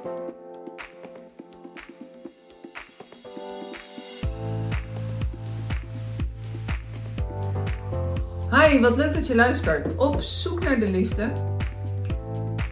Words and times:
Hi, 0.00 0.08
wat 8.80 8.96
leuk 8.96 9.14
dat 9.14 9.26
je 9.26 9.34
luistert. 9.34 9.96
Op 9.96 10.20
zoek 10.20 10.62
naar 10.64 10.80
de 10.80 10.90
liefde. 10.90 11.32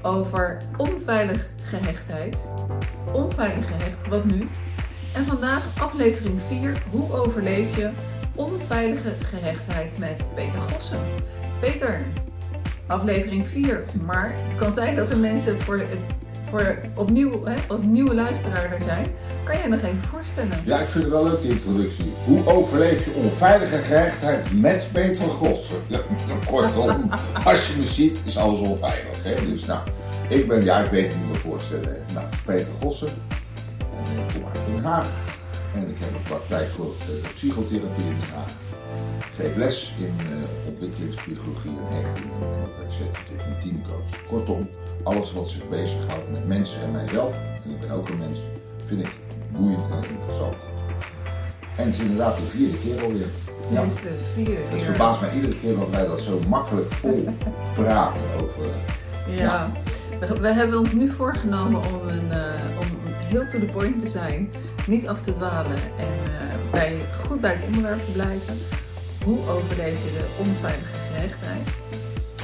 Over 0.02 0.58
onveilig 0.76 1.50
gehechtheid. 1.62 2.36
Onveilig 3.12 3.66
gehecht, 3.66 4.08
wat 4.08 4.24
nu? 4.24 4.48
En 5.14 5.26
vandaag 5.26 5.80
aflevering 5.80 6.40
4. 6.48 6.82
Hoe 6.90 7.12
overleef 7.12 7.76
je 7.76 7.90
onveilige 8.34 9.12
gehechtheid 9.24 9.98
met 9.98 10.34
Peter 10.34 10.60
Gossen? 10.60 11.00
Peter, 11.60 12.00
aflevering 12.86 13.46
4. 13.46 13.84
Maar 14.04 14.32
het 14.34 14.58
kan 14.58 14.72
zijn 14.72 14.96
dat 14.96 15.10
er 15.10 15.18
mensen 15.18 15.60
voor, 15.60 15.78
het, 15.78 15.98
voor 16.50 16.78
opnieuw, 16.94 17.44
hè, 17.44 17.54
als 17.68 17.82
nieuwe 17.82 18.14
luisteraar 18.14 18.72
er 18.72 18.82
zijn. 18.82 19.06
Kan 19.44 19.56
jij 19.56 19.68
nog 19.68 19.82
even 19.82 20.02
voorstellen? 20.10 20.58
Ja, 20.64 20.78
ik 20.78 20.88
vind 20.88 21.04
het 21.04 21.12
wel 21.12 21.24
leuk 21.24 21.40
die 21.40 21.50
introductie. 21.50 22.12
Hoe 22.24 22.46
overleef 22.46 23.04
je 23.04 23.12
onveilige 23.12 23.76
gehechtheid 23.76 24.60
met 24.60 24.88
Peter 24.92 25.28
Gossen? 25.28 25.78
Ja, 25.86 26.00
kortom, 26.50 27.10
als 27.44 27.66
je 27.66 27.78
me 27.78 27.86
ziet, 27.86 28.20
is 28.24 28.36
alles 28.36 28.68
onveilig. 28.68 29.22
Hè? 29.22 29.34
Dus 29.46 29.64
nou, 29.64 29.80
ik 30.28 30.48
ben, 30.48 30.62
ja, 30.62 30.78
ik 30.78 30.90
weet 30.90 31.12
het 31.12 31.16
niet 31.16 31.30
meer 31.30 31.40
voorstellen. 31.40 31.96
Nou, 32.14 32.26
Peter 32.44 32.72
Gossen. 32.80 33.08
En 34.06 34.18
ik 34.18 34.34
kom 34.34 34.44
uit 34.52 34.60
Den 34.74 34.84
Haag. 34.84 35.08
En 35.74 35.88
ik 35.88 35.96
heb 35.98 36.14
een 36.14 36.22
praktijk 36.22 36.68
voor 36.70 36.86
uh, 36.86 37.28
psychotherapie 37.34 38.04
in 38.04 38.16
Den 38.20 38.34
Haag. 38.34 38.67
Ik 39.38 39.44
geef 39.44 39.56
les 39.56 39.94
in 39.98 40.14
uh, 40.30 40.36
ontwikkelingspsychologie 40.68 41.70
en 41.70 42.02
hechting. 42.02 42.30
En 42.42 42.60
ook 42.62 42.86
executive 42.86 43.48
en 43.48 43.58
teamcoach. 43.60 44.26
Kortom, 44.28 44.68
alles 45.02 45.32
wat 45.32 45.50
zich 45.50 45.68
bezighoudt 45.68 46.30
met 46.30 46.46
mensen 46.46 46.82
en 46.82 46.92
mijzelf. 46.92 47.40
En 47.64 47.70
ik 47.70 47.80
ben 47.80 47.90
ook 47.90 48.08
een 48.08 48.18
mens. 48.18 48.36
Vind 48.86 49.00
ik 49.00 49.12
boeiend 49.52 49.82
en 49.82 50.10
interessant. 50.10 50.54
En 51.76 51.84
het 51.84 51.94
is 51.94 52.00
inderdaad 52.00 52.36
de 52.36 52.42
vierde 52.42 52.78
keer 52.78 53.02
alweer. 53.02 53.26
Ja. 53.70 53.82
Dit 53.82 53.90
is 53.90 54.00
de 54.00 54.30
vierde 54.34 54.52
keer. 54.52 54.70
Het 54.70 54.82
verbaast 54.82 55.20
mij 55.20 55.34
iedere 55.34 55.58
keer 55.58 55.76
dat 55.76 55.90
wij 55.90 56.06
dat 56.06 56.20
zo 56.20 56.40
makkelijk 56.48 56.92
vol 56.92 57.34
praten 57.76 58.24
over. 58.42 58.64
Ja. 59.28 59.34
ja. 59.34 59.72
We, 60.20 60.40
we, 60.40 60.52
hebben 60.52 60.78
ons 60.78 60.92
nu 60.92 61.10
voorgenomen 61.10 61.80
om, 61.80 62.08
een, 62.08 62.28
uh, 62.30 62.78
om 62.78 62.86
heel 63.06 63.48
to 63.52 63.58
the 63.58 63.70
point 63.72 64.00
te 64.00 64.08
zijn, 64.08 64.50
niet 64.86 65.08
af 65.08 65.22
te 65.22 65.34
dwalen 65.34 65.76
en 65.98 66.32
uh, 66.32 66.70
bij, 66.70 66.98
goed 67.26 67.40
bij 67.40 67.52
het 67.54 67.66
onderwerp 67.66 67.98
te 67.98 68.10
blijven. 68.10 68.56
Hoe 69.24 69.38
overleef 69.38 70.04
je 70.04 70.10
de 70.18 70.26
onveilige 70.38 70.94
gehechtheid? 70.94 71.68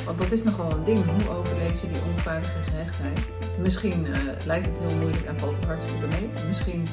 Want 0.05 0.19
dat 0.19 0.33
is 0.33 0.43
nogal 0.43 0.71
een 0.71 0.85
ding. 0.85 0.99
Hoe 0.99 1.37
overleef 1.37 1.81
je 1.81 1.89
die 1.93 2.03
onveilige 2.15 2.59
gehechtheid? 2.69 3.21
Misschien 3.59 4.07
uh, 4.07 4.17
lijkt 4.47 4.67
het 4.67 4.77
heel 4.79 4.99
moeilijk 4.99 5.25
en 5.25 5.39
valt 5.39 5.57
het 5.57 5.65
hartstikke 5.65 6.07
mee. 6.07 6.31
Misschien 6.49 6.87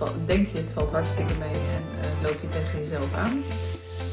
uh, 0.00 0.06
denk 0.26 0.48
je 0.48 0.56
het 0.56 0.70
valt 0.74 0.90
hartstikke 0.90 1.32
mee 1.38 1.54
en 1.54 1.84
uh, 1.98 2.22
loop 2.22 2.40
je 2.40 2.48
tegen 2.48 2.78
jezelf 2.78 3.14
aan. 3.14 3.42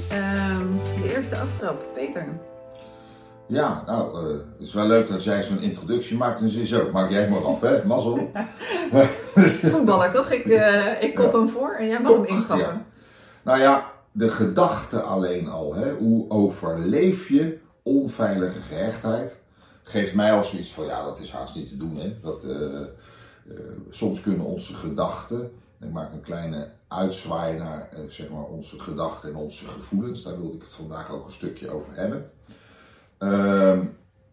Ehm, 0.10 0.68
de 1.02 1.16
eerste 1.16 1.38
aftrap, 1.38 1.84
Peter. 1.94 2.28
Ja, 3.46 3.84
nou, 3.86 4.28
het 4.34 4.46
is 4.60 4.74
wel 4.74 4.88
leuk 4.88 5.08
dat 5.08 5.24
jij 5.24 5.44
zo'n 5.44 5.62
introductie 5.62 6.18
maakt 6.18 6.42
en 6.42 6.50
ze 6.50 6.66
zo. 6.66 6.90
Maak 6.92 7.10
jij 7.10 7.30
maar 7.30 7.46
af, 7.46 7.62
hè? 7.62 7.86
Mazzel. 7.86 8.32
Voetballer, 9.72 10.12
toch? 10.12 10.32
Ik, 10.32 10.46
ik 11.00 11.16
kop 11.16 11.34
ja. 11.34 11.40
hem 11.40 11.50
voor 11.50 11.72
en 11.72 11.88
jij 11.88 12.02
mag 12.02 12.12
hem 12.12 12.26
intrappen. 12.26 12.68
Ja. 12.68 12.86
Nou 13.44 13.60
ja, 13.60 13.93
de 14.14 14.30
gedachte 14.30 15.02
alleen 15.02 15.50
al, 15.50 15.74
hè? 15.74 15.94
hoe 15.94 16.30
overleef 16.30 17.28
je 17.28 17.60
onveilige 17.84 18.60
gehechtheid? 18.60 19.36
Geeft 19.84 20.14
mij 20.14 20.34
al 20.34 20.44
zoiets 20.44 20.74
van, 20.74 20.86
ja, 20.86 21.04
dat 21.04 21.20
is 21.20 21.32
haast 21.32 21.56
niet 21.56 21.70
te 21.70 21.78
doen. 21.78 21.98
Hè? 21.98 22.20
Dat, 22.22 22.46
uh, 22.46 22.52
uh, 22.52 23.60
soms 23.90 24.22
kunnen 24.22 24.46
onze 24.46 24.74
gedachten, 24.74 25.52
ik 25.80 25.92
maak 25.92 26.14
een 26.14 26.22
kleine 26.22 26.70
uitzwaai 26.88 27.58
naar 27.58 27.90
uh, 27.94 28.00
zeg 28.10 28.30
maar 28.30 28.44
onze 28.44 28.80
gedachten 28.80 29.30
en 29.30 29.36
onze 29.36 29.66
gevoelens, 29.66 30.24
daar 30.24 30.40
wilde 30.40 30.56
ik 30.56 30.62
het 30.62 30.74
vandaag 30.74 31.12
ook 31.12 31.26
een 31.26 31.32
stukje 31.32 31.70
over 31.70 31.96
hebben. 31.96 32.32
Ehm, 33.18 33.86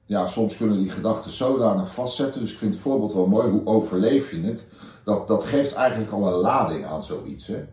ja, 0.04 0.26
soms 0.26 0.56
kunnen 0.56 0.78
die 0.78 0.90
gedachten 0.90 1.30
zodanig 1.30 1.94
vastzetten, 1.94 2.40
dus 2.40 2.52
ik 2.52 2.58
vind 2.58 2.72
het 2.72 2.82
voorbeeld 2.82 3.12
wel 3.12 3.26
mooi, 3.26 3.50
hoe 3.50 3.66
overleef 3.66 4.30
je 4.30 4.40
het? 4.40 4.66
Dat, 5.04 5.28
dat 5.28 5.44
geeft 5.44 5.72
eigenlijk 5.72 6.12
al 6.12 6.26
een 6.26 6.40
lading 6.40 6.84
aan 6.84 7.02
zoiets. 7.02 7.46
Hè? 7.46 7.64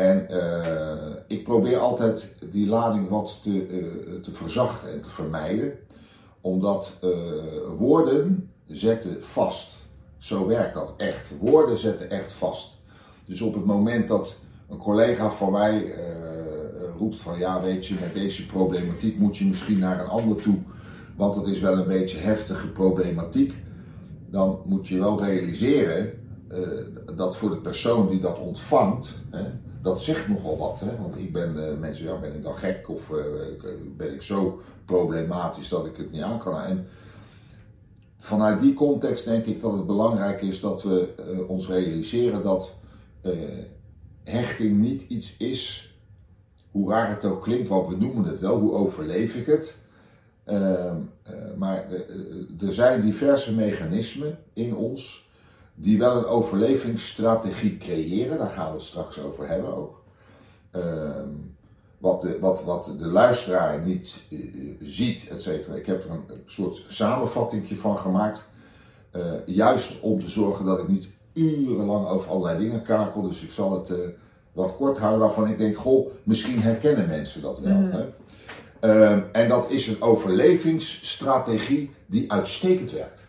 En 0.00 0.26
uh, 0.30 1.14
ik 1.26 1.44
probeer 1.44 1.78
altijd 1.78 2.34
die 2.50 2.66
lading 2.66 3.08
wat 3.08 3.40
te, 3.42 3.68
uh, 3.68 4.20
te 4.22 4.30
verzachten 4.32 4.92
en 4.92 5.00
te 5.00 5.10
vermijden. 5.10 5.72
Omdat 6.40 6.92
uh, 7.04 7.10
woorden 7.76 8.50
zetten 8.66 9.24
vast. 9.24 9.76
Zo 10.18 10.46
werkt 10.46 10.74
dat 10.74 10.94
echt. 10.96 11.32
Woorden 11.38 11.78
zetten 11.78 12.10
echt 12.10 12.32
vast. 12.32 12.76
Dus 13.24 13.40
op 13.40 13.54
het 13.54 13.64
moment 13.64 14.08
dat 14.08 14.38
een 14.68 14.78
collega 14.78 15.30
van 15.30 15.52
mij 15.52 15.94
roept 16.98 17.20
van 17.20 17.38
ja 17.38 17.62
weet 17.62 17.86
je 17.86 17.96
met 18.00 18.14
deze 18.14 18.46
problematiek 18.46 19.18
moet 19.18 19.36
je 19.36 19.44
misschien 19.44 19.78
naar 19.78 20.00
een 20.00 20.08
ander 20.08 20.42
toe. 20.42 20.58
Want 21.16 21.36
het 21.36 21.46
is 21.46 21.60
wel 21.60 21.78
een 21.78 21.86
beetje 21.86 22.18
heftige 22.18 22.68
problematiek. 22.68 23.54
Dan 24.30 24.60
moet 24.64 24.88
je 24.88 24.98
wel 24.98 25.24
realiseren 25.24 26.12
dat 27.16 27.36
voor 27.36 27.50
de 27.50 27.60
persoon 27.60 28.08
die 28.08 28.20
dat 28.20 28.38
ontvangt. 28.38 29.20
Hè, 29.30 29.44
dat 29.82 30.02
zegt 30.02 30.28
nogal 30.28 30.58
wat. 30.58 30.80
Hè? 30.80 30.96
Want 30.96 31.16
ik 31.16 31.32
ben 31.32 31.56
uh, 31.56 31.78
mensen, 31.78 32.04
ja, 32.04 32.18
ben 32.18 32.34
ik 32.34 32.42
dan 32.42 32.54
gek 32.54 32.88
of 32.88 33.10
uh, 33.10 33.18
ben 33.96 34.12
ik 34.14 34.22
zo 34.22 34.60
problematisch 34.84 35.68
dat 35.68 35.86
ik 35.86 35.96
het 35.96 36.12
niet 36.12 36.22
aan 36.22 36.38
kan. 36.38 36.60
En 36.60 36.86
vanuit 38.16 38.60
die 38.60 38.74
context 38.74 39.24
denk 39.24 39.44
ik 39.44 39.60
dat 39.60 39.72
het 39.72 39.86
belangrijk 39.86 40.42
is 40.42 40.60
dat 40.60 40.82
we 40.82 41.14
ons 41.48 41.68
realiseren 41.68 42.42
dat 42.42 42.74
hechting 44.24 44.78
niet 44.78 45.02
iets 45.08 45.36
is, 45.36 45.94
hoe 46.70 46.90
raar 46.90 47.08
het 47.08 47.24
ook 47.24 47.42
klinkt, 47.42 47.68
want 47.68 47.88
we 47.88 47.96
noemen 47.96 48.24
het 48.24 48.40
wel, 48.40 48.58
hoe 48.58 48.72
overleef 48.72 49.34
ik 49.34 49.46
het. 49.46 49.78
Ehm, 50.44 50.96
maar 51.56 51.86
er 52.60 52.72
zijn 52.72 53.00
diverse 53.00 53.54
mechanismen 53.54 54.38
in 54.52 54.76
ons 54.76 55.29
die 55.80 55.98
wel 55.98 56.16
een 56.16 56.24
overlevingsstrategie 56.24 57.76
creëren. 57.78 58.38
Daar 58.38 58.50
gaan 58.50 58.70
we 58.70 58.76
het 58.76 58.86
straks 58.86 59.20
over 59.20 59.48
hebben 59.48 59.76
ook. 59.76 60.02
Uh, 60.76 61.10
wat, 61.98 62.20
de, 62.20 62.38
wat, 62.40 62.64
wat 62.64 62.94
de 62.98 63.06
luisteraar 63.06 63.80
niet 63.86 64.22
uh, 64.30 64.74
ziet, 64.78 65.28
et 65.28 65.42
cetera. 65.42 65.74
Ik 65.74 65.86
heb 65.86 66.04
er 66.04 66.10
een, 66.10 66.22
een 66.26 66.42
soort 66.46 66.82
samenvatting 66.88 67.78
van 67.78 67.98
gemaakt. 67.98 68.48
Uh, 69.12 69.32
juist 69.46 70.00
om 70.00 70.20
te 70.20 70.28
zorgen 70.28 70.64
dat 70.64 70.78
ik 70.78 70.88
niet 70.88 71.08
urenlang 71.32 72.08
over 72.08 72.30
allerlei 72.30 72.58
dingen 72.58 72.82
kakel. 72.82 73.22
Dus 73.22 73.42
ik 73.42 73.50
zal 73.50 73.72
het 73.72 73.90
eh, 73.90 74.08
wat 74.52 74.76
kort 74.76 74.98
houden 74.98 75.20
waarvan 75.20 75.48
ik 75.48 75.58
denk, 75.58 75.76
goh, 75.76 76.10
misschien 76.22 76.60
herkennen 76.60 77.08
mensen 77.08 77.42
dat 77.42 77.58
wel. 77.58 77.76
Mm. 77.76 77.90
Hè? 77.90 78.04
Ehm, 78.80 79.20
en 79.32 79.48
dat 79.48 79.70
is 79.70 79.86
een 79.86 80.02
overlevingsstrategie 80.02 81.90
die 82.06 82.32
uitstekend 82.32 82.92
werkt 82.92 83.28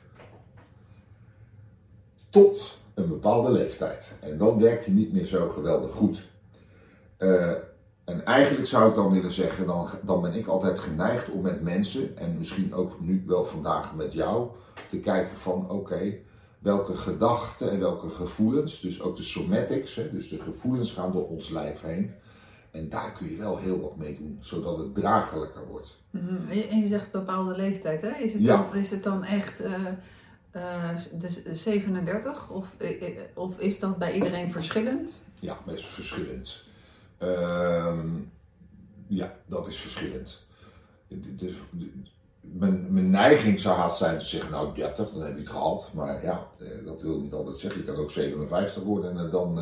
tot 2.31 2.77
een 2.93 3.07
bepaalde 3.07 3.51
leeftijd. 3.51 4.13
En 4.19 4.37
dan 4.37 4.59
werkt 4.59 4.85
hij 4.85 4.93
niet 4.93 5.13
meer 5.13 5.25
zo 5.25 5.49
geweldig 5.49 5.91
goed. 5.91 6.29
Uh, 7.19 7.51
en 8.03 8.25
eigenlijk 8.25 8.67
zou 8.67 8.89
ik 8.89 8.95
dan 8.95 9.11
willen 9.11 9.31
zeggen, 9.31 9.65
dan, 9.65 9.87
dan 10.01 10.21
ben 10.21 10.33
ik 10.33 10.47
altijd 10.47 10.79
geneigd 10.79 11.29
om 11.29 11.41
met 11.41 11.61
mensen, 11.61 12.17
en 12.17 12.37
misschien 12.37 12.73
ook 12.73 12.99
nu 12.99 13.23
wel 13.27 13.45
vandaag 13.45 13.95
met 13.95 14.13
jou, 14.13 14.49
te 14.89 14.99
kijken 14.99 15.37
van 15.37 15.69
oké, 15.69 16.13
welke 16.59 16.95
gedachten 16.95 17.71
en 17.71 17.79
welke 17.79 18.09
gevoelens, 18.09 18.79
dus 18.79 19.01
ook 19.01 19.15
de 19.15 19.23
somatics, 19.23 19.95
hè, 19.95 20.11
dus 20.11 20.29
de 20.29 20.39
gevoelens 20.39 20.91
gaan 20.91 21.11
door 21.11 21.27
ons 21.27 21.49
lijf 21.49 21.81
heen. 21.81 22.11
En 22.71 22.89
daar 22.89 23.11
kun 23.17 23.29
je 23.29 23.37
wel 23.37 23.57
heel 23.57 23.81
wat 23.81 23.97
mee 23.97 24.17
doen, 24.17 24.37
zodat 24.41 24.77
het 24.77 24.95
draaglijker 24.95 25.67
wordt. 25.67 25.97
Mm 26.09 26.27
-hmm. 26.27 26.49
En 26.49 26.79
je 26.79 26.87
zegt 26.87 27.11
bepaalde 27.11 27.55
leeftijd, 27.55 28.01
hè? 28.01 28.09
Is 28.09 28.33
het, 28.33 28.41
ja. 28.41 28.57
dan, 28.57 28.79
is 28.79 28.91
het 28.91 29.03
dan 29.03 29.23
echt... 29.23 29.61
Uh, 29.61 29.69
dus 31.13 31.43
37? 31.43 32.49
Of, 32.49 32.65
eh, 32.77 33.07
eh, 33.07 33.17
of 33.33 33.59
is 33.59 33.79
dat 33.79 33.97
bij 33.97 34.13
iedereen 34.13 34.51
verschillend? 34.51 35.21
Ja, 35.39 35.57
best 35.65 35.85
verschillend. 35.85 36.63
Uh, 37.23 37.99
ja, 39.07 39.35
dat 39.45 39.67
is 39.67 39.77
verschillend. 39.77 40.45
De, 41.07 41.35
de, 41.35 41.55
de, 41.71 41.91
mijn, 42.41 42.93
mijn, 42.93 43.09
neiging 43.09 43.59
zou 43.59 43.77
haast 43.77 43.97
zijn 43.97 44.19
te 44.19 44.25
zeggen, 44.25 44.51
nou 44.51 44.75
30, 44.75 45.09
dan 45.11 45.21
heb 45.21 45.33
je 45.33 45.39
het 45.39 45.49
gehad. 45.49 45.89
Maar 45.93 46.23
ja, 46.23 46.47
dat 46.85 47.01
wil 47.01 47.19
niet 47.19 47.33
altijd 47.33 47.57
zeggen. 47.57 47.79
Je 47.81 47.85
kan 47.85 47.95
ook 47.95 48.11
57 48.11 48.83
worden 48.83 49.17
en 49.17 49.29
dan, 49.29 49.55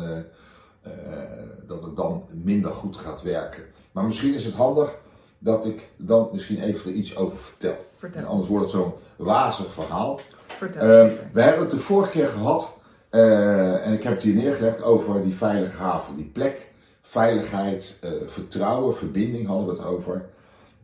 dat 1.66 1.82
het 1.82 1.96
dan 1.96 2.28
minder 2.32 2.70
goed 2.70 2.96
gaat 2.96 3.22
werken. 3.22 3.64
Maar 3.92 4.04
misschien 4.04 4.34
is 4.34 4.44
het 4.44 4.54
handig 4.54 4.94
dat 5.38 5.66
ik 5.66 5.88
dan 5.96 6.28
misschien 6.32 6.62
even 6.62 6.90
er 6.90 6.96
iets 6.96 7.16
over 7.16 7.38
vertel. 7.38 7.86
vertel. 7.96 8.24
anders 8.24 8.48
wordt 8.48 8.64
het 8.64 8.74
zo'n 8.74 8.92
wazig 9.16 9.72
verhaal. 9.72 10.20
Vertel. 10.60 10.82
Uh, 10.82 11.12
we 11.32 11.42
hebben 11.42 11.60
het 11.60 11.70
de 11.70 11.78
vorige 11.78 12.10
keer 12.10 12.28
gehad, 12.28 12.78
uh, 13.10 13.86
en 13.86 13.92
ik 13.92 14.02
heb 14.02 14.12
het 14.12 14.22
hier 14.22 14.34
neergelegd 14.34 14.82
over 14.82 15.22
die 15.22 15.34
veilige 15.34 15.76
haven, 15.76 16.16
die 16.16 16.24
plek, 16.24 16.66
veiligheid, 17.02 17.98
uh, 18.04 18.10
vertrouwen, 18.26 18.96
verbinding 18.96 19.46
hadden 19.46 19.66
we 19.66 19.72
het 19.72 19.84
over. 19.84 20.28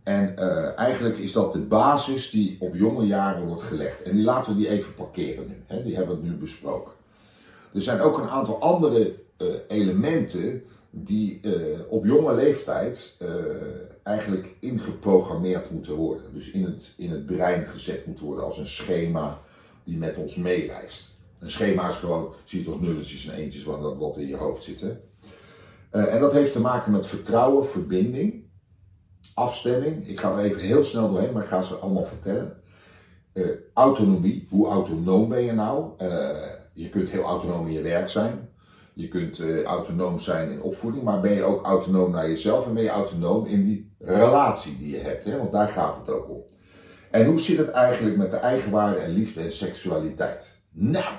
En 0.02 0.36
eh, 0.36 0.78
eigenlijk 0.78 1.18
is 1.18 1.32
dat 1.32 1.52
de 1.52 1.58
basis 1.58 2.30
die 2.30 2.56
op 2.60 2.74
jonge 2.74 3.06
jaren 3.06 3.46
wordt 3.46 3.62
gelegd. 3.62 4.02
En 4.02 4.14
die 4.16 4.24
laten 4.24 4.52
we 4.52 4.58
die 4.58 4.68
even 4.68 4.94
parkeren 4.94 5.46
nu. 5.48 5.62
Hè? 5.66 5.82
Die 5.82 5.96
hebben 5.96 6.20
we 6.20 6.28
nu 6.28 6.34
besproken. 6.34 6.92
Er 7.74 7.82
zijn 7.82 8.00
ook 8.00 8.18
een 8.18 8.28
aantal 8.28 8.60
andere 8.60 9.14
elementen 9.68 10.62
die 10.90 11.40
op 11.88 12.04
jonge 12.04 12.34
leeftijd 12.34 13.16
eigenlijk 14.02 14.54
ingeprogrammeerd 14.60 15.70
moeten 15.70 15.94
worden. 15.94 16.32
Dus 16.32 16.50
in 16.50 16.64
het, 16.64 16.92
in 16.96 17.10
het 17.10 17.26
brein 17.26 17.66
gezet 17.66 18.06
moeten 18.06 18.24
worden 18.24 18.44
als 18.44 18.58
een 18.58 18.66
schema 18.66 19.40
die 19.86 19.96
met 19.96 20.16
ons 20.16 20.36
meereist. 20.36 21.14
Een 21.38 21.50
schema 21.50 21.88
is 21.88 21.96
gewoon, 21.96 22.34
ziet 22.44 22.68
als 22.68 22.80
nulletjes 22.80 23.26
en 23.26 23.34
eentjes 23.34 23.64
wat, 23.64 23.96
wat 23.96 24.16
in 24.16 24.26
je 24.26 24.36
hoofd 24.36 24.62
zitten. 24.62 25.00
en 25.90 26.20
dat 26.20 26.32
heeft 26.32 26.52
te 26.52 26.60
maken 26.60 26.92
met 26.92 27.06
vertrouwen, 27.06 27.66
verbinding 27.66 28.46
afstemming. 29.36 30.08
Ik 30.08 30.20
ga 30.20 30.32
er 30.32 30.44
even 30.44 30.60
heel 30.60 30.84
snel 30.84 31.10
doorheen, 31.10 31.32
maar 31.32 31.42
ik 31.42 31.48
ga 31.48 31.62
ze 31.62 31.74
allemaal 31.74 32.04
vertellen. 32.04 32.56
Uh, 33.32 33.48
autonomie, 33.74 34.46
hoe 34.50 34.66
autonoom 34.66 35.28
ben 35.28 35.42
je 35.42 35.52
nou? 35.52 35.90
Uh, 36.02 36.30
je 36.72 36.88
kunt 36.88 37.10
heel 37.10 37.22
autonoom 37.22 37.66
in 37.66 37.72
je 37.72 37.82
werk 37.82 38.08
zijn. 38.08 38.48
Je 38.94 39.08
kunt 39.08 39.64
autonoom 39.64 40.18
zijn 40.18 40.50
in 40.50 40.62
opvoeding, 40.62 41.04
maar 41.04 41.20
ben 41.20 41.32
je 41.32 41.42
ook 41.42 41.64
autonoom 41.64 42.10
naar 42.10 42.28
jezelf 42.28 42.66
en 42.66 42.74
ben 42.74 42.82
je 42.82 42.88
autonoom 42.88 43.46
in 43.46 43.64
die 43.64 43.94
relatie 43.98 44.76
die 44.78 44.90
je 44.90 44.98
hebt? 44.98 45.24
Hè? 45.24 45.38
Want 45.38 45.52
daar 45.52 45.68
gaat 45.68 45.96
het 45.96 46.10
ook 46.10 46.30
om. 46.30 46.42
En 47.16 47.26
hoe 47.26 47.40
zit 47.40 47.58
het 47.58 47.70
eigenlijk 47.70 48.16
met 48.16 48.30
de 48.30 48.36
eigenwaarde 48.36 48.98
en 48.98 49.10
liefde 49.10 49.40
en 49.40 49.52
seksualiteit? 49.52 50.54
Nou, 50.72 51.14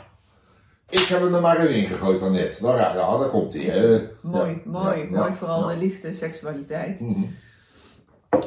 ik 0.90 1.00
heb 1.00 1.20
hem 1.22 1.34
er 1.34 1.42
maar 1.42 1.60
eens 1.60 1.70
ingegooid 1.70 2.20
daarnet. 2.20 2.62
Daar, 2.62 2.78
ja, 2.78 3.18
daar 3.18 3.30
komt 3.30 3.54
hij. 3.54 3.64
Mooi, 4.22 4.52
ja, 4.52 4.58
mooi, 4.66 5.00
ja, 5.00 5.10
mooi. 5.10 5.34
vooral 5.38 5.68
de 5.68 5.78
liefde 5.78 6.08
en 6.08 6.16
seksualiteit. 6.16 7.00
Mm 7.00 7.14
-hmm. 7.14 7.36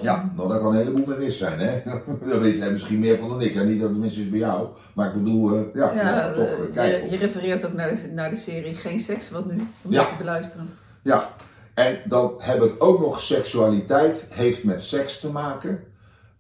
Ja, 0.03 0.33
nou, 0.37 0.49
dat 0.49 0.61
kan 0.61 0.73
een 0.73 0.79
heleboel 0.79 1.07
meer 1.07 1.19
mis 1.19 1.39
zijn, 1.39 1.59
hè? 1.59 1.83
dat 2.31 2.41
weet 2.41 2.57
jij 2.57 2.71
misschien 2.71 2.99
meer 2.99 3.19
van 3.19 3.29
dan 3.29 3.43
ik. 3.43 3.55
Ja, 3.55 3.63
niet 3.63 3.81
dat 3.81 3.89
het 3.89 3.99
mis 3.99 4.17
is 4.17 4.31
bij 4.31 4.39
jou, 4.39 4.69
maar 4.95 5.07
ik 5.07 5.13
bedoel, 5.13 5.57
uh, 5.57 5.75
ja, 5.75 5.93
ja, 5.93 6.03
ja, 6.03 6.33
toch, 6.33 6.59
uh, 6.59 6.75
kijk. 6.75 7.05
Je, 7.05 7.11
je, 7.11 7.17
refereert 7.17 7.67
ook 7.67 7.73
naar 7.73 7.95
de, 7.95 8.11
naar 8.13 8.31
de 8.31 8.37
serie 8.37 8.75
Geen 8.75 9.01
Seks, 9.01 9.31
wat 9.31 9.47
nu, 9.47 9.67
om 9.83 9.93
ja. 9.93 10.05
te 10.05 10.15
beluisteren. 10.19 10.69
Ja, 11.03 11.35
en 11.75 11.99
dan 12.05 12.35
hebben 12.39 12.67
we 12.67 12.73
het 12.73 12.81
ook 12.81 13.01
nog 13.01 13.21
seksualiteit, 13.21 14.27
heeft 14.29 14.65
met 14.65 14.83
seks 14.83 15.21
te 15.21 15.31
maken. 15.31 15.85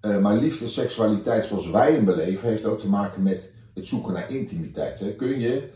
Uh, 0.03 0.19
maar 0.19 0.37
liefde 0.37 0.65
en 0.65 0.71
seksualiteit 0.71 1.45
zoals 1.45 1.71
wij 1.71 1.93
hem 1.93 2.05
beleven, 2.05 2.49
heeft 2.49 2.65
ook 2.65 2.79
te 2.79 2.89
maken 2.89 3.23
met 3.23 3.53
het 3.75 3.87
zoeken 3.87 4.13
naar 4.13 4.31
intimiteit. 4.31 4.99
Hè? 4.99 5.15
Kun 5.15 5.41
je 5.41 5.69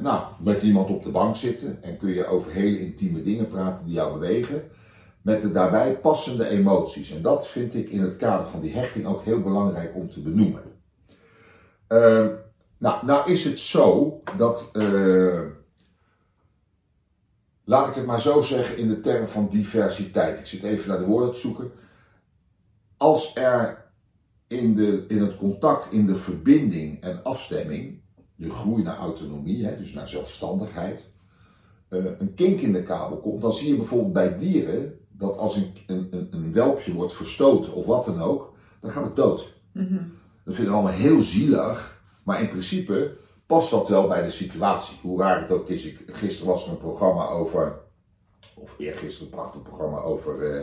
nou, 0.00 0.24
met 0.40 0.62
iemand 0.62 0.88
op 0.88 1.02
de 1.02 1.10
bank 1.10 1.36
zitten 1.36 1.82
en 1.82 1.96
kun 1.96 2.10
je 2.10 2.26
over 2.26 2.52
hele 2.52 2.80
intieme 2.80 3.22
dingen 3.22 3.48
praten 3.48 3.84
die 3.84 3.94
jou 3.94 4.12
bewegen 4.12 4.62
met 5.22 5.42
de 5.42 5.52
daarbij 5.52 5.98
passende 5.98 6.48
emoties. 6.48 7.10
En 7.10 7.22
dat 7.22 7.48
vind 7.48 7.74
ik 7.74 7.88
in 7.88 8.02
het 8.02 8.16
kader 8.16 8.46
van 8.46 8.60
die 8.60 8.72
hechting 8.72 9.06
ook 9.06 9.24
heel 9.24 9.40
belangrijk 9.40 9.94
om 9.94 10.08
te 10.08 10.20
benoemen. 10.20 10.62
Uh, 11.88 12.26
nou, 12.78 13.06
nou 13.06 13.30
is 13.30 13.44
het 13.44 13.58
zo 13.58 14.20
dat, 14.36 14.70
uh, 14.72 15.40
laat 17.64 17.88
ik 17.88 17.94
het 17.94 18.06
maar 18.06 18.20
zo 18.20 18.40
zeggen 18.40 18.76
in 18.76 18.88
de 18.88 19.00
term 19.00 19.26
van 19.26 19.48
diversiteit. 19.50 20.38
Ik 20.38 20.46
zit 20.46 20.62
even 20.62 20.88
naar 20.88 20.98
de 20.98 21.04
woorden 21.04 21.32
te 21.32 21.38
zoeken. 21.38 21.70
Als 23.02 23.34
er 23.34 23.84
in, 24.46 24.74
de, 24.74 25.04
in 25.08 25.20
het 25.20 25.36
contact, 25.36 25.92
in 25.92 26.06
de 26.06 26.14
verbinding 26.14 27.00
en 27.00 27.22
afstemming, 27.22 28.00
de 28.36 28.50
groei 28.50 28.82
naar 28.82 28.96
autonomie, 28.96 29.64
hè, 29.64 29.76
dus 29.76 29.92
naar 29.92 30.08
zelfstandigheid, 30.08 31.08
uh, 31.88 32.04
een 32.18 32.34
kink 32.34 32.60
in 32.60 32.72
de 32.72 32.82
kabel 32.82 33.16
komt, 33.16 33.42
dan 33.42 33.52
zie 33.52 33.68
je 33.68 33.76
bijvoorbeeld 33.76 34.12
bij 34.12 34.36
dieren 34.36 34.98
dat 35.08 35.36
als 35.36 35.56
een, 35.56 35.72
een, 35.86 36.28
een, 36.30 36.52
welpje 36.52 36.92
wordt 36.92 37.12
verstoten 37.12 37.72
of 37.72 37.86
wat 37.86 38.04
dan 38.04 38.20
ook, 38.20 38.54
dan 38.80 38.90
gaat 38.90 39.04
het 39.04 39.16
dood. 39.16 39.54
Mm 39.72 40.12
Dat 40.44 40.54
vinden 40.54 40.72
we 40.72 40.80
allemaal 40.80 41.00
heel 41.00 41.20
zielig, 41.20 42.02
maar 42.22 42.40
in 42.40 42.48
principe 42.48 43.16
past 43.46 43.70
dat 43.70 43.88
wel 43.88 44.08
bij 44.08 44.22
de 44.22 44.30
situatie. 44.30 44.98
Hoe 45.02 45.20
raar 45.20 45.40
het 45.40 45.50
ook 45.50 45.68
is. 45.68 45.84
Ik, 45.86 45.98
gisteren 46.06 46.52
was 46.52 46.66
er 46.66 46.72
een 46.72 46.78
programma 46.78 47.26
over, 47.26 47.78
of 48.54 48.78
eergisteren 48.78 49.32
een 49.32 49.38
prachtig 49.38 49.62
programma 49.62 49.98
over 49.98 50.54
uh, 50.54 50.60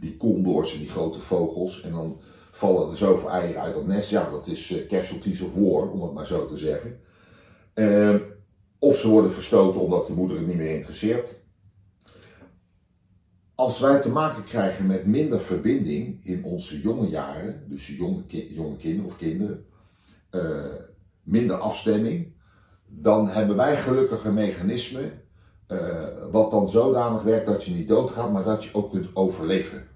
die 0.00 0.16
condors 0.16 0.72
en 0.72 0.78
die 0.78 0.88
grote 0.88 1.20
vogels. 1.20 1.82
En 1.82 1.92
dan 1.92 2.20
vallen 2.50 2.90
er 2.90 2.96
zoveel 2.96 3.30
eieren 3.30 3.62
uit 3.62 3.74
dat 3.74 3.86
nest. 3.86 4.10
Ja, 4.10 4.30
dat 4.30 4.46
is 4.46 4.70
uh, 4.70 4.86
casualties 4.86 5.40
of 5.40 5.54
war, 5.54 5.90
om 5.90 6.02
het 6.02 6.12
maar 6.12 6.26
zo 6.26 6.46
te 6.46 6.58
zeggen. 6.58 7.00
Uh, 7.74 8.14
of 8.78 8.96
ze 8.96 9.08
worden 9.08 9.32
verstoten 9.32 9.80
omdat 9.80 10.06
de 10.06 10.12
moeder 10.12 10.36
het 10.36 10.46
niet 10.46 10.56
meer 10.56 10.74
interesseert 10.74 11.40
als 13.60 13.80
wij 13.80 14.00
te 14.00 14.10
maken 14.10 14.44
krijgen 14.44 14.86
met 14.86 15.06
minder 15.06 15.40
verbinding 15.40 16.20
in 16.22 16.44
onze 16.44 16.80
jonge 16.80 17.08
jaren, 17.08 17.64
dus 17.68 17.86
jonge, 17.86 18.24
jonge 18.54 18.76
kinderen 18.76 19.06
of 19.06 19.16
kinderen, 19.16 19.64
uh, 20.30 20.74
minder 21.22 21.56
afstemming, 21.56 22.32
dan 22.86 23.28
hebben 23.28 23.56
wij 23.56 23.76
gelukkig 23.76 24.24
een 24.24 24.34
mechanisme 24.34 25.12
uh, 25.68 26.06
wat 26.30 26.50
dan 26.50 26.70
zodanig 26.70 27.22
werkt 27.22 27.46
dat 27.46 27.64
je 27.64 27.74
niet 27.74 27.88
doodgaat, 27.88 28.32
maar 28.32 28.44
dat 28.44 28.64
je 28.64 28.74
ook 28.74 28.90
kunt 28.90 29.16
overleven. 29.16 29.88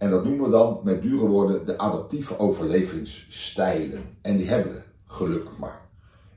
En 0.00 0.10
dat 0.10 0.24
noemen 0.24 0.44
we 0.44 0.50
dan 0.50 0.80
met 0.84 1.02
dure 1.02 1.26
woorden 1.26 1.66
de 1.66 1.78
adaptieve 1.78 2.38
overlevingsstijlen. 2.38 4.02
En 4.22 4.36
die 4.36 4.48
hebben 4.48 4.72
we, 4.72 4.82
gelukkig 5.06 5.58
maar. 5.58 5.80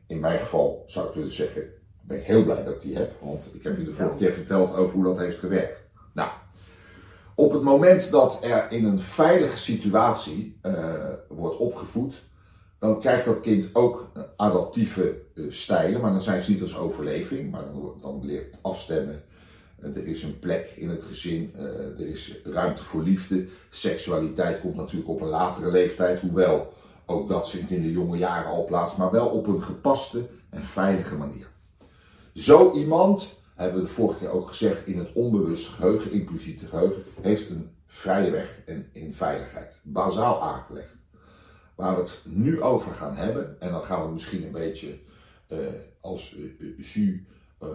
In 0.08 0.20
mijn 0.20 0.40
geval 0.40 0.84
zou 0.86 1.08
ik 1.08 1.14
willen 1.14 1.32
zeggen, 1.32 1.64
ben 2.02 2.18
ik 2.18 2.24
heel 2.24 2.44
blij 2.44 2.64
dat 2.64 2.74
ik 2.74 2.82
die 2.82 2.96
heb, 2.96 3.14
want 3.22 3.52
ik 3.54 3.64
heb 3.64 3.78
je 3.78 3.84
de 3.84 3.92
vorige 3.92 4.18
keer 4.18 4.34
verteld 4.34 4.76
over 4.76 4.96
hoe 4.96 5.04
dat 5.04 5.18
heeft 5.18 5.40
gewerkt. 5.40 5.82
Nou, 6.14 6.30
op 7.36 7.52
het 7.52 7.62
moment 7.62 8.12
dat 8.12 8.44
er 8.44 8.72
in 8.72 8.86
een 8.86 9.02
veilige 9.02 9.58
situatie 9.58 10.60
uh, 10.64 10.94
wordt 11.28 11.58
opgevoed, 11.58 12.24
dan 12.80 13.00
krijgt 13.00 13.26
dat 13.26 13.40
kind 13.40 13.70
ook 13.74 14.12
adaptieve 14.36 15.22
uh, 15.34 15.52
stijlen, 15.52 16.02
maar 16.02 16.12
dan 16.12 16.22
zijn 16.22 16.42
ze 16.42 16.52
niet 16.52 16.62
als 16.62 16.78
overleving, 16.78 17.52
maar 17.52 17.64
dan, 17.64 17.98
dan 18.02 18.26
leert 18.26 18.46
het 18.46 18.60
afstemmen. 18.62 19.24
Uh, 19.84 19.96
er 19.96 20.08
is 20.08 20.24
een 20.24 20.40
plek 20.40 20.74
in 20.76 20.90
het 20.90 21.04
gezin, 21.04 21.56
er 21.98 22.08
is 22.08 22.40
ruimte 22.44 22.84
voor 22.84 23.04
liefde. 23.04 23.48
Seksualiteit 23.70 24.60
komt 24.60 24.76
natuurlijk 24.76 25.10
op 25.10 25.22
een 25.22 25.28
latere 25.28 25.72
leeftijd, 25.72 26.20
hoewel 26.20 26.74
ook 27.06 27.30
dat 27.30 27.50
vindt 27.50 27.72
in 27.72 27.82
de 27.82 27.92
jonge 27.92 28.18
jaren 28.18 28.52
al 28.52 28.66
plaats, 28.66 28.96
maar 28.96 29.12
wel 29.12 29.28
op 29.28 29.48
een 29.48 29.64
gepaste 29.64 30.26
en 30.50 30.64
veilige 30.64 31.16
manier. 31.16 31.48
Zo 32.34 32.72
iemand 32.72 33.42
hebben 33.56 33.82
we 33.82 33.88
de 33.88 33.94
vorige 33.94 34.20
keer 34.20 34.30
ook 34.30 34.48
gezegd, 34.48 34.88
in 34.88 34.98
het 34.98 35.14
onbewuste 35.14 35.72
geheugen, 35.72 36.12
impliciete 36.12 36.66
geheugen, 36.66 37.04
heeft 37.22 37.50
een 37.50 37.70
vrije 37.86 38.32
weg 38.32 38.60
en 38.66 38.90
in 38.92 39.14
veiligheid. 39.14 39.80
Bazaal 39.82 40.42
aangelegd. 40.42 40.96
Waar 41.76 41.96
we 41.96 42.02
het 42.02 42.20
nu 42.24 42.62
over 42.62 42.92
gaan 42.92 43.16
hebben, 43.16 43.62
en 43.62 43.72
dan 43.72 43.82
gaan 43.82 44.06
we 44.06 44.14
misschien 44.14 44.44
een 44.44 44.52
beetje 44.52 45.00
uh, 45.48 45.58
als 46.02 46.36
uh, 46.38 46.78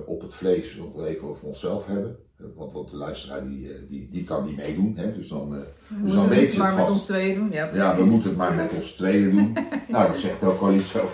op 0.07 0.21
het 0.21 0.35
vlees 0.35 0.77
nog 0.77 1.05
even 1.05 1.29
over 1.29 1.45
onszelf 1.45 1.87
hebben. 1.87 2.19
Want, 2.55 2.73
want 2.73 2.91
de 2.91 2.97
luisteraar 2.97 3.49
die, 3.49 3.87
die, 3.89 4.09
die 4.11 4.25
kan 4.25 4.45
niet 4.45 4.57
meedoen. 4.57 4.97
Hè? 4.97 5.15
Dus 5.15 5.29
dan, 5.29 5.51
we 5.51 5.69
dus 6.03 6.15
dan 6.15 6.29
weet 6.29 6.41
je 6.41 6.47
het 6.47 6.57
maar 6.57 6.73
vast. 6.73 6.83
met 6.83 6.91
ons 6.91 7.05
tweeën 7.05 7.35
doen. 7.35 7.51
Ja, 7.51 7.71
ja, 7.75 7.97
we 7.97 8.05
moeten 8.05 8.29
het 8.29 8.39
maar 8.39 8.55
met 8.55 8.73
ons 8.73 8.93
tweeën 8.93 9.31
doen. 9.31 9.53
nou, 9.89 10.09
dat 10.09 10.19
zegt 10.19 10.45
ook 10.45 10.61
wel 10.61 10.73
iets 10.73 10.91
zo. 10.91 11.09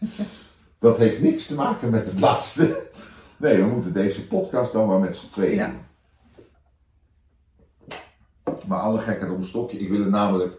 dat 0.78 0.96
heeft 0.96 1.20
niks 1.20 1.46
te 1.46 1.54
maken 1.54 1.90
met 1.90 2.06
het 2.06 2.20
laatste. 2.20 2.88
Nee, 3.36 3.56
we 3.56 3.66
moeten 3.66 3.92
deze 3.92 4.26
podcast 4.26 4.72
dan 4.72 4.86
maar 4.86 4.98
met 4.98 5.16
z'n 5.16 5.28
tweeën 5.28 5.54
ja. 5.54 5.66
doen. 5.66 5.88
Maar 8.66 8.80
alle 8.80 8.98
gekheid 8.98 9.30
op 9.30 9.36
een 9.36 9.44
stokje. 9.44 9.78
Ik 9.78 9.88
wil 9.88 10.00
het 10.00 10.10
namelijk 10.10 10.58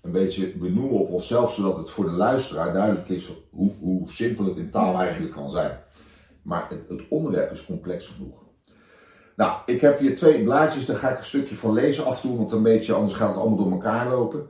een 0.00 0.12
beetje 0.12 0.52
benoemen 0.56 0.98
op 0.98 1.10
onszelf, 1.10 1.54
zodat 1.54 1.76
het 1.76 1.90
voor 1.90 2.04
de 2.04 2.10
luisteraar 2.10 2.72
duidelijk 2.72 3.08
is 3.08 3.32
hoe, 3.50 3.72
hoe 3.80 4.10
simpel 4.10 4.44
het 4.44 4.56
in 4.56 4.70
taal 4.70 4.98
eigenlijk 4.98 5.32
kan 5.32 5.50
zijn. 5.50 5.78
Maar 6.42 6.66
het, 6.68 6.88
het, 6.88 7.08
onderwerp 7.08 7.52
is 7.52 7.64
complex 7.64 8.06
genoeg. 8.06 8.40
Nou, 9.36 9.60
ik 9.66 9.80
heb 9.80 9.98
hier 9.98 10.16
twee 10.16 10.42
blaadjes, 10.42 10.86
daar 10.86 10.96
ga 10.96 11.10
ik 11.10 11.18
een 11.18 11.24
stukje 11.24 11.56
van 11.56 11.72
lezen 11.72 12.04
af 12.04 12.16
en 12.16 12.28
toe, 12.28 12.36
want 12.36 12.52
een 12.52 12.62
beetje 12.62 12.92
anders 12.92 13.14
gaat 13.14 13.28
het 13.28 13.38
allemaal 13.38 13.58
door 13.58 13.72
elkaar 13.72 14.08
lopen. 14.08 14.48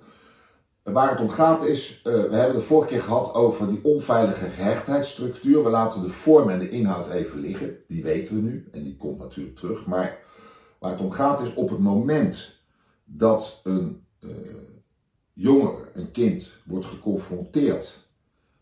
Waar 0.82 1.10
het 1.10 1.20
om 1.20 1.28
gaat 1.28 1.64
is, 1.64 2.02
uh, 2.06 2.12
we 2.12 2.36
hebben 2.36 2.56
het 2.56 2.64
vorige 2.64 2.88
keer 2.88 3.02
gehad 3.02 3.34
over 3.34 3.68
die 3.68 3.80
onveilige 3.82 4.50
gehechtheidsstructuur. 4.50 5.64
We 5.64 5.70
laten 5.70 6.02
de 6.02 6.10
vorm 6.10 6.50
en 6.50 6.58
de 6.58 6.68
inhoud 6.68 7.10
even 7.10 7.38
liggen. 7.38 7.76
Die 7.86 8.02
weten 8.02 8.34
we 8.34 8.40
nu 8.42 8.68
en 8.72 8.82
die 8.82 8.96
komt 8.96 9.18
natuurlijk 9.18 9.56
terug. 9.56 9.86
Maar 9.86 10.18
waar 10.78 10.90
het 10.90 11.00
om 11.00 11.10
gaat 11.10 11.40
is 11.40 11.54
op 11.54 11.70
het 11.70 11.78
moment 11.78 12.60
dat 13.04 13.60
een 13.62 14.06
uh, 14.20 14.30
jongere, 15.32 15.90
een 15.92 16.10
kind, 16.10 16.50
wordt 16.64 16.84
geconfronteerd 16.84 18.08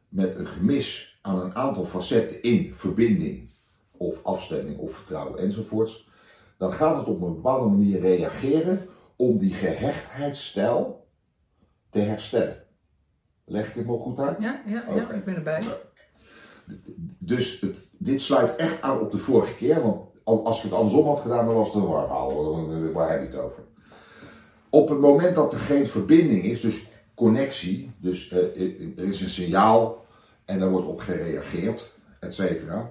met 0.08 0.34
een 0.34 0.46
gemis 0.46 1.09
aan 1.20 1.40
een 1.40 1.54
aantal 1.54 1.84
facetten 1.84 2.42
in 2.42 2.74
verbinding 2.74 3.50
of 3.96 4.24
afstemming 4.24 4.78
of 4.78 4.92
vertrouwen 4.92 5.38
enzovoorts. 5.38 6.08
Dan 6.58 6.72
gaat 6.72 6.96
het 6.96 7.06
op 7.06 7.22
een 7.22 7.34
bepaalde 7.34 7.70
manier 7.70 8.00
reageren 8.00 8.86
om 9.16 9.38
die 9.38 9.54
gehechtheidsstijl 9.54 11.06
te 11.90 11.98
herstellen. 11.98 12.64
Leg 13.44 13.68
ik 13.68 13.74
het 13.74 13.86
nog 13.86 14.02
goed 14.02 14.18
uit? 14.18 14.40
Ja, 14.40 14.62
ja, 14.66 14.84
ja 14.94 15.10
ik 15.10 15.24
ben 15.24 15.34
erbij. 15.34 15.62
Dus 17.18 17.60
het, 17.60 17.88
dit 17.98 18.20
sluit 18.20 18.56
echt 18.56 18.82
aan 18.82 19.00
op 19.00 19.10
de 19.10 19.18
vorige 19.18 19.54
keer, 19.54 19.82
want 19.82 20.08
als 20.24 20.56
ik 20.56 20.62
het 20.62 20.72
andersom 20.72 21.06
had 21.06 21.18
gedaan, 21.18 21.46
dan 21.46 21.54
was 21.54 21.72
het 21.72 21.82
een 21.82 21.88
war 21.88 22.06
verhaal. 22.06 22.92
Waar 22.92 23.10
heb 23.10 23.20
je 23.20 23.26
het 23.26 23.44
over? 23.44 23.62
Op 24.70 24.88
het 24.88 24.98
moment 24.98 25.34
dat 25.34 25.52
er 25.52 25.58
geen 25.58 25.88
verbinding 25.88 26.42
is, 26.42 26.60
dus 26.60 26.86
connectie, 27.14 27.90
dus 27.98 28.30
uh, 28.30 28.98
er 28.98 29.04
is 29.04 29.20
een 29.20 29.28
signaal 29.28 30.04
en 30.50 30.60
er 30.60 30.70
wordt 30.70 30.86
op 30.86 31.00
gereageerd, 31.00 31.92
et 32.20 32.34
cetera. 32.34 32.90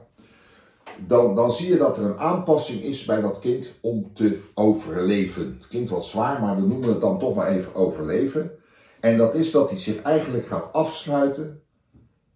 Dan, 1.07 1.35
dan 1.35 1.51
zie 1.51 1.69
je 1.69 1.77
dat 1.77 1.97
er 1.97 2.03
een 2.03 2.17
aanpassing 2.17 2.81
is 2.81 3.05
bij 3.05 3.21
dat 3.21 3.39
kind 3.39 3.73
om 3.81 4.13
te 4.13 4.43
overleven. 4.53 5.45
Het 5.45 5.67
klinkt 5.67 5.89
wat 5.89 6.05
zwaar, 6.05 6.41
maar 6.41 6.55
we 6.55 6.67
noemen 6.67 6.89
het 6.89 7.01
dan 7.01 7.19
toch 7.19 7.35
maar 7.35 7.47
even 7.47 7.75
overleven. 7.75 8.51
En 8.99 9.17
dat 9.17 9.35
is 9.35 9.51
dat 9.51 9.69
hij 9.69 9.79
zich 9.79 10.01
eigenlijk 10.01 10.45
gaat 10.45 10.73
afsluiten 10.73 11.61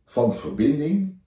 van 0.06 0.36
verbinding, 0.36 1.22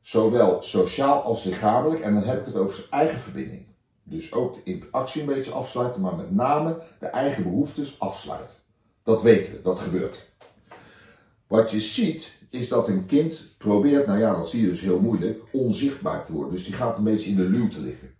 zowel 0.00 0.62
sociaal 0.62 1.22
als 1.22 1.44
lichamelijk. 1.44 2.00
En 2.00 2.14
dan 2.14 2.22
heb 2.22 2.40
ik 2.40 2.46
het 2.46 2.56
over 2.56 2.74
zijn 2.74 2.90
eigen 2.90 3.18
verbinding. 3.18 3.66
Dus 4.04 4.32
ook 4.32 4.54
de 4.54 4.60
interactie 4.64 5.20
een 5.20 5.26
beetje 5.26 5.50
afsluiten, 5.50 6.00
maar 6.00 6.14
met 6.14 6.30
name 6.30 6.82
de 6.98 7.06
eigen 7.06 7.42
behoeftes 7.42 7.98
afsluiten. 7.98 8.56
Dat 9.02 9.22
weten 9.22 9.52
we, 9.52 9.62
dat 9.62 9.78
gebeurt. 9.78 10.31
Wat 11.52 11.70
je 11.70 11.80
ziet 11.80 12.42
is 12.50 12.68
dat 12.68 12.88
een 12.88 13.06
kind 13.06 13.54
probeert, 13.58 14.06
nou 14.06 14.18
ja, 14.18 14.34
dat 14.34 14.48
zie 14.48 14.60
je 14.60 14.68
dus 14.68 14.80
heel 14.80 15.00
moeilijk, 15.00 15.42
onzichtbaar 15.52 16.24
te 16.24 16.32
worden. 16.32 16.52
Dus 16.52 16.64
die 16.64 16.74
gaat 16.74 16.96
een 16.96 17.04
beetje 17.04 17.30
in 17.30 17.36
de 17.36 17.48
luwte 17.48 17.80
liggen. 17.80 18.10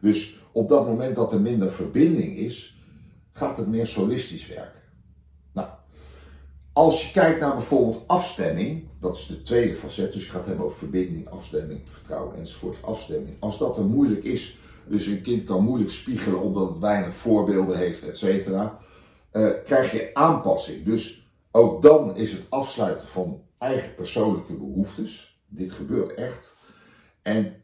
Dus 0.00 0.38
op 0.52 0.68
dat 0.68 0.86
moment 0.86 1.16
dat 1.16 1.32
er 1.32 1.40
minder 1.40 1.72
verbinding 1.72 2.36
is, 2.36 2.78
gaat 3.32 3.56
het 3.56 3.66
meer 3.66 3.86
solistisch 3.86 4.46
werken. 4.48 4.80
Nou, 5.52 5.68
als 6.72 7.06
je 7.06 7.12
kijkt 7.12 7.40
naar 7.40 7.52
bijvoorbeeld 7.52 8.02
afstemming, 8.06 8.88
dat 9.00 9.16
is 9.16 9.26
de 9.26 9.42
tweede 9.42 9.74
facet, 9.74 10.12
dus 10.12 10.24
je 10.24 10.30
gaat 10.30 10.46
hebben 10.46 10.64
over 10.64 10.78
verbinding, 10.78 11.28
afstemming, 11.28 11.80
vertrouwen 11.84 12.36
enzovoort, 12.36 12.82
afstemming. 12.82 13.36
Als 13.40 13.58
dat 13.58 13.76
er 13.76 13.84
moeilijk 13.84 14.24
is, 14.24 14.58
dus 14.88 15.06
een 15.06 15.22
kind 15.22 15.44
kan 15.44 15.64
moeilijk 15.64 15.90
spiegelen 15.90 16.40
omdat 16.40 16.68
het 16.68 16.78
weinig 16.78 17.14
voorbeelden 17.14 17.78
heeft, 17.78 18.08
et 18.08 18.18
cetera, 18.18 18.78
uh, 19.32 19.50
krijg 19.64 19.92
je 19.92 20.10
aanpassing. 20.14 20.84
Dus 20.84 21.20
ook 21.50 21.82
dan 21.82 22.16
is 22.16 22.32
het 22.32 22.46
afsluiten 22.48 23.08
van 23.08 23.42
eigen 23.58 23.94
persoonlijke 23.94 24.54
behoeftes. 24.54 25.40
Dit 25.46 25.72
gebeurt 25.72 26.14
echt. 26.14 26.56
En 27.22 27.54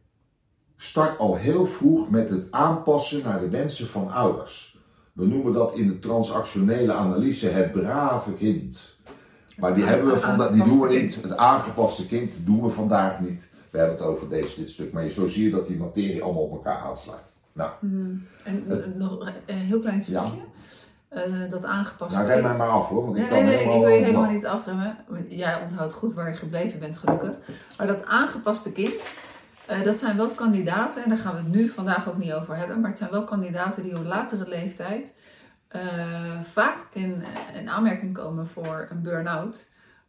start 0.77 1.19
al 1.19 1.37
heel 1.37 1.67
vroeg 1.67 2.11
met 2.11 2.31
het 2.31 2.51
aanpassen 2.51 3.23
naar 3.23 3.41
de 3.41 3.49
wensen 3.49 3.87
van 3.87 4.11
ouders. 4.11 4.79
We 5.13 5.27
noemen 5.27 5.53
dat 5.53 5.75
in 5.75 5.87
de 5.87 5.99
transactionele 5.99 6.93
analyse 6.93 7.49
het 7.49 7.73
brave 7.73 8.33
kind. 8.33 8.95
Maar 9.57 9.75
die, 9.75 9.85
hebben 9.85 10.13
we 10.13 10.19
vandaag, 10.19 10.51
die 10.51 10.65
doen 10.65 10.81
we 10.81 10.89
niet. 10.89 11.23
Het 11.23 11.37
aangepaste 11.37 12.07
kind 12.07 12.35
doen 12.45 12.63
we 12.63 12.69
vandaag 12.69 13.21
niet. 13.21 13.49
We 13.71 13.79
hebben 13.79 13.97
het 13.97 14.07
over 14.07 14.29
deze, 14.29 14.61
dit 14.61 14.71
stuk. 14.71 14.93
Maar 14.93 15.09
zo 15.09 15.27
zie 15.27 15.45
je 15.45 15.51
dat 15.51 15.67
die 15.67 15.77
materie 15.77 16.23
allemaal 16.23 16.43
op 16.43 16.53
elkaar 16.53 16.79
aansluit. 16.79 17.33
Nou, 17.53 17.71
mm. 17.81 18.27
En 18.45 18.95
nog 18.97 19.33
een 19.47 19.55
heel 19.55 19.81
klein 19.81 20.03
stukje. 20.03 20.21
Ja. 20.21 20.33
Uh, 21.17 21.51
dat 21.51 21.65
aangepast 21.65 22.15
Nou, 22.15 22.27
rem 22.27 22.43
mij 22.43 22.57
maar 22.57 22.69
af 22.69 22.89
hoor. 22.89 23.05
Want 23.05 23.17
ik 23.17 23.31
nee, 23.31 23.43
nee, 23.43 23.67
nee, 23.67 23.75
ik 23.75 23.81
wil 23.81 23.89
je 23.89 24.05
helemaal 24.05 24.31
niet 24.31 24.47
afremmen. 24.47 24.97
Jij 25.29 25.61
onthoudt 25.63 25.93
goed 25.93 26.15
waar 26.15 26.29
je 26.29 26.37
gebleven 26.37 26.79
bent, 26.79 26.97
gelukkig. 26.97 27.35
Maar 27.79 27.87
dat 27.87 28.05
aangepaste 28.05 28.73
kind, 28.73 29.11
uh, 29.71 29.83
dat 29.83 29.99
zijn 29.99 30.17
wel 30.17 30.29
kandidaten, 30.29 31.03
en 31.03 31.09
daar 31.09 31.19
gaan 31.19 31.35
we 31.35 31.39
het 31.39 31.53
nu 31.53 31.69
vandaag 31.69 32.09
ook 32.09 32.19
niet 32.19 32.33
over 32.33 32.57
hebben, 32.57 32.81
maar 32.81 32.91
het 32.91 32.99
zijn 32.99 33.11
wel 33.11 33.25
kandidaten 33.25 33.83
die 33.83 33.97
op 33.97 34.05
latere 34.05 34.49
leeftijd 34.49 35.15
uh, 35.77 35.83
vaak 36.53 36.77
in, 36.93 37.25
in 37.55 37.71
aanmerking 37.71 38.15
komen 38.15 38.49
voor 38.49 38.87
een 38.91 39.03
burn-out. 39.03 39.69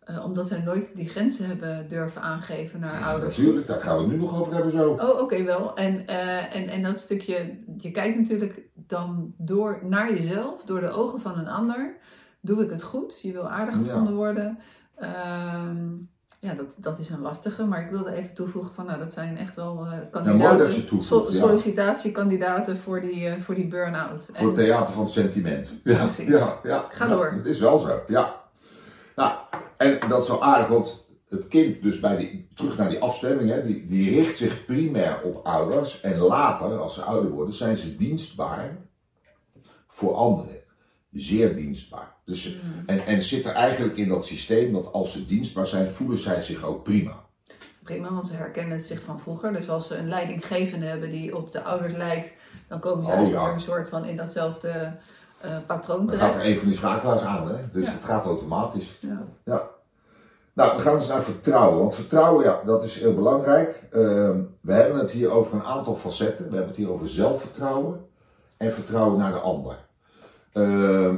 Uh, 0.10 0.26
omdat 0.26 0.48
zij 0.48 0.62
nooit 0.62 0.96
die 0.96 1.10
grenzen 1.10 1.46
hebben 1.46 1.88
durven 1.88 2.22
aangeven 2.22 2.80
naar 2.80 3.00
ja, 3.00 3.12
ouders. 3.12 3.38
Natuurlijk, 3.38 3.68
daar 3.68 3.80
gaan 3.80 3.98
we 3.98 4.08
nu 4.08 4.18
nog 4.18 4.40
over 4.40 4.54
hebben 4.54 4.72
zo. 4.72 4.92
Oh, 4.92 5.22
oké, 5.22 5.44
wel. 5.44 5.76
En, 5.76 5.94
uh, 6.10 6.56
en, 6.56 6.70
en 6.70 6.84
dat 6.84 7.00
stukje, 7.00 7.58
je 7.78 7.92
kijkt 7.92 8.18
natuurlijk 8.18 8.62
dan 8.74 9.34
door 9.38 9.80
naar 9.84 10.14
jezelf, 10.14 10.64
door 10.64 10.80
de 10.80 10.92
ogen 10.92 11.22
van 11.22 11.38
een 11.38 11.48
ander. 11.48 11.98
Doe 12.42 12.64
ik 12.64 12.70
het 12.70 12.84
goed? 12.84 13.20
Je 13.22 13.32
wil 13.32 13.50
aardig 13.50 13.76
gevonden 13.76 14.14
ja. 14.14 14.18
worden. 14.18 14.60
Uh, 15.00 15.08
ja, 16.40 16.54
dat, 16.54 16.78
dat 16.82 17.00
is 17.00 17.10
een 17.10 17.22
lastige, 17.22 17.66
maar 17.66 17.82
ik 17.84 17.90
wilde 17.90 18.14
even 18.14 18.34
toevoegen 18.34 18.74
van, 18.74 18.86
nou, 18.86 19.00
dat 19.00 19.14
zijn 19.14 19.38
echt 19.38 19.56
wel 19.56 19.86
uh, 19.86 19.92
kandidaten, 20.12 20.72
ja, 20.72 20.74
toevoegt, 20.74 21.06
so, 21.06 21.32
sollicitatiekandidaten 21.32 22.78
voor 22.78 23.02
die, 23.02 23.30
voor 23.42 23.56
die 23.56 23.68
burn-out. 23.68 24.30
Voor 24.34 24.48
het 24.48 24.56
theater 24.56 24.94
van 24.94 25.04
het 25.04 25.12
sentiment. 25.12 25.80
Ja, 25.84 26.08
ja, 26.18 26.60
ja, 26.64 26.86
Ga 26.90 27.08
door. 27.08 27.32
Het 27.32 27.46
is 27.46 27.60
wel 27.60 27.78
zo, 27.78 28.00
ja. 28.08 28.37
En 29.78 30.00
dat 30.10 30.22
is 30.22 30.28
zo 30.28 30.40
aardig, 30.40 30.68
want 30.68 31.06
het 31.30 31.48
kind, 31.48 31.82
dus 31.82 32.00
bij 32.00 32.18
die, 32.18 32.48
terug 32.54 32.78
naar 32.78 32.90
die 32.90 33.00
afstemming, 33.00 33.50
hè, 33.50 33.64
die, 33.64 33.86
die 33.86 34.10
richt 34.10 34.38
zich 34.38 34.66
primair 34.66 35.22
op 35.24 35.46
ouders. 35.46 36.02
En 36.02 36.18
later, 36.18 36.78
als 36.78 36.94
ze 36.94 37.02
ouder 37.02 37.32
worden, 37.32 37.54
zijn 37.54 37.78
ze 37.78 37.96
dienstbaar 37.96 38.78
voor 39.88 40.14
anderen. 40.14 40.56
Zeer 41.12 41.56
dienstbaar. 41.56 42.16
Dus, 42.26 42.56
mm. 42.56 42.84
en, 42.86 43.06
en 43.06 43.24
zit 43.24 43.46
er 43.46 43.54
eigenlijk 43.54 43.98
in 43.98 44.10
dat 44.10 44.26
systeem 44.26 44.74
dat 44.74 44.94
als 44.94 45.12
ze 45.12 45.26
dienstbaar 45.26 45.68
zijn, 45.68 45.90
voelen 45.90 46.18
zij 46.18 46.40
zich 46.40 46.64
ook 46.64 46.84
prima. 46.84 47.26
Prima, 47.84 48.14
want 48.14 48.28
ze 48.28 48.34
herkennen 48.34 48.78
het 48.78 48.86
zich 48.86 49.02
van 49.02 49.20
vroeger. 49.20 49.54
Dus 49.54 49.70
als 49.70 49.88
ze 49.88 49.96
een 49.96 50.08
leidinggevende 50.08 50.86
hebben 50.86 51.10
die 51.10 51.36
op 51.36 51.52
de 51.52 51.64
ouders 51.64 51.94
lijkt, 51.94 52.34
dan 52.68 52.80
komen 52.80 53.06
ze 53.06 53.12
oh, 53.12 53.30
ja. 53.30 53.54
een 53.54 53.62
soort 53.62 53.90
van 53.90 54.06
in 54.06 54.18
datzelfde 54.18 54.98
uh, 55.46 55.58
patroon 55.68 56.08
terecht. 56.08 56.24
Dan 56.24 56.34
gaat 56.34 56.42
er 56.42 56.50
een 56.52 56.58
van 56.58 56.68
die 56.68 56.78
schakelaars 56.78 57.22
aan, 57.22 57.48
hè? 57.48 57.56
dus 57.72 57.92
het 57.92 58.04
gaat 58.04 58.26
automatisch. 58.26 58.98
Ja. 59.02 59.24
ja. 59.44 59.70
Nou, 60.58 60.78
we 60.78 60.82
gaan 60.82 60.96
eens 60.96 61.08
naar 61.08 61.24
vertrouwen. 61.24 61.80
Want 61.80 61.96
vertrouwen, 61.96 62.44
ja, 62.44 62.62
dat 62.66 62.84
is 62.84 63.00
heel 63.00 63.14
belangrijk. 63.14 63.84
Uh, 63.92 64.36
we 64.62 64.74
hebben 64.74 65.00
het 65.00 65.12
hier 65.12 65.30
over 65.30 65.54
een 65.54 65.64
aantal 65.64 65.96
facetten. 65.96 66.46
We 66.46 66.52
hebben 66.52 66.68
het 66.68 66.76
hier 66.76 66.92
over 66.92 67.10
zelfvertrouwen 67.10 68.06
en 68.58 68.74
vertrouwen 68.74 69.18
naar 69.18 69.32
de 69.32 69.40
ander. 69.40 69.78
Uh, 70.54 71.14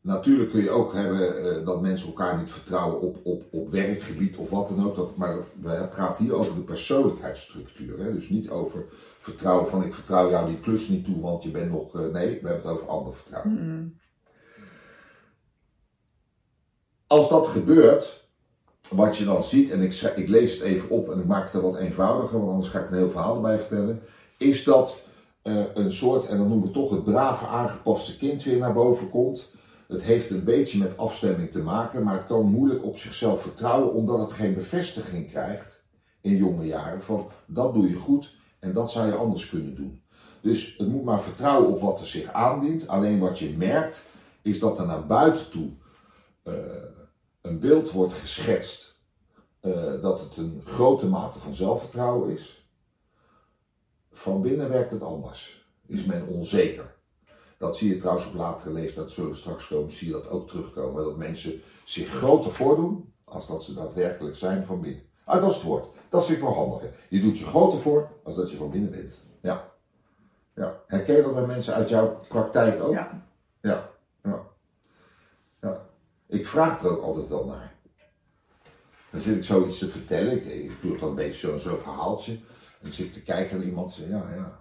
natuurlijk 0.00 0.50
kun 0.50 0.62
je 0.62 0.70
ook 0.70 0.94
hebben 0.94 1.44
uh, 1.44 1.66
dat 1.66 1.80
mensen 1.80 2.06
elkaar 2.06 2.38
niet 2.38 2.50
vertrouwen 2.50 3.00
op, 3.00 3.16
op, 3.22 3.42
op 3.50 3.68
werkgebied 3.68 4.36
of 4.36 4.50
wat 4.50 4.68
dan 4.68 4.86
ook. 4.86 4.94
Dat, 4.94 5.16
maar 5.16 5.34
dat, 5.34 5.52
we 5.60 5.86
praten 5.90 6.24
hier 6.24 6.34
over 6.34 6.54
de 6.54 6.60
persoonlijkheidsstructuur. 6.60 7.98
Hè? 7.98 8.12
Dus 8.12 8.28
niet 8.28 8.50
over 8.50 8.84
vertrouwen 9.22 9.68
van 9.68 9.84
ik 9.84 9.94
vertrouw 9.94 10.30
jou 10.30 10.48
die 10.48 10.60
klus 10.60 10.88
niet 10.88 11.04
toe, 11.04 11.20
want 11.20 11.42
je 11.42 11.50
bent 11.50 11.70
nog. 11.70 11.92
nee, 11.92 12.40
we 12.42 12.48
hebben 12.48 12.52
het 12.52 12.66
over 12.66 12.88
ander 12.88 13.14
vertrouwen. 13.14 13.52
Mm 13.52 14.00
Als 17.06 17.28
dat 17.28 17.46
gebeurt, 17.46 18.28
wat 18.90 19.16
je 19.16 19.24
dan 19.24 19.42
ziet, 19.42 19.70
en 19.70 19.80
ik, 19.80 19.92
ik, 20.16 20.28
lees 20.28 20.52
het 20.52 20.62
even 20.62 20.90
op 20.90 21.10
en 21.10 21.18
ik 21.18 21.26
maak 21.26 21.44
het 21.44 21.54
er 21.54 21.62
wat 21.62 21.76
eenvoudiger, 21.76 22.38
want 22.38 22.50
anders 22.50 22.68
ga 22.68 22.80
ik 22.80 22.90
een 22.90 22.96
heel 22.96 23.10
verhaal 23.10 23.34
erbij 23.34 23.58
vertellen, 23.58 24.02
is 24.38 24.64
dat 24.64 25.00
uh, 25.42 25.64
een 25.74 25.92
soort, 25.92 26.26
en 26.26 26.38
dan 26.38 26.48
noemen 26.48 26.66
we 26.66 26.72
toch 26.72 26.90
het 26.90 27.04
brave 27.04 27.46
aangepaste 27.46 28.18
kind 28.18 28.42
weer 28.42 28.58
naar 28.58 28.72
boven 28.72 29.10
komt. 29.10 29.50
Het 29.88 30.02
heeft 30.02 30.30
een 30.30 30.44
beetje 30.44 30.78
met 30.78 30.96
afstemming 30.96 31.50
te 31.50 31.62
maken, 31.62 32.02
maar 32.02 32.16
het 32.16 32.26
kan 32.26 32.46
moeilijk 32.46 32.84
op 32.84 32.98
zichzelf 32.98 33.42
vertrouwen, 33.42 33.92
omdat 33.92 34.18
het 34.18 34.32
geen 34.32 34.54
bevestiging 34.54 35.30
krijgt 35.30 35.84
in 36.20 36.36
jonge 36.36 36.66
jaren 36.66 37.02
van 37.02 37.28
dat 37.46 37.74
doe 37.74 37.88
je 37.88 37.96
goed 37.96 38.34
en 38.62 38.72
dat 38.72 38.90
zou 38.90 39.06
je 39.06 39.14
anders 39.14 39.48
kunnen 39.48 39.74
doen. 39.74 40.02
Dus 40.40 40.74
het 40.78 40.88
moet 40.88 41.04
maar 41.04 41.22
vertrouwen 41.22 41.70
op 41.70 41.80
wat 41.80 42.00
er 42.00 42.06
zich 42.06 42.32
aandient. 42.32 42.88
Alleen 42.88 43.18
wat 43.18 43.38
je 43.38 43.56
merkt, 43.56 44.06
is 44.42 44.58
dat 44.58 44.78
er 44.78 44.86
naar 44.86 45.06
buiten 45.06 45.50
toe 45.50 45.70
uh, 46.44 46.54
een 47.40 47.60
beeld 47.60 47.90
wordt 47.90 48.12
geschetst 48.12 49.00
uh, 49.62 50.02
dat 50.02 50.20
het 50.20 50.36
een 50.36 50.62
grote 50.64 51.06
mate 51.06 51.38
van 51.38 51.54
zelfvertrouwen 51.54 52.30
is. 52.30 52.66
Van 54.12 54.42
binnen 54.42 54.68
werkt 54.68 54.90
het 54.90 55.02
anders. 55.02 55.66
Is 55.86 56.04
men 56.04 56.26
onzeker. 56.26 56.94
Dat 57.58 57.76
zie 57.76 57.88
je 57.88 57.98
trouwens 57.98 58.26
op 58.26 58.34
latere 58.34 58.72
leeftijd, 58.72 59.10
zullen 59.10 59.30
we 59.30 59.36
straks 59.36 59.66
komen, 59.66 59.92
zie 59.92 60.06
je 60.06 60.12
dat 60.12 60.28
ook 60.28 60.48
terugkomen. 60.48 61.04
Dat 61.04 61.16
mensen 61.16 61.60
zich 61.84 62.08
groter 62.08 62.52
voordoen 62.52 63.12
als 63.24 63.46
dat 63.46 63.62
ze 63.62 63.74
daadwerkelijk 63.74 64.36
zijn 64.36 64.66
van 64.66 64.80
binnen. 64.80 65.10
Dat 65.26 65.50
is 65.50 65.56
het 65.56 65.62
woord. 65.64 65.86
Dat 66.08 66.26
vind 66.26 66.38
ik 66.38 66.44
wel 66.44 66.54
handig. 66.54 66.90
Je 67.08 67.20
doet 67.20 67.38
je 67.38 67.44
groter 67.44 67.78
voor 67.78 68.08
als 68.22 68.36
dat 68.36 68.50
je 68.50 68.56
van 68.56 68.70
binnen 68.70 68.90
bent. 68.90 69.18
Ja. 69.40 69.72
ja. 70.54 70.80
Herken 70.86 71.16
je 71.16 71.22
dat 71.22 71.34
bij 71.34 71.46
mensen 71.46 71.74
uit 71.74 71.88
jouw 71.88 72.20
praktijk 72.28 72.82
ook? 72.82 72.92
Ja. 72.92 73.26
Ja. 73.60 73.90
ja. 74.22 74.42
ja. 75.60 75.86
Ik 76.26 76.46
vraag 76.46 76.80
er 76.80 76.90
ook 76.90 77.02
altijd 77.02 77.28
wel 77.28 77.44
naar. 77.44 77.74
Dan 79.10 79.20
zit 79.20 79.36
ik 79.36 79.44
zoiets 79.44 79.78
te 79.78 79.88
vertellen. 79.88 80.32
Ik, 80.32 80.44
ik 80.44 80.80
doe 80.80 80.98
dan 80.98 81.08
een 81.08 81.14
beetje 81.14 81.48
zo'n 81.48 81.58
zo 81.58 81.76
verhaaltje. 81.76 82.32
En 82.32 82.88
dan 82.88 82.92
zit 82.92 83.06
ik 83.06 83.12
te 83.12 83.22
kijken 83.22 83.56
naar 83.56 83.66
iemand 83.66 83.88
en 83.88 83.94
zeg, 83.96 84.08
ja, 84.08 84.34
ja. 84.34 84.60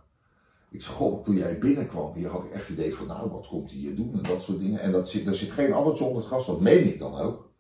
Ik 0.72 0.82
zeg, 0.82 0.94
goh, 0.94 1.24
toen 1.24 1.36
jij 1.36 1.60
binnenkwam, 1.60 2.14
hier 2.14 2.30
had 2.30 2.44
ik 2.44 2.52
echt 2.52 2.68
het 2.68 2.78
idee 2.78 2.96
van, 2.96 3.08
nou, 3.08 3.30
wat 3.30 3.48
komt 3.48 3.70
hij 3.70 3.80
hier 3.80 3.96
doen 3.96 4.14
en 4.14 4.24
dat 4.24 4.42
soort 4.42 4.60
dingen. 4.60 4.80
En 4.80 4.92
dat 4.92 5.10
zit, 5.10 5.28
er 5.28 5.36
zit 5.36 5.52
geen 5.52 5.74
andertje 5.74 6.04
onder 6.04 6.22
het 6.22 6.32
gras, 6.32 6.46
dat 6.46 6.62
meen 6.62 6.86
ik 6.86 7.00
dan 7.00 7.18
ook. 7.18 7.51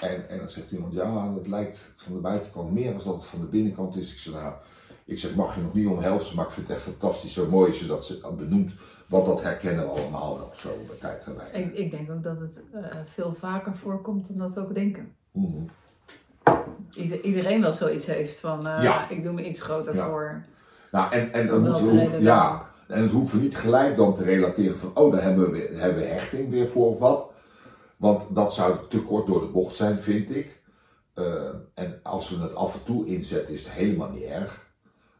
En, 0.00 0.28
en 0.28 0.38
dan 0.38 0.50
zegt 0.50 0.70
iemand, 0.70 0.92
ja, 0.92 1.32
dat 1.34 1.46
lijkt 1.46 1.78
van 1.96 2.14
de 2.14 2.20
buitenkant 2.20 2.72
meer 2.72 2.92
dan 2.92 3.02
dat 3.04 3.14
het 3.14 3.24
van 3.24 3.40
de 3.40 3.46
binnenkant 3.46 3.96
is. 3.96 4.12
Ik 4.12 4.18
zeg, 4.18 4.34
nou, 4.34 4.52
ik 5.04 5.18
zeg, 5.18 5.34
mag 5.34 5.54
je 5.54 5.60
nog 5.60 5.74
niet 5.74 5.86
omhelzen, 5.86 6.36
maar 6.36 6.46
ik 6.46 6.50
vind 6.50 6.68
het 6.68 6.76
echt 6.76 6.86
fantastisch 6.86 7.32
zo 7.32 7.46
mooi 7.50 7.68
als 7.68 7.78
je 7.78 7.86
dat 7.86 8.36
benoemt. 8.36 8.72
Want 9.06 9.26
dat 9.26 9.42
herkennen 9.42 9.84
we 9.84 9.90
allemaal 9.90 10.38
wel 10.38 10.52
zo 10.54 10.68
bij 10.86 10.96
tijd 10.96 11.26
en 11.52 11.60
ik, 11.60 11.74
ik 11.74 11.90
denk 11.90 12.10
ook 12.10 12.22
dat 12.22 12.38
het 12.38 12.62
uh, 12.74 12.84
veel 13.04 13.34
vaker 13.38 13.76
voorkomt 13.76 14.28
dan 14.28 14.38
dat 14.38 14.54
we 14.54 14.60
ook 14.60 14.74
denken. 14.74 15.12
Mm 15.32 15.46
-hmm. 15.46 15.70
Ieder, 16.94 17.20
iedereen 17.20 17.60
wel 17.60 17.72
zoiets 17.72 18.06
heeft 18.06 18.38
van, 18.38 18.66
uh, 18.66 18.82
ja. 18.82 19.08
ik 19.08 19.22
doe 19.22 19.32
me 19.32 19.48
iets 19.48 19.62
groter 19.62 19.94
ja. 19.94 20.06
voor. 20.06 20.44
Nou, 20.90 21.12
en, 21.12 21.32
en, 21.32 21.46
Dan 21.46 21.62
moet 21.62 21.78
je, 21.78 22.16
ja, 22.20 22.70
en 22.86 23.02
het 23.02 23.10
hoeft 23.10 23.34
niet 23.34 23.56
gelijk 23.56 23.96
dan 23.96 24.14
te 24.14 24.24
relateren 24.24 24.78
van, 24.78 24.90
oh, 24.94 25.12
daar 25.12 25.22
hebben 25.22 25.50
we, 25.50 25.76
hebben 25.76 26.02
we 26.02 26.08
hechting 26.08 26.50
weer 26.50 26.68
voor 26.68 26.86
of 26.86 26.98
wat. 26.98 27.30
Want 27.96 28.34
dat 28.34 28.54
zou 28.54 28.76
te 28.88 29.02
kort 29.02 29.26
door 29.26 29.40
de 29.40 29.46
bocht 29.46 29.76
zijn, 29.76 29.98
vind 29.98 30.36
ik. 30.36 30.60
Eh, 31.14 31.54
en 31.74 32.00
als 32.02 32.30
we 32.30 32.36
het 32.42 32.54
af 32.54 32.74
en 32.74 32.82
toe 32.84 33.06
inzetten, 33.06 33.54
is 33.54 33.64
het 33.64 33.72
helemaal 33.72 34.10
niet 34.10 34.22
erg. 34.22 34.64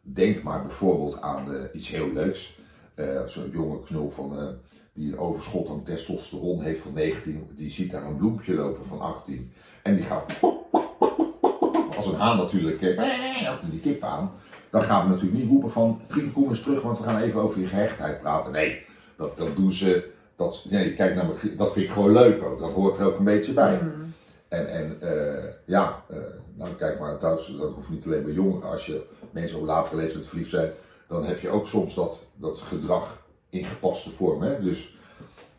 Denk 0.00 0.42
maar 0.42 0.62
bijvoorbeeld 0.62 1.20
aan 1.20 1.52
eh, 1.52 1.60
iets 1.72 1.88
heel 1.88 2.12
leuks. 2.12 2.58
Eh, 2.94 3.22
Zo'n 3.26 3.50
jonge 3.50 3.80
knul 3.80 4.10
van, 4.10 4.58
die 4.92 5.12
een 5.12 5.18
overschot 5.18 5.68
aan 5.68 5.82
testosteron 5.82 6.62
heeft 6.62 6.80
van 6.80 6.92
19, 6.92 7.48
die 7.54 7.70
ziet 7.70 7.90
daar 7.90 8.04
een 8.04 8.16
bloempje 8.16 8.54
lopen 8.54 8.84
van 8.84 9.00
18. 9.00 9.52
En 9.82 9.94
die 9.94 10.04
gaat 10.04 10.32
als 11.96 12.06
een 12.06 12.14
haan 12.14 12.36
natuurlijk, 12.36 12.98
achter 13.48 13.70
die 13.70 13.80
kip 13.80 14.02
aan. 14.02 14.30
Dan 14.70 14.82
gaan 14.82 15.06
we 15.06 15.12
natuurlijk 15.12 15.40
niet 15.40 15.50
roepen 15.50 15.70
van, 15.70 16.00
vriend 16.06 16.32
kom 16.32 16.48
eens 16.48 16.62
terug, 16.62 16.82
want 16.82 16.98
we 16.98 17.04
gaan 17.04 17.20
even 17.20 17.40
over 17.40 17.60
je 17.60 17.66
gehechtheid 17.66 18.20
praten. 18.20 18.52
Nee, 18.52 18.84
dat, 19.16 19.38
dat 19.38 19.56
doen 19.56 19.72
ze, 19.72 20.12
dat, 20.36 20.66
nee, 20.70 20.94
kijk 20.94 21.14
naar 21.14 21.26
dat 21.56 21.72
vind 21.72 21.86
ik 21.86 21.92
gewoon 21.92 22.12
leuk 22.12 22.42
ook. 22.42 22.58
Dat 22.58 22.72
hoort 22.72 22.98
er 22.98 23.06
ook 23.06 23.18
een 23.18 23.24
beetje 23.24 23.52
bij. 23.52 23.82
Mm. 23.82 24.12
En, 24.48 24.68
en 24.68 25.00
eh, 25.00 25.52
ja, 25.64 26.04
eh, 26.08 26.18
nou 26.54 26.74
kijk 26.74 26.98
maar 26.98 27.18
thuis, 27.18 27.54
dat 27.58 27.72
hoeft 27.72 27.90
niet 27.90 28.04
alleen 28.04 28.24
bij 28.24 28.32
jongeren. 28.32 28.70
Als 28.70 28.86
je 28.86 29.06
mensen 29.30 29.58
op 29.58 29.66
latere 29.66 29.96
leeftijd 29.96 30.26
verliefd 30.26 30.50
zijn, 30.50 30.70
dan 31.08 31.24
heb 31.24 31.40
je 31.40 31.48
ook 31.48 31.66
soms 31.66 31.94
dat, 31.94 32.22
dat 32.34 32.58
gedrag 32.58 33.22
in 33.50 33.64
gepaste 33.64 34.10
vorm. 34.10 34.42
Hè? 34.42 34.60
Dus, 34.62 34.96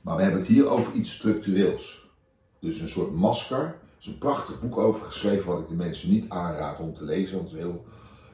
maar 0.02 0.16
we 0.16 0.22
hebben 0.22 0.40
het 0.40 0.50
hier 0.50 0.70
over 0.70 0.94
iets 0.94 1.12
structureels. 1.12 2.10
Dus 2.60 2.80
een 2.80 2.90
soort 2.90 3.12
masker. 3.12 3.58
Er 3.58 3.76
is 4.00 4.08
een 4.08 4.18
prachtig 4.18 4.62
boek 4.62 4.78
over 4.78 5.06
geschreven 5.06 5.52
wat 5.52 5.60
ik 5.60 5.68
de 5.68 5.76
mensen 5.76 6.10
niet 6.10 6.30
aanraad 6.30 6.80
om 6.80 6.94
te 6.94 7.04
lezen, 7.04 7.38
want 7.38 7.50
het 7.50 7.60
is 7.60 7.66
heel 7.66 7.86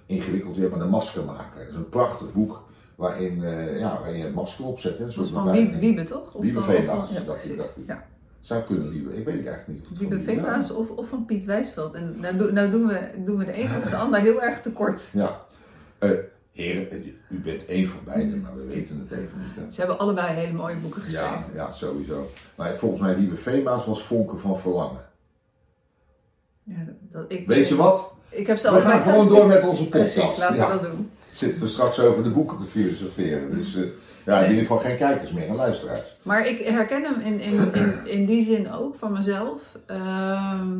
ingewikkeld 0.05 0.57
weer, 0.57 0.69
maar 0.69 0.79
de 0.79 0.85
maskermaker. 0.85 1.59
Het 1.59 1.69
is 1.69 1.75
een 1.75 1.89
prachtig 1.89 2.33
boek 2.33 2.63
waarin, 3.03 3.43
eh, 3.43 3.79
ja, 3.79 4.00
waarin 4.00 4.17
je 4.17 4.24
het 4.24 4.33
masker 4.33 4.65
opzet. 4.65 4.98
Hè? 4.98 5.05
Dat 5.05 5.25
is 5.25 5.29
van. 5.31 5.51
Wiebe, 5.51 5.79
Wiebe, 5.79 6.03
toch? 6.03 6.33
Of 6.33 6.41
Wiebe 6.41 6.62
Veebaas, 6.62 7.10
Ja, 7.10 7.13
dacht 7.13 7.27
ik, 7.27 7.33
precies. 7.33 7.57
dacht 7.57 7.77
ik. 7.77 7.88
Ja. 7.88 8.05
Zou 8.39 8.62
kunnen, 8.63 8.89
Wiebe. 8.89 9.15
Ik 9.17 9.25
weet 9.25 9.36
het 9.36 9.45
eigenlijk 9.45 9.89
niet. 9.89 10.00
Wiebe 10.00 10.19
Veebaas 10.19 10.72
of, 10.72 10.89
of 10.89 11.07
van 11.07 11.25
Piet 11.25 11.45
Wijsveld. 11.45 11.93
En 11.93 12.19
nou, 12.19 12.38
doen- 12.38 12.53
nou 12.53 12.69
doen, 12.69 12.88
we, 12.88 13.00
doen 13.25 13.38
we 13.38 13.45
de 13.45 13.57
een 13.60 13.65
of 13.65 13.89
de 13.89 13.95
ander 13.95 14.19
heel 14.19 14.41
erg 14.41 14.62
tekort. 14.62 15.01
Ja. 15.13 15.41
Eh, 15.98 16.10
heren, 16.51 16.88
u 17.29 17.39
bent 17.39 17.65
één 17.65 17.88
van 17.88 18.00
beiden, 18.05 18.41
maar 18.41 18.55
we 18.55 18.65
weten 18.65 19.00
het 19.00 19.12
even 19.12 19.39
niet. 19.45 19.55
Hè? 19.55 19.62
Ze 19.72 19.79
hebben 19.79 20.00
allebei 20.00 20.33
hele 20.36 20.53
mooie 20.53 20.75
boeken 20.75 21.01
geschreven. 21.01 21.29
Ja, 21.29 21.45
ja, 21.53 21.72
sowieso. 21.72 22.29
Maar 22.55 22.75
volgens 22.77 23.01
mij, 23.01 23.15
Wiebe 23.15 23.36
Veema's 23.36 23.86
was 23.86 24.03
Vonken 24.03 24.39
van 24.39 24.60
Verlangen. 24.60 25.05
Ja, 26.63 26.75
dat, 26.86 26.95
dat- 27.12 27.25
ik, 27.27 27.48
Weet 27.48 27.67
je 27.67 27.75
wat? 27.75 28.12
Ik 28.29 28.48
heb 28.48 28.57
ze 28.57 28.74
We 28.74 28.79
gaan 28.79 29.01
gewoon 29.01 29.27
door 29.27 29.48
met 29.48 29.63
onze 29.67 29.83
podcast. 29.89 30.13
Precies, 30.15 30.38
laten 30.38 30.55
ja. 30.55 30.67
we 30.75 30.81
dat 30.81 30.91
doen. 30.91 31.10
Zitten 31.33 31.61
we 31.61 31.67
straks 31.67 31.99
over 31.99 32.23
de 32.23 32.29
boeken 32.29 32.57
te 32.57 32.65
filosoferen. 32.65 33.55
Dus 33.55 33.75
eh, 33.75 33.83
ja, 34.25 34.39
in 34.39 34.49
ieder 34.49 34.65
geval 34.65 34.77
geen 34.77 34.97
kijkers 34.97 35.31
meer 35.31 35.47
en 35.47 35.55
luisteraars. 35.55 36.17
Maar 36.21 36.47
ik 36.47 36.59
herken 36.59 37.03
hem 37.03 37.19
in, 37.21 37.39
in, 37.39 37.73
in, 37.73 38.07
in 38.07 38.25
die 38.25 38.43
zin 38.43 38.71
ook 38.71 38.95
van 38.95 39.11
mezelf. 39.11 39.77
Ehm, 39.85 40.77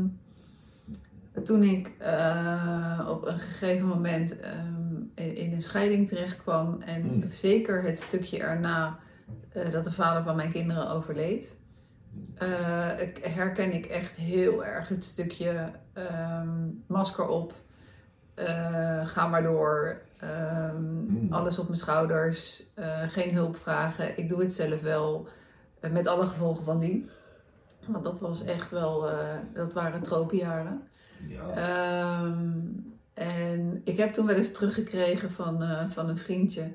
toen 1.44 1.64
ik 1.64 1.92
eh, 1.98 3.08
op 3.10 3.26
een 3.26 3.40
gegeven 3.40 3.88
moment 3.88 4.40
ehm, 4.40 5.26
in, 5.36 5.54
een 5.54 5.62
scheiding 5.62 6.08
terecht 6.08 6.42
kwam 6.42 6.82
en 6.86 7.02
Hmm. 7.02 7.24
zeker 7.32 7.84
het 7.84 8.00
stukje 8.00 8.40
erna 8.40 9.00
eh, 9.50 9.72
dat 9.72 9.84
de 9.84 9.92
vader 9.92 10.24
van 10.24 10.36
mijn 10.36 10.52
kinderen 10.52 10.90
overleed, 10.90 11.62
ik, 13.00 13.20
herken 13.22 13.74
ik 13.74 13.86
echt 13.86 14.16
heel 14.16 14.66
erg 14.66 14.88
het 14.88 15.04
stukje 15.04 15.72
ehm, 15.94 16.50
masker 16.88 17.28
op, 17.28 17.54
ga 19.04 19.28
maar 19.28 19.44
door, 19.44 20.02
ehm, 20.30 20.92
Hmm. 21.08 21.34
alles 21.34 21.60
op 21.60 21.66
mijn 21.68 21.80
schouders, 21.80 22.64
eh, 22.74 23.02
geen 23.08 23.34
hulp 23.34 23.58
vragen, 23.58 24.18
ik 24.18 24.30
doe 24.30 24.40
het 24.42 24.54
zelf 24.54 24.82
wel, 24.82 25.28
eh, 25.80 25.92
met 25.92 26.08
alle 26.08 26.28
gevolgen 26.28 26.64
van 26.64 26.80
die. 26.80 27.10
Want 27.86 28.04
dat 28.04 28.20
was 28.20 28.44
echt 28.46 28.72
wel, 28.72 29.10
eh, 29.10 29.18
dat 29.54 29.74
waren 29.74 30.02
tropenjaren. 30.02 30.82
Ja. 31.28 31.50
Ehm, 31.50 32.50
en 33.14 33.82
ik 33.84 33.98
heb 33.98 34.14
toen 34.14 34.26
wel 34.26 34.36
eens 34.36 34.52
teruggekregen 34.52 35.32
van, 35.32 35.64
van 35.92 36.10
een 36.10 36.18
vriendje. 36.18 36.72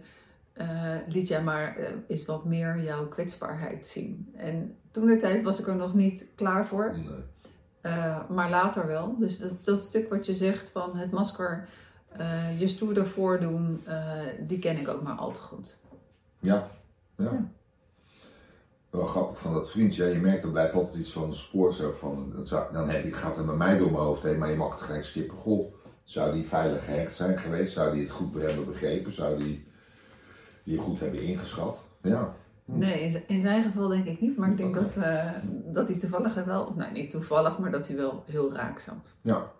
liet 1.08 1.28
jij 1.28 1.42
maar 1.42 1.76
eens 2.08 2.24
wat 2.26 2.44
meer 2.44 2.82
jouw 2.82 3.06
kwetsbaarheid 3.08 3.86
zien. 3.86 4.32
En 4.36 4.76
toen 4.90 5.06
de 5.06 5.16
tijd 5.16 5.42
was 5.42 5.60
ik 5.60 5.66
er 5.66 5.76
nog 5.76 5.94
niet 5.94 6.32
klaar 6.34 6.66
voor, 6.66 6.94
Nee. 6.96 7.92
maar 8.28 8.50
later 8.50 8.86
wel. 8.86 9.16
Dus 9.18 9.38
dat, 9.38 9.64
dat 9.64 9.84
stuk 9.84 10.08
wat 10.08 10.26
je 10.26 10.34
zegt 10.34 10.68
van 10.68 10.96
het 10.96 11.10
masker, 11.10 11.68
eh, 12.08 12.60
je 12.60 12.68
stoer 12.68 12.98
ervoor 12.98 13.40
doen, 13.40 13.82
eh, 13.84 14.12
die 14.40 14.58
ken 14.58 14.78
ik 14.78 14.88
ook 14.88 15.02
maar 15.02 15.16
al 15.16 15.32
te 15.32 15.40
goed. 15.40 15.76
Ja. 16.38 16.70
ja. 17.16 17.24
Ja. 17.24 17.50
Wel 18.90 19.06
grappig 19.06 19.38
van 19.38 19.52
dat 19.52 19.70
vriendje. 19.70 20.04
Je 20.04 20.18
merkt 20.18 20.44
er 20.44 20.50
blijft 20.50 20.74
altijd 20.74 20.96
iets 20.96 21.12
van 21.12 21.22
een 21.22 21.34
spoor. 21.34 21.74
Zo 21.74 21.92
van, 21.92 22.32
dat 22.34 22.48
zou, 22.48 22.72
dan 22.72 22.88
heb 22.88 23.04
ik, 23.04 23.14
gaat 23.14 23.36
het 23.36 23.46
bij 23.46 23.54
mij 23.54 23.78
door 23.78 23.90
mijn 23.90 24.02
hoofd 24.02 24.22
heen, 24.22 24.38
maar 24.38 24.50
je 24.50 24.56
mag 24.56 24.70
het 24.70 24.80
gelijk 24.80 25.04
skippen. 25.04 25.36
Goh, 25.36 25.74
zou 26.02 26.32
die 26.32 26.46
veilig 26.46 26.84
gehecht 26.84 27.14
zijn 27.14 27.38
geweest? 27.38 27.72
Zou 27.72 27.92
die 27.92 28.02
het 28.02 28.10
goed 28.10 28.34
hebben 28.34 28.66
begrepen? 28.66 29.12
Zou 29.12 29.36
die 29.36 29.66
die 30.64 30.78
goed 30.78 31.00
hebben 31.00 31.22
ingeschat? 31.22 31.84
Ja. 32.02 32.34
Hm. 32.64 32.78
Nee, 32.78 33.24
in 33.26 33.40
zijn 33.40 33.62
geval 33.62 33.88
denk 33.88 34.06
ik 34.06 34.20
niet, 34.20 34.36
maar 34.36 34.50
ik 34.50 34.56
denk 34.56 34.74
dat, 34.74 34.96
eh, 34.96 35.30
dat 35.64 35.88
hij 35.88 35.98
toevallig 35.98 36.36
er 36.36 36.46
wel, 36.46 36.74
nou 36.76 36.92
niet 36.92 37.10
toevallig, 37.10 37.58
maar 37.58 37.70
dat 37.70 37.86
hij 37.86 37.96
wel 37.96 38.24
heel 38.26 38.52
raak 38.52 38.78
zat. 38.78 39.14
Ja. 39.20 39.50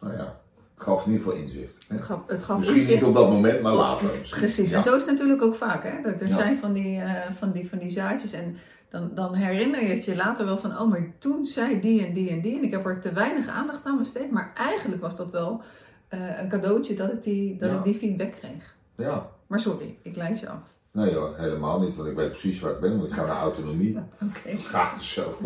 Nou 0.00 0.16
ja, 0.16 0.40
het 0.80 0.88
gaf 0.88 1.06
in 1.06 1.12
ieder 1.12 1.26
geval 1.26 1.40
inzicht. 1.42 1.72
hè. 1.88 1.94
Het 1.96 2.04
gaf, 2.04 2.18
het 2.26 2.42
gaf 2.42 2.56
Misschien 2.56 2.76
inzicht- 2.78 3.00
niet 3.00 3.08
op 3.08 3.14
dat 3.14 3.30
moment, 3.30 3.62
maar 3.62 3.74
later. 3.74 4.06
misschien. 4.18 4.38
Precies, 4.38 4.70
Ja. 4.70 4.76
en 4.76 4.82
zo 4.82 4.94
is 4.96 5.02
het 5.02 5.10
natuurlijk 5.10 5.42
ook 5.42 5.54
vaak. 5.56 5.82
Hè? 5.82 5.90
Dat 6.10 6.20
er 6.20 6.28
Ja. 6.28 6.34
zijn 6.36 6.58
van 6.58 6.72
die, 6.72 7.00
eh, 7.00 7.12
van, 7.38 7.52
die, 7.52 7.68
van 7.68 7.78
die 7.78 7.90
zaadjes 7.90 8.32
en 8.32 8.56
dan, 8.90 9.10
dan 9.14 9.34
herinner 9.34 9.82
je 9.82 9.88
het 9.94 10.04
je 10.04 10.16
later 10.16 10.44
wel 10.44 10.58
van... 10.58 10.78
oh, 10.78 10.88
maar 10.90 11.06
toen 11.18 11.46
zei 11.46 11.80
die 11.80 12.06
en 12.06 12.12
die 12.12 12.30
en 12.30 12.40
die 12.40 12.56
en 12.56 12.62
ik 12.64 12.70
heb 12.70 12.86
er 12.86 13.00
te 13.00 13.12
weinig 13.12 13.48
aandacht 13.48 13.84
aan 13.86 13.98
besteed. 13.98 14.30
Maar 14.30 14.52
eigenlijk 14.54 15.00
was 15.00 15.16
dat 15.16 15.30
wel 15.30 15.62
eh, 16.08 16.40
een 16.40 16.48
cadeautje 16.48 16.94
dat 16.94 17.12
ik 17.12 17.22
die, 17.22 17.56
dat 17.58 17.70
Ja. 17.70 17.76
ik 17.76 17.84
die 17.84 17.94
feedback 17.98 18.32
kreeg. 18.32 18.74
Ja. 18.96 19.26
Maar 19.46 19.60
sorry, 19.60 19.98
ik 20.02 20.16
leid 20.16 20.40
je 20.40 20.48
af. 20.48 20.58
Nee 20.92 21.14
hoor, 21.14 21.34
helemaal 21.36 21.80
niet, 21.80 21.96
want 21.96 22.08
ik 22.08 22.16
weet 22.16 22.30
precies 22.30 22.60
waar 22.60 22.72
ik 22.72 22.80
ben, 22.80 22.96
want 22.98 23.08
ik 23.08 23.12
ga 23.14 23.26
naar 23.26 23.36
autonomie. 23.36 23.96
Oké, 24.28 24.56
Ga 24.56 24.98
zo. 25.00 25.36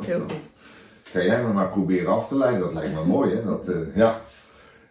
heel 0.00 0.20
goed. 0.20 0.50
Ga 1.04 1.20
jij 1.22 1.42
me 1.42 1.52
maar 1.52 1.68
proberen 1.68 2.12
af 2.12 2.28
te 2.28 2.36
leiden, 2.36 2.60
dat 2.60 2.72
lijkt 2.72 2.94
me 2.94 3.04
mooi 3.04 3.34
hè. 3.34 3.44
Dat, 3.44 3.68
eh, 3.68 3.96
ja. 3.96 4.20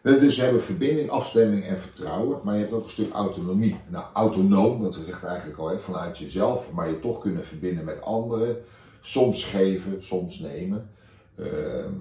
Eh, 0.02 0.20
Dus 0.20 0.36
je 0.36 0.42
hebt 0.42 0.64
verbinding, 0.64 1.10
afstemming 1.10 1.64
en 1.64 1.78
vertrouwen, 1.78 2.40
maar 2.44 2.54
je 2.56 2.62
hebt 2.62 2.74
ook 2.74 2.84
een 2.84 2.90
stuk 2.90 3.12
autonomie. 3.14 3.80
Nou, 3.88 4.06
autonoom, 4.14 4.82
dat 4.82 4.96
zegt 5.06 5.24
eigenlijk 5.24 5.60
al 5.60 5.80
vanuit 5.80 6.18
jezelf, 6.18 6.72
maar 6.72 6.90
je 6.90 7.00
toch 7.00 7.22
kunnen 7.22 7.46
verbinden 7.46 7.86
met 7.86 8.02
anderen. 8.02 8.58
Soms 9.02 9.44
geven, 9.44 10.04
soms 10.04 10.40
nemen. 10.40 10.90
Ehm, 11.36 11.94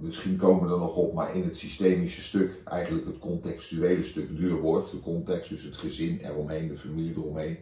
misschien 0.00 0.36
komen 0.36 0.66
we 0.68 0.74
er 0.74 0.80
nog 0.80 0.94
op, 0.94 1.14
maar 1.14 1.36
in 1.36 1.42
het 1.42 1.56
systemische 1.56 2.22
stuk, 2.22 2.54
eigenlijk 2.64 3.06
het 3.06 3.18
contextuele 3.18 4.02
stuk, 4.04 4.36
duur 4.36 4.60
woord, 4.60 4.90
de 4.90 5.00
context, 5.00 5.48
dus 5.48 5.62
het 5.62 5.76
gezin 5.76 6.20
eromheen, 6.22 6.68
de 6.68 6.76
familie 6.76 7.14
eromheen. 7.16 7.56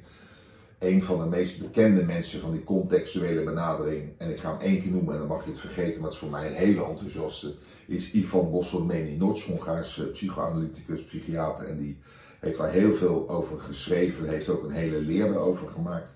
Een 0.78 1.02
van 1.02 1.18
de 1.18 1.26
meest 1.26 1.60
bekende 1.60 2.04
mensen 2.04 2.40
van 2.40 2.50
die 2.50 2.64
contextuele 2.64 3.42
benadering, 3.42 4.12
en 4.18 4.30
ik 4.30 4.38
ga 4.38 4.50
hem 4.50 4.60
één 4.60 4.80
keer 4.82 4.90
noemen 4.90 5.12
en 5.12 5.18
dan 5.18 5.28
mag 5.28 5.44
je 5.44 5.50
het 5.50 5.60
vergeten, 5.60 6.00
maar 6.00 6.10
het 6.10 6.12
is 6.12 6.18
voor 6.18 6.30
mij 6.30 6.46
een 6.46 6.54
hele 6.54 6.84
enthousiaste, 6.84 7.54
is 7.92 8.10
Ivan 8.12 8.50
Bossomeni-Noc, 8.50 9.44
Hongaarse 9.44 10.10
psychoanalyticus, 10.10 11.04
psychiater. 11.04 11.66
En 11.66 11.78
die 11.78 11.98
heeft 12.40 12.58
daar 12.58 12.70
heel 12.70 12.92
veel 12.92 13.28
over 13.28 13.60
geschreven, 13.60 14.28
heeft 14.28 14.48
ook 14.48 14.64
een 14.64 14.70
hele 14.70 14.98
leer 14.98 15.26
erover 15.26 15.68
gemaakt. 15.68 16.14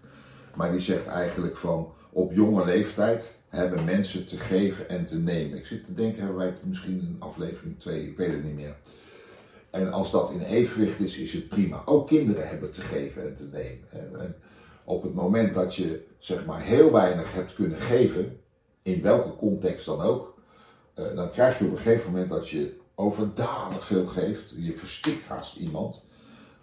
Maar 0.55 0.71
die 0.71 0.81
zegt 0.81 1.07
eigenlijk 1.07 1.57
van, 1.57 1.93
op 2.11 2.33
jonge 2.33 2.65
leeftijd 2.65 3.35
hebben 3.49 3.85
mensen 3.85 4.27
te 4.27 4.37
geven 4.37 4.89
en 4.89 5.05
te 5.05 5.19
nemen. 5.19 5.59
Ik 5.59 5.67
zit 5.67 5.85
te 5.85 5.95
denken, 5.95 6.19
hebben 6.19 6.39
wij 6.39 6.47
het 6.47 6.65
misschien 6.65 7.01
in 7.01 7.17
aflevering 7.19 7.79
2, 7.79 8.09
ik 8.09 8.17
weet 8.17 8.33
het 8.33 8.45
niet 8.45 8.55
meer. 8.55 8.77
En 9.71 9.93
als 9.93 10.11
dat 10.11 10.31
in 10.31 10.41
evenwicht 10.41 11.01
is, 11.01 11.19
is 11.19 11.33
het 11.33 11.49
prima. 11.49 11.83
Ook 11.85 12.07
kinderen 12.07 12.49
hebben 12.49 12.71
te 12.71 12.81
geven 12.81 13.23
en 13.23 13.35
te 13.35 13.49
nemen. 13.53 14.21
En 14.21 14.35
op 14.85 15.03
het 15.03 15.15
moment 15.15 15.55
dat 15.55 15.75
je 15.75 16.05
zeg 16.19 16.45
maar 16.45 16.63
heel 16.63 16.93
weinig 16.93 17.33
hebt 17.33 17.55
kunnen 17.55 17.81
geven, 17.81 18.41
in 18.83 19.03
welke 19.03 19.37
context 19.37 19.87
dan 19.87 20.01
ook, 20.01 20.36
eh, 20.97 21.15
dan 21.15 21.31
krijg 21.31 21.59
je 21.59 21.65
op 21.65 21.71
een 21.71 21.77
gegeven 21.77 22.11
moment 22.11 22.31
dat 22.31 22.49
je 22.49 22.77
overdadig 22.95 23.85
veel 23.85 24.07
geeft. 24.07 24.55
Je 24.57 24.73
verstikt 24.73 25.27
haast 25.27 25.57
iemand. 25.57 26.05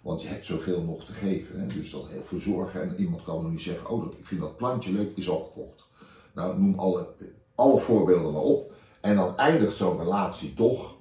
Want 0.02 0.22
je 0.22 0.28
hebt 0.28 0.44
zoveel 0.44 0.82
nog 0.82 1.04
te 1.04 1.12
geven. 1.12 1.60
Hè? 1.60 1.66
Dus 1.66 1.90
dat 1.90 2.06
heel 2.08 2.22
veel 2.22 2.40
zorgen. 2.40 2.82
En 2.82 3.00
iemand 3.00 3.22
kan 3.22 3.42
nog 3.42 3.50
niet 3.50 3.60
zeggen, 3.60 3.88
oh 3.88 4.04
dat, 4.04 4.12
ik 4.12 4.26
vind 4.26 4.40
dat 4.40 4.56
plantje 4.56 4.92
leuk, 4.92 5.16
is 5.16 5.28
al 5.28 5.52
gekocht. 5.54 5.86
Nou, 6.34 6.60
noem 6.60 6.78
alle, 6.78 7.06
alle 7.54 7.78
voorbeelden 7.78 8.32
maar 8.32 8.42
op. 8.42 8.72
En 9.00 9.16
dan 9.16 9.36
eindigt 9.36 9.76
zo'n 9.76 9.98
relatie 9.98 10.54
toch. 10.54 10.94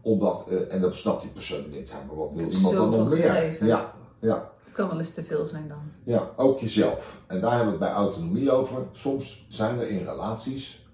Omdat, 0.00 0.46
eh, 0.48 0.74
en 0.74 0.80
dan 0.80 0.94
snapt 0.94 1.22
die 1.22 1.30
persoon 1.30 1.64
en 1.64 1.70
denkt, 1.70 1.88
ja, 1.88 2.02
maar 2.06 2.16
wat 2.16 2.32
wil 2.32 2.50
iemand 2.50 2.74
dan 2.74 2.90
nog 2.90 3.08
meer? 3.08 3.30
gegeven. 3.30 3.66
Ja, 3.66 3.92
ja. 4.20 4.52
Het 4.64 4.72
kan 4.72 4.88
wel 4.88 4.98
eens 4.98 5.14
te 5.14 5.24
veel 5.24 5.46
zijn 5.46 5.68
dan. 5.68 5.92
Ja, 6.04 6.30
ook 6.36 6.60
jezelf. 6.60 7.16
En 7.26 7.40
daar 7.40 7.56
hebben 7.56 7.78
we 7.78 7.84
het 7.84 7.92
bij 7.92 8.02
autonomie 8.02 8.50
over. 8.50 8.86
Soms 8.92 9.46
zijn 9.48 9.80
er 9.80 9.88
in 9.88 10.04
relaties, 10.04 10.87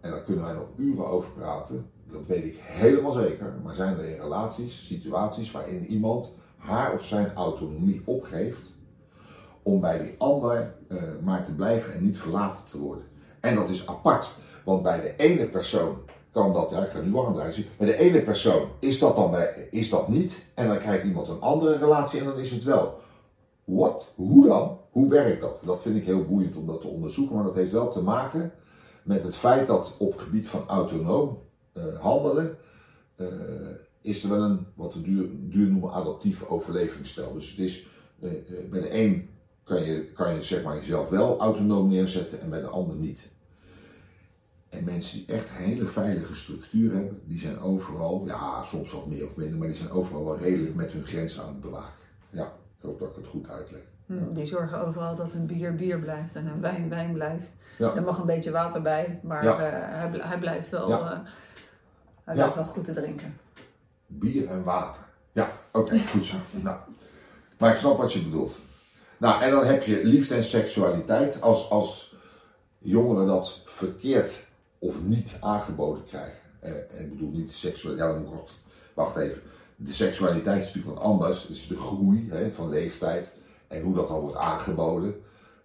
en 0.00 0.10
daar 0.10 0.22
kunnen 0.22 0.44
wij 0.44 0.54
nog 0.54 0.68
uren 0.76 1.06
over 1.06 1.30
praten, 1.30 1.90
dat 2.10 2.26
weet 2.26 2.44
ik 2.44 2.56
helemaal 2.58 3.12
zeker, 3.12 3.54
maar 3.64 3.74
zijn 3.74 3.98
er 3.98 4.04
in 4.04 4.20
relaties 4.20 4.86
situaties 4.86 5.50
waarin 5.50 5.86
iemand 5.86 6.34
haar 6.56 6.92
of 6.92 7.04
zijn 7.04 7.34
autonomie 7.34 8.02
opgeeft 8.04 8.74
om 9.62 9.80
bij 9.80 9.98
die 9.98 10.14
ander 10.18 10.74
eh, 10.88 11.02
maar 11.22 11.44
te 11.44 11.54
blijven 11.54 11.94
en 11.94 12.04
niet 12.04 12.18
verlaten 12.18 12.64
te 12.64 12.78
worden. 12.78 13.04
En 13.40 13.54
dat 13.54 13.68
is 13.68 13.86
apart, 13.86 14.34
want 14.64 14.82
bij 14.82 15.00
de 15.00 15.16
ene 15.16 15.48
persoon 15.48 15.96
kan 16.32 16.52
dat, 16.52 16.70
ja 16.70 16.84
ik 16.84 16.90
ga 16.90 17.00
nu 17.00 17.12
warm 17.12 17.34
draaien, 17.34 17.64
bij 17.76 17.86
de 17.86 17.96
ene 17.96 18.22
persoon 18.22 18.68
is 18.78 18.98
dat 18.98 19.16
dan 19.16 19.30
bij, 19.30 19.68
is 19.70 19.90
dat 19.90 20.08
niet 20.08 20.46
en 20.54 20.68
dan 20.68 20.78
krijgt 20.78 21.04
iemand 21.04 21.28
een 21.28 21.40
andere 21.40 21.76
relatie 21.76 22.20
en 22.20 22.26
dan 22.26 22.38
is 22.38 22.50
het 22.50 22.64
wel. 22.64 22.98
Wat? 23.64 24.06
Hoe 24.14 24.46
dan? 24.46 24.78
Hoe 24.90 25.08
werkt 25.08 25.40
dat? 25.40 25.58
Dat 25.64 25.82
vind 25.82 25.96
ik 25.96 26.04
heel 26.04 26.24
boeiend 26.24 26.56
om 26.56 26.66
dat 26.66 26.80
te 26.80 26.86
onderzoeken, 26.86 27.34
maar 27.34 27.44
dat 27.44 27.54
heeft 27.54 27.72
wel 27.72 27.90
te 27.90 28.02
maken 28.02 28.52
met 29.06 29.22
het 29.22 29.36
feit 29.36 29.66
dat 29.66 29.96
op 29.98 30.16
gebied 30.18 30.48
van 30.48 30.66
autonoom 30.66 31.38
uh, 31.76 32.00
handelen 32.00 32.56
uh, 33.16 33.28
is 34.00 34.22
er 34.22 34.30
wel 34.30 34.42
een, 34.42 34.66
wat 34.74 34.94
we 34.94 35.00
duur, 35.48 35.68
noemen, 35.68 35.92
adaptief 35.92 36.44
overlevingsstijl. 36.44 37.32
Dus 37.32 37.50
het 37.50 37.58
is, 37.58 37.86
uh, 38.20 38.30
bij 38.70 38.80
de 38.80 38.98
een 39.02 39.28
kan 39.64 39.84
je, 39.84 40.04
kan 40.04 40.34
je 40.34 40.42
zeg 40.42 40.62
maar 40.62 40.76
jezelf 40.76 41.08
wel 41.08 41.38
autonoom 41.38 41.88
neerzetten 41.88 42.40
en 42.40 42.50
bij 42.50 42.60
de 42.60 42.68
ander 42.68 42.96
niet. 42.96 43.30
En 44.68 44.84
mensen 44.84 45.18
die 45.18 45.36
echt 45.36 45.48
hele 45.48 45.86
veilige 45.86 46.34
structuur 46.34 46.92
hebben, 46.92 47.20
die 47.24 47.38
zijn 47.38 47.58
overal, 47.58 48.26
ja, 48.26 48.62
soms 48.62 48.92
wat 48.92 49.06
meer 49.06 49.26
of 49.26 49.36
minder, 49.36 49.58
maar 49.58 49.68
die 49.68 49.76
zijn 49.76 49.90
overal 49.90 50.24
wel 50.24 50.38
redelijk 50.38 50.74
met 50.74 50.92
hun 50.92 51.04
grenzen 51.04 51.42
aan 51.42 51.48
het 51.48 51.60
bewaken. 51.60 52.04
Ja, 52.30 52.46
ik 52.46 52.82
hoop 52.82 52.98
dat 52.98 53.08
ik 53.08 53.16
het 53.16 53.26
goed 53.26 53.48
uitleg. 53.48 53.82
Hm, 54.06 54.32
die 54.32 54.46
zorgen 54.46 54.86
overal 54.86 55.14
dat 55.14 55.32
een 55.32 55.46
bier 55.46 55.74
bier 55.74 55.98
blijft 55.98 56.34
en 56.34 56.46
een 56.46 56.60
wijn 56.60 56.88
wijn 56.88 57.12
blijft. 57.12 57.46
Ja. 57.78 57.94
Er 57.94 58.02
mag 58.02 58.18
een 58.18 58.26
beetje 58.26 58.50
water 58.50 58.82
bij, 58.82 59.20
maar 59.22 59.44
Ja. 59.44 59.52
eh, 59.58 59.98
hij, 60.00 60.10
hij 60.28 60.38
blijft 60.38 60.70
wel, 60.70 60.88
Ja. 60.88 61.12
eh, 61.12 61.18
hij 62.24 62.34
blijft 62.34 62.54
wel 62.54 62.64
goed 62.64 62.84
te 62.84 62.92
drinken. 62.92 63.36
Bier 64.06 64.46
en 64.48 64.62
water. 64.64 65.02
Ja, 65.32 65.50
oké, 65.72 65.98
goed 65.98 66.24
zo. 66.24 66.36
Nou, 66.50 66.76
maar 67.58 67.70
ik 67.70 67.76
snap 67.76 67.96
wat 67.96 68.12
je 68.12 68.22
bedoelt. 68.22 68.58
Nou, 69.18 69.42
en 69.42 69.50
dan 69.50 69.64
heb 69.64 69.82
je 69.82 70.04
liefde 70.04 70.34
en 70.34 70.44
seksualiteit. 70.44 71.40
Als, 71.40 71.70
als 71.70 72.14
jongeren 72.78 73.26
dat 73.26 73.60
verkeerd 73.64 74.46
of 74.78 75.02
niet 75.02 75.36
aangeboden 75.40 76.04
krijgen. 76.04 76.38
Eh, 76.60 77.00
ik 77.00 77.10
bedoel 77.10 77.30
niet 77.30 77.52
seksueel. 77.52 77.96
Ja, 77.96 78.06
dan 78.06 78.18
moet 78.22 78.28
ik 78.32 78.34
wat- 78.38 78.58
Wacht 78.94 79.16
even. 79.16 79.42
De 79.76 79.92
seksualiteit 79.92 80.58
is 80.64 80.66
natuurlijk 80.74 80.94
wat 80.94 81.04
anders. 81.04 81.42
Het 81.42 81.50
is 81.56 81.66
de 81.66 81.76
groei 81.76 82.28
hè, 82.30 82.50
van 82.52 82.68
leeftijd. 82.68 83.32
En 83.68 83.82
hoe 83.82 83.94
dat 83.94 84.08
dan 84.08 84.20
wordt 84.20 84.36
aangeboden. 84.36 85.14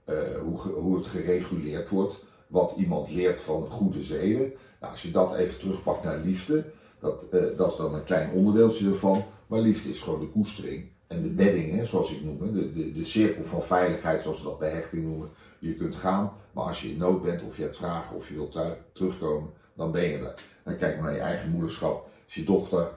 eh, 0.06 0.16
hoe, 0.42 0.60
hoe 0.60 0.98
het 0.98 1.08
gereguleerd 1.08 1.90
wordt. 1.90 2.16
Wat 2.48 2.74
iemand 2.78 3.12
leert 3.12 3.40
van 3.40 3.68
goede 3.70 4.02
zeden. 4.02 4.54
Nou, 4.80 4.92
als 4.92 5.02
je 5.02 5.12
dat 5.12 5.36
even 5.36 5.58
terugpakt 5.60 6.04
naar 6.04 6.18
liefde. 6.18 6.66
Dat, 7.00 7.24
eh, 7.32 7.42
dat 7.58 7.72
is 7.72 7.78
dan 7.78 7.94
een 7.94 8.04
klein 8.04 8.32
onderdeeltje 8.32 8.90
ervan. 8.90 9.24
Maar 9.48 9.60
liefde 9.60 9.90
is 9.90 10.02
gewoon 10.02 10.20
de 10.20 10.28
koestering. 10.28 10.90
En 11.08 11.22
de 11.22 11.30
bedding, 11.30 11.72
hè, 11.76 11.86
zoals 11.86 12.12
ik 12.12 12.24
noem. 12.24 12.54
De, 12.54 12.72
de, 12.72 12.92
de 12.92 13.04
cirkel 13.04 13.44
van 13.44 13.64
veiligheid, 13.64 14.22
zoals 14.22 14.38
we 14.38 14.44
dat 14.44 14.60
bij 14.60 14.70
hechting 14.72 15.04
noemen. 15.04 15.30
Je 15.60 15.76
kunt 15.76 15.96
gaan, 15.96 16.34
maar 16.52 16.64
als 16.64 16.82
je 16.82 16.90
in 16.90 16.98
nood 16.98 17.24
bent 17.24 17.44
of 17.44 17.58
je 17.58 17.62
hebt 17.64 17.78
vragen 17.78 18.16
of 18.16 18.28
je 18.28 18.34
wilt 18.34 18.58
terugkomen, 18.94 19.50
dan 19.74 19.92
ben 19.92 20.04
je 20.04 20.18
er. 20.18 20.34
Dan 20.64 20.76
kijk 20.78 20.96
maar 20.96 21.04
naar 21.04 21.14
je 21.14 21.20
eigen 21.20 21.50
moederschap. 21.50 22.10
Als 22.26 22.36
je 22.36 22.44
dochter 22.44 22.92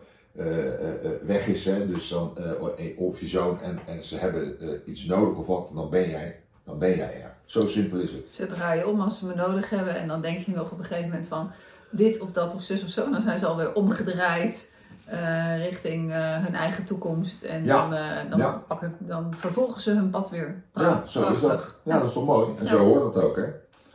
weg 1.26 1.46
is, 1.46 1.64
hè, 1.64 1.86
dus 1.86 2.08
dan, 2.08 2.36
eh, 2.36 2.98
of 3.00 3.20
je 3.20 3.26
zoon, 3.26 3.60
en, 3.60 3.78
en 3.86 4.02
ze 4.02 4.16
hebben 4.16 4.60
eh, 4.60 4.68
iets 4.84 5.04
nodig 5.04 5.38
of 5.38 5.46
wat, 5.46 5.70
dan 5.74 5.90
ben 5.90 6.10
jij, 6.10 6.40
dan 6.64 6.78
ben 6.78 6.96
jij 6.96 7.22
er. 7.22 7.34
Zo 7.44 7.66
simpel 7.66 7.98
is 7.98 8.12
het. 8.12 8.28
Ze 8.32 8.46
draaien 8.46 8.88
om 8.88 9.00
als 9.00 9.18
ze 9.18 9.26
me 9.26 9.34
nodig 9.34 9.70
hebben 9.70 9.96
en 9.96 10.08
dan 10.08 10.20
denk 10.20 10.38
je 10.38 10.52
nog 10.52 10.70
op 10.70 10.78
een 10.78 10.84
gegeven 10.84 11.08
moment 11.08 11.26
van 11.26 11.50
dit 11.90 12.20
of 12.20 12.30
dat 12.30 12.54
of 12.54 12.62
zus 12.62 12.82
of 12.82 12.88
zo. 12.88 13.10
Dan 13.10 13.22
zijn 13.22 13.38
ze 13.38 13.46
alweer 13.46 13.74
omgedraaid 13.74 14.72
eh, 15.04 15.58
richting 15.58 16.12
eh, 16.12 16.44
hun 16.44 16.54
eigen 16.54 16.84
toekomst. 16.84 17.42
En 17.42 17.64
Ja. 17.64 17.80
dan, 17.88 17.94
eh, 17.98 18.30
dan, 18.30 18.38
Ja. 18.38 18.62
pakken, 18.68 18.96
dan 18.98 19.34
vervolgen 19.36 19.80
ze 19.80 19.90
hun 19.90 20.10
pad 20.10 20.30
weer. 20.30 20.62
Ja, 20.74 21.02
zo 21.06 21.32
is 21.32 21.40
dat. 21.40 21.74
Ja, 21.82 21.98
dat 21.98 22.08
is 22.08 22.14
toch 22.14 22.26
mooi. 22.26 22.48
En 22.58 22.64
Ja. 22.64 22.70
zo 22.70 22.78
hoort 22.84 23.12
dat 23.14 23.22
ook, 23.22 23.36
hè. 23.36 23.44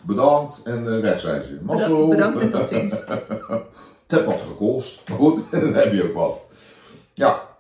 Bedankt 0.02 0.62
en 0.64 0.84
uh. 0.86 1.62
Mazzel. 1.62 2.08
Bedankt 2.08 2.40
en 2.40 2.52
tot 2.52 2.68
ziens. 2.68 3.04
Het 4.10 4.26
wat 4.26 4.42
gekost, 4.42 5.10
maar 5.10 5.18
goed, 5.18 5.44
dan 5.52 5.74
heb 5.74 5.94
je 5.94 6.04
ook 6.04 6.14
wat. 6.14 6.42
Ja, 7.14 7.58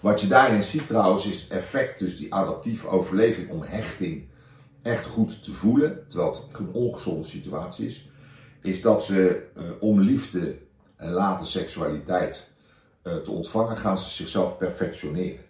wat 0.00 0.20
je 0.20 0.26
daarin 0.26 0.62
ziet 0.62 0.88
trouwens 0.88 1.26
is 1.26 1.42
het 1.42 1.50
effect, 1.50 1.98
dus 1.98 2.16
die 2.16 2.34
adaptieve 2.34 2.88
overleving 2.88 3.50
om 3.50 3.62
hechting 3.62 4.28
echt 4.82 5.06
goed 5.06 5.44
te 5.44 5.52
voelen, 5.52 6.08
terwijl 6.08 6.32
het 6.32 6.58
een 6.58 6.72
ongezonde 6.72 7.24
situatie 7.24 7.86
is, 7.86 8.08
is 8.62 8.82
dat 8.82 9.04
ze 9.04 9.46
eh, 9.54 9.62
om 9.80 10.00
liefde 10.00 10.58
en 10.96 11.10
later 11.10 11.46
seksualiteit 11.46 12.50
eh, 13.02 13.16
te 13.16 13.30
ontvangen, 13.30 13.76
gaan 13.76 13.98
ze 13.98 14.10
zichzelf 14.10 14.58
perfectioneren. 14.58 15.44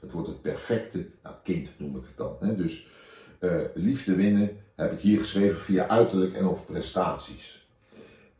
Het 0.00 0.12
wordt 0.12 0.28
het 0.28 0.42
perfecte, 0.42 1.06
nou 1.22 1.34
kind 1.42 1.68
noem 1.76 1.96
ik 1.96 2.02
het 2.06 2.16
dan. 2.16 2.36
Hè? 2.40 2.56
Dus 2.56 2.86
eh, 3.38 3.56
liefde 3.74 4.14
winnen 4.14 4.56
heb 4.76 4.92
ik 4.92 5.00
hier 5.00 5.18
geschreven 5.18 5.60
via 5.60 5.88
uiterlijk 5.88 6.34
en 6.34 6.46
of 6.46 6.66
prestaties. 6.66 7.59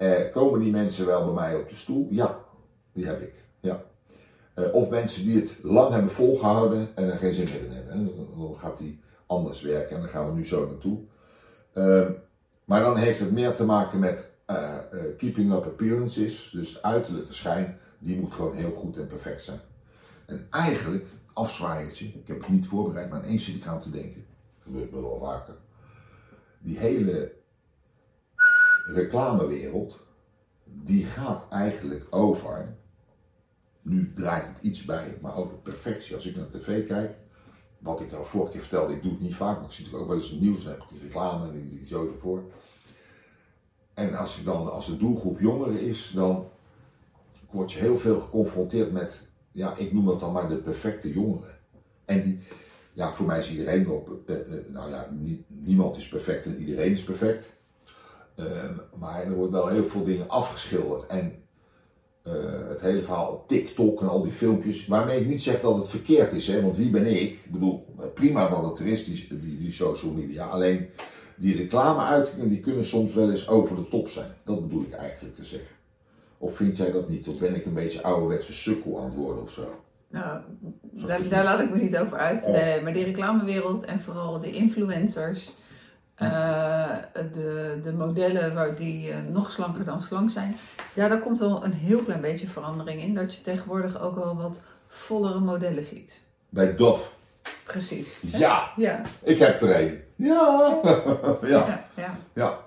Eh, 0.00 0.32
komen 0.32 0.60
die 0.60 0.70
mensen 0.70 1.06
wel 1.06 1.24
bij 1.24 1.34
mij 1.34 1.56
op 1.56 1.68
de 1.68 1.74
stoel? 1.74 2.06
Ja, 2.10 2.38
die 2.92 3.06
heb 3.06 3.20
ik. 3.20 3.34
Ja. 3.60 3.82
Eh, 4.54 4.74
of 4.74 4.90
mensen 4.90 5.24
die 5.24 5.40
het 5.40 5.58
lang 5.62 5.92
hebben 5.92 6.12
volgehouden 6.12 6.88
en 6.94 7.10
er 7.10 7.18
geen 7.18 7.34
zin 7.34 7.44
meer 7.44 7.64
in 7.64 7.70
hebben. 7.70 8.04
Dan, 8.04 8.26
dan 8.38 8.56
gaat 8.58 8.78
die 8.78 9.00
anders 9.26 9.62
werken 9.62 9.96
en 9.96 10.02
daar 10.02 10.10
gaan 10.10 10.26
we 10.26 10.32
nu 10.32 10.46
zo 10.46 10.66
naartoe. 10.66 10.98
Ehm, 11.72 12.12
maar 12.64 12.80
dan 12.80 12.96
heeft 12.96 13.18
het 13.18 13.32
meer 13.32 13.54
te 13.54 13.64
maken 13.64 13.98
met 13.98 14.28
eh, 14.44 14.76
keeping 15.16 15.52
up 15.52 15.64
appearances. 15.64 16.50
Dus 16.52 16.72
het 16.72 16.82
uiterlijke 16.82 17.32
schijn, 17.32 17.78
die 17.98 18.20
moet 18.20 18.32
gewoon 18.32 18.54
heel 18.54 18.72
goed 18.72 18.96
en 18.96 19.06
perfect 19.06 19.42
zijn. 19.42 19.60
En 20.26 20.46
eigenlijk, 20.50 21.06
afzwaaiertje, 21.32 22.06
ik 22.06 22.26
heb 22.26 22.40
het 22.40 22.48
niet 22.48 22.66
voorbereid, 22.66 23.10
maar 23.10 23.24
ineens 23.24 23.44
zit 23.44 23.54
ik 23.54 23.66
aan 23.66 23.80
te 23.80 23.90
denken. 23.90 24.24
Dat 24.54 24.62
gebeurt 24.62 24.92
me 24.92 25.00
wel 25.00 25.18
vaker. 25.18 25.54
Die 26.58 26.78
hele 26.78 27.38
reclamewereld, 28.92 30.06
die 30.64 31.04
gaat 31.04 31.46
eigenlijk 31.50 32.06
over, 32.10 32.76
nu 33.82 34.12
draait 34.14 34.46
het 34.46 34.58
iets 34.60 34.84
bij, 34.84 35.18
maar 35.20 35.36
over 35.36 35.56
perfectie. 35.56 36.14
Als 36.14 36.26
ik 36.26 36.36
naar 36.36 36.48
tv 36.48 36.86
kijk, 36.86 37.16
wat 37.78 38.00
ik 38.00 38.12
al 38.12 38.24
vorige 38.24 38.52
keer 38.52 38.60
vertelde, 38.60 38.94
ik 38.94 39.02
doe 39.02 39.12
het 39.12 39.20
niet 39.20 39.34
vaak, 39.34 39.56
maar 39.56 39.66
ik 39.66 39.72
zie 39.72 39.84
natuurlijk 39.84 40.10
ook 40.10 40.14
wel 40.16 40.22
eens 40.22 40.32
het 40.32 40.40
nieuws, 40.40 40.62
dan 40.62 40.72
heb 40.72 40.82
ik 40.82 40.88
die 40.88 41.00
reclame 41.00 41.50
en 41.50 41.68
die, 41.68 41.86
zo 41.86 42.12
ervoor. 42.14 42.42
En 43.94 44.16
als, 44.16 44.38
ik 44.38 44.44
dan, 44.44 44.72
als 44.72 44.86
de 44.86 44.96
doelgroep 44.96 45.40
jongeren 45.40 45.80
is, 45.80 46.12
dan 46.14 46.48
word 47.50 47.72
je 47.72 47.78
heel 47.78 47.98
veel 47.98 48.20
geconfronteerd 48.20 48.92
met, 48.92 49.28
ja, 49.50 49.76
ik 49.76 49.92
noem 49.92 50.06
dat 50.06 50.20
dan 50.20 50.32
maar 50.32 50.48
de 50.48 50.56
perfecte 50.56 51.12
jongeren. 51.12 51.58
En 52.04 52.22
die, 52.22 52.38
ja, 52.92 53.12
voor 53.12 53.26
mij 53.26 53.38
is 53.38 53.50
iedereen 53.50 53.86
wel, 53.86 54.22
eh, 54.26 54.40
eh, 54.40 54.66
nou 54.68 54.90
ja, 54.90 55.08
nie- 55.10 55.44
niemand 55.48 55.96
is 55.96 56.08
perfect 56.08 56.44
en 56.44 56.56
iedereen 56.56 56.92
is 56.92 57.02
perfect. 57.04 57.59
Ehm, 58.40 58.74
maar 58.98 59.22
er 59.22 59.34
wordt 59.34 59.52
wel 59.52 59.68
heel 59.68 59.86
veel 59.86 60.04
dingen 60.04 60.28
afgeschilderd. 60.28 61.06
En 61.06 61.32
eh, 62.22 62.32
het 62.68 62.80
hele 62.80 63.02
verhaal 63.02 63.44
TikTok 63.46 64.00
en 64.00 64.08
al 64.08 64.22
die 64.22 64.32
filmpjes, 64.32 64.86
waarmee 64.86 65.20
ik 65.20 65.26
niet 65.26 65.42
zeg 65.42 65.60
dat 65.60 65.76
het 65.76 65.88
verkeerd 65.88 66.32
is, 66.32 66.46
hè, 66.46 66.62
want 66.62 66.76
wie 66.76 66.90
ben 66.90 67.06
ik? 67.06 67.30
Ik 67.30 67.50
bedoel, 67.50 67.86
prima 68.14 68.48
dat 68.48 68.62
het 68.62 68.78
er 68.78 68.86
is, 68.86 69.04
die, 69.04 69.40
die, 69.40 69.58
die 69.58 69.72
social 69.72 70.12
media. 70.12 70.46
Alleen 70.46 70.88
die 71.36 71.56
reclameuitingen 71.56 72.48
die 72.48 72.60
kunnen 72.60 72.84
soms 72.84 73.14
wel 73.14 73.30
eens 73.30 73.48
over 73.48 73.76
de 73.76 73.88
top 73.88 74.08
zijn. 74.08 74.30
Dat 74.44 74.60
bedoel 74.60 74.82
ik 74.82 74.92
eigenlijk 74.92 75.34
te 75.34 75.44
zeggen. 75.44 75.76
Of 76.38 76.56
vind 76.56 76.76
jij 76.76 76.92
dat 76.92 77.08
niet? 77.08 77.28
Of 77.28 77.38
ben 77.38 77.54
ik 77.54 77.64
een 77.64 77.74
beetje 77.74 78.02
ouderwetse 78.02 78.52
sukkel 78.52 78.98
aan 78.98 79.04
het 79.04 79.14
worden 79.14 79.42
of 79.42 79.50
zo? 79.50 79.82
Nou, 80.08 80.40
daar, 81.28 81.44
laat 81.44 81.60
ik 81.60 81.70
me 81.70 81.82
niet 81.82 81.96
over 81.96 82.18
uit. 82.18 82.44
Oh. 82.44 82.52
Nee, 82.52 82.82
maar 82.82 82.92
die 82.92 83.04
reclamewereld 83.04 83.84
en 83.84 84.00
vooral 84.00 84.40
de 84.40 84.50
influencers, 84.50 85.56
eh, 86.20 86.96
de, 87.32 87.78
de 87.82 87.92
modellen 87.92 88.54
waar 88.54 88.74
die 88.74 89.10
eh, 89.10 89.16
nog 89.30 89.50
slanker 89.52 89.84
dan 89.84 90.02
slank 90.02 90.30
zijn, 90.30 90.56
ja, 90.94 91.08
daar 91.08 91.20
komt 91.20 91.38
wel 91.38 91.64
een 91.64 91.72
heel 91.72 92.02
klein 92.02 92.20
beetje 92.20 92.48
verandering 92.48 93.02
in. 93.02 93.14
Dat 93.14 93.34
je 93.34 93.42
tegenwoordig 93.42 94.00
ook 94.00 94.14
wel 94.14 94.36
wat 94.36 94.62
vollere 94.88 95.40
modellen 95.40 95.84
ziet. 95.84 96.20
Bij 96.48 96.76
Dof. 96.76 97.16
Precies. 97.64 98.20
Ja, 98.20 98.70
Ja, 98.76 99.00
ik 99.22 99.38
heb 99.38 99.60
er 99.60 99.80
een. 99.80 100.00
Ja. 100.16 100.80
ja. 101.42 101.48
ja, 101.48 101.84
ja. 101.96 102.18
Ja. 102.32 102.58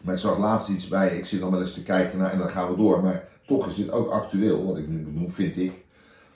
Maar 0.00 0.14
ik 0.14 0.20
zag 0.20 0.38
laatst 0.38 0.68
iets 0.68 0.88
bij, 0.88 1.16
ik 1.16 1.24
zit 1.26 1.40
dan 1.40 1.50
wel 1.50 1.60
eens 1.60 1.74
te 1.74 1.82
kijken 1.82 2.18
naar, 2.18 2.30
en 2.30 2.38
dan 2.38 2.48
gaan 2.48 2.68
we 2.68 2.76
door, 2.76 3.02
maar 3.02 3.24
toch 3.46 3.66
is 3.66 3.74
dit 3.74 3.90
ook 3.90 4.10
actueel, 4.10 4.66
wat 4.66 4.78
ik 4.78 4.88
nu 4.88 5.04
benoem, 5.04 5.30
vind 5.30 5.56
ik. 5.56 5.83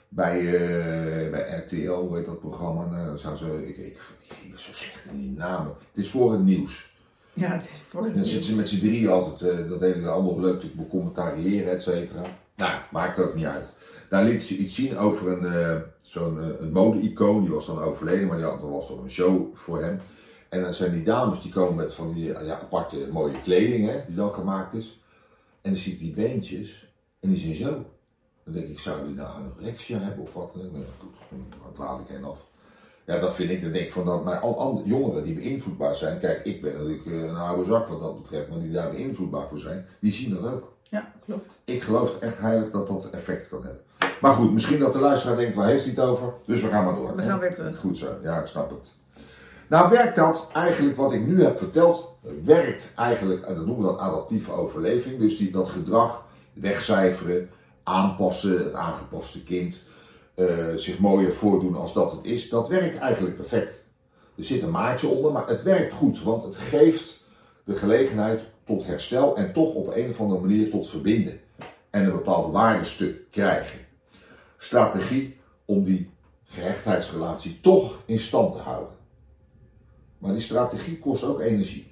Bij, 0.09 0.37
eh, 0.39 1.31
bij 1.31 1.63
RTL, 1.65 1.91
hoe 1.91 2.15
heet 2.15 2.25
dat 2.25 2.39
programma? 2.39 2.85
Nou, 2.85 3.05
dan 3.05 3.19
zou 3.19 3.35
ze, 3.35 3.67
ik, 3.67 3.77
ik, 3.77 3.97
ik 4.41 4.49
ben 4.49 4.59
zo 4.59 4.73
slecht 4.73 5.05
in 5.11 5.17
die 5.17 5.31
namen. 5.31 5.73
Het 5.87 5.97
is 5.97 6.09
voor 6.09 6.31
het 6.31 6.43
nieuws. 6.43 6.89
Ja, 7.33 7.51
het 7.51 7.63
is 7.63 7.81
voor 7.89 8.03
het 8.03 8.13
Dan 8.13 8.25
zitten 8.25 8.49
ze 8.49 8.55
met 8.55 8.69
z'n 8.69 8.79
drie 8.79 9.09
altijd, 9.09 9.51
eh, 9.51 9.69
dat 9.69 9.79
deden 9.79 10.03
ze 10.03 10.09
allemaal 10.09 10.39
leuk 10.39 10.59
te 10.59 10.67
becommentariëren, 10.75 11.71
et 11.71 11.83
cetera. 11.83 12.21
Nou, 12.55 12.71
maakt 12.91 13.19
ook 13.19 13.35
niet 13.35 13.45
uit. 13.45 13.69
Daar 14.09 14.23
liet 14.23 14.43
ze 14.43 14.57
iets 14.57 14.75
zien 14.75 14.97
over 14.97 15.31
een, 15.31 15.45
eh, 15.45 15.81
zo'n 16.01 16.61
een 16.61 16.71
mode-icoon, 16.71 17.41
die 17.41 17.53
was 17.53 17.65
dan 17.65 17.79
overleden, 17.79 18.27
maar 18.27 18.37
die 18.37 18.45
had, 18.45 18.63
er 18.63 18.71
was 18.71 18.87
toch 18.87 19.03
een 19.03 19.11
show 19.11 19.55
voor 19.55 19.81
hem. 19.81 19.99
En 20.49 20.61
dan 20.61 20.73
zijn 20.73 20.91
die 20.91 21.03
dames, 21.03 21.41
die 21.41 21.51
komen 21.51 21.75
met 21.75 21.93
van 21.93 22.13
die 22.13 22.25
ja, 22.25 22.59
aparte 22.59 23.07
mooie 23.11 23.41
kleding, 23.41 23.89
hè, 23.89 24.01
die 24.07 24.15
dan 24.15 24.33
gemaakt 24.33 24.73
is. 24.73 25.01
En 25.61 25.71
dan 25.71 25.81
zie 25.81 25.91
je 25.91 25.97
die 25.97 26.13
beentjes, 26.13 26.93
en 27.19 27.29
die 27.29 27.39
zijn 27.39 27.55
zo. 27.55 27.85
Dan 28.51 28.61
denk 28.61 28.71
ik, 28.73 28.79
zou 28.79 29.05
die 29.05 29.15
nou 29.15 29.29
anorexia 29.29 29.99
hebben 29.99 30.23
of 30.23 30.33
wat? 30.33 30.55
Nou 30.55 30.71
goed, 30.99 31.13
dan 31.29 31.73
dwaal 31.73 31.99
ik 31.99 32.07
hen 32.07 32.23
af. 32.23 32.47
Ja, 33.05 33.19
dat 33.19 33.35
vind 33.35 33.49
ik, 33.49 33.61
dan 33.61 33.71
denk 33.71 33.85
ik 33.85 33.91
van 33.91 34.05
dat, 34.05 34.23
maar 34.23 34.39
al 34.39 34.59
andere 34.59 34.87
jongeren 34.87 35.23
die 35.23 35.33
beïnvloedbaar 35.33 35.95
zijn, 35.95 36.19
kijk, 36.19 36.45
ik 36.45 36.61
ben 36.61 36.73
natuurlijk 36.73 37.05
eh, 37.05 37.23
een 37.23 37.35
oude 37.35 37.65
zak 37.65 37.87
wat 37.87 37.99
dat 37.99 38.21
betreft, 38.21 38.49
maar 38.49 38.59
die 38.59 38.71
daar 38.71 38.91
beïnvloedbaar 38.91 39.49
voor 39.49 39.59
zijn, 39.59 39.85
die 39.99 40.11
zien 40.11 40.33
dat 40.33 40.53
ook. 40.53 40.73
Ja, 40.83 41.11
klopt. 41.25 41.59
Ik 41.63 41.81
geloof 41.81 42.19
echt 42.19 42.39
heilig 42.39 42.71
dat 42.71 42.87
dat 42.87 43.09
effect 43.09 43.49
kan 43.49 43.63
hebben. 43.63 43.81
Maar 44.21 44.33
goed, 44.33 44.53
misschien 44.53 44.79
dat 44.79 44.93
de 44.93 44.99
luisteraar 44.99 45.37
denkt, 45.37 45.55
waar 45.55 45.67
heeft 45.67 45.83
hij 45.83 45.93
het 45.93 46.03
over? 46.03 46.33
Dus 46.45 46.61
we 46.61 46.67
gaan 46.67 46.85
maar 46.85 46.95
door. 46.95 47.15
We 47.15 47.21
gaan 47.21 47.39
weer 47.39 47.53
terug. 47.53 47.79
Goed 47.79 47.97
zo, 47.97 48.17
ja, 48.21 48.39
ik 48.39 48.45
snap 48.45 48.69
het. 48.69 48.93
Nou 49.67 49.89
werkt 49.89 50.15
dat 50.15 50.49
eigenlijk, 50.53 50.97
wat 50.97 51.13
ik 51.13 51.27
nu 51.27 51.43
heb 51.43 51.57
verteld, 51.57 52.15
werkt 52.43 52.91
eigenlijk, 52.95 53.45
en 53.45 53.55
dat 53.55 53.65
noemen 53.65 53.85
we 53.85 53.91
dan 53.91 53.99
adaptieve 53.99 54.51
overleving. 54.51 55.19
Dus 55.19 55.37
die, 55.37 55.51
dat 55.51 55.69
gedrag 55.69 56.23
wegcijferen, 56.53 57.49
aanpassen, 57.89 58.63
het 58.63 58.73
aangepaste 58.73 59.43
kind, 59.43 59.83
eh, 60.35 60.73
zich 60.75 60.99
mooier 60.99 61.33
voordoen 61.33 61.75
als 61.75 61.93
dat 61.93 62.11
het 62.11 62.25
is, 62.25 62.49
dat 62.49 62.67
werkt 62.67 62.97
eigenlijk 62.97 63.35
perfect. 63.35 63.83
Er 64.35 64.45
zit 64.45 64.61
een 64.61 64.71
maatje 64.71 65.07
onder, 65.07 65.31
maar 65.31 65.47
het 65.47 65.63
werkt 65.63 65.93
goed, 65.93 66.23
want 66.23 66.43
het 66.43 66.55
geeft 66.55 67.23
de 67.63 67.75
gelegenheid 67.75 68.43
tot 68.63 68.85
herstel 68.85 69.35
en 69.35 69.53
toch 69.53 69.73
op 69.73 69.95
een 69.95 70.09
of 70.09 70.19
andere 70.19 70.41
manier 70.41 70.69
tot 70.69 70.89
verbinden. 70.89 71.39
En 71.89 72.05
een 72.05 72.11
bepaald 72.11 72.51
waardestuk 72.51 73.31
krijgen. 73.31 73.79
Strategie 74.57 75.37
om 75.65 75.83
die 75.83 76.09
gehechtheidsrelatie 76.43 77.59
toch 77.61 78.01
in 78.05 78.19
stand 78.19 78.53
te 78.53 78.59
houden. 78.59 78.93
Maar 80.17 80.33
die 80.33 80.41
strategie 80.41 80.99
kost 80.99 81.23
ook 81.23 81.39
energie. 81.39 81.88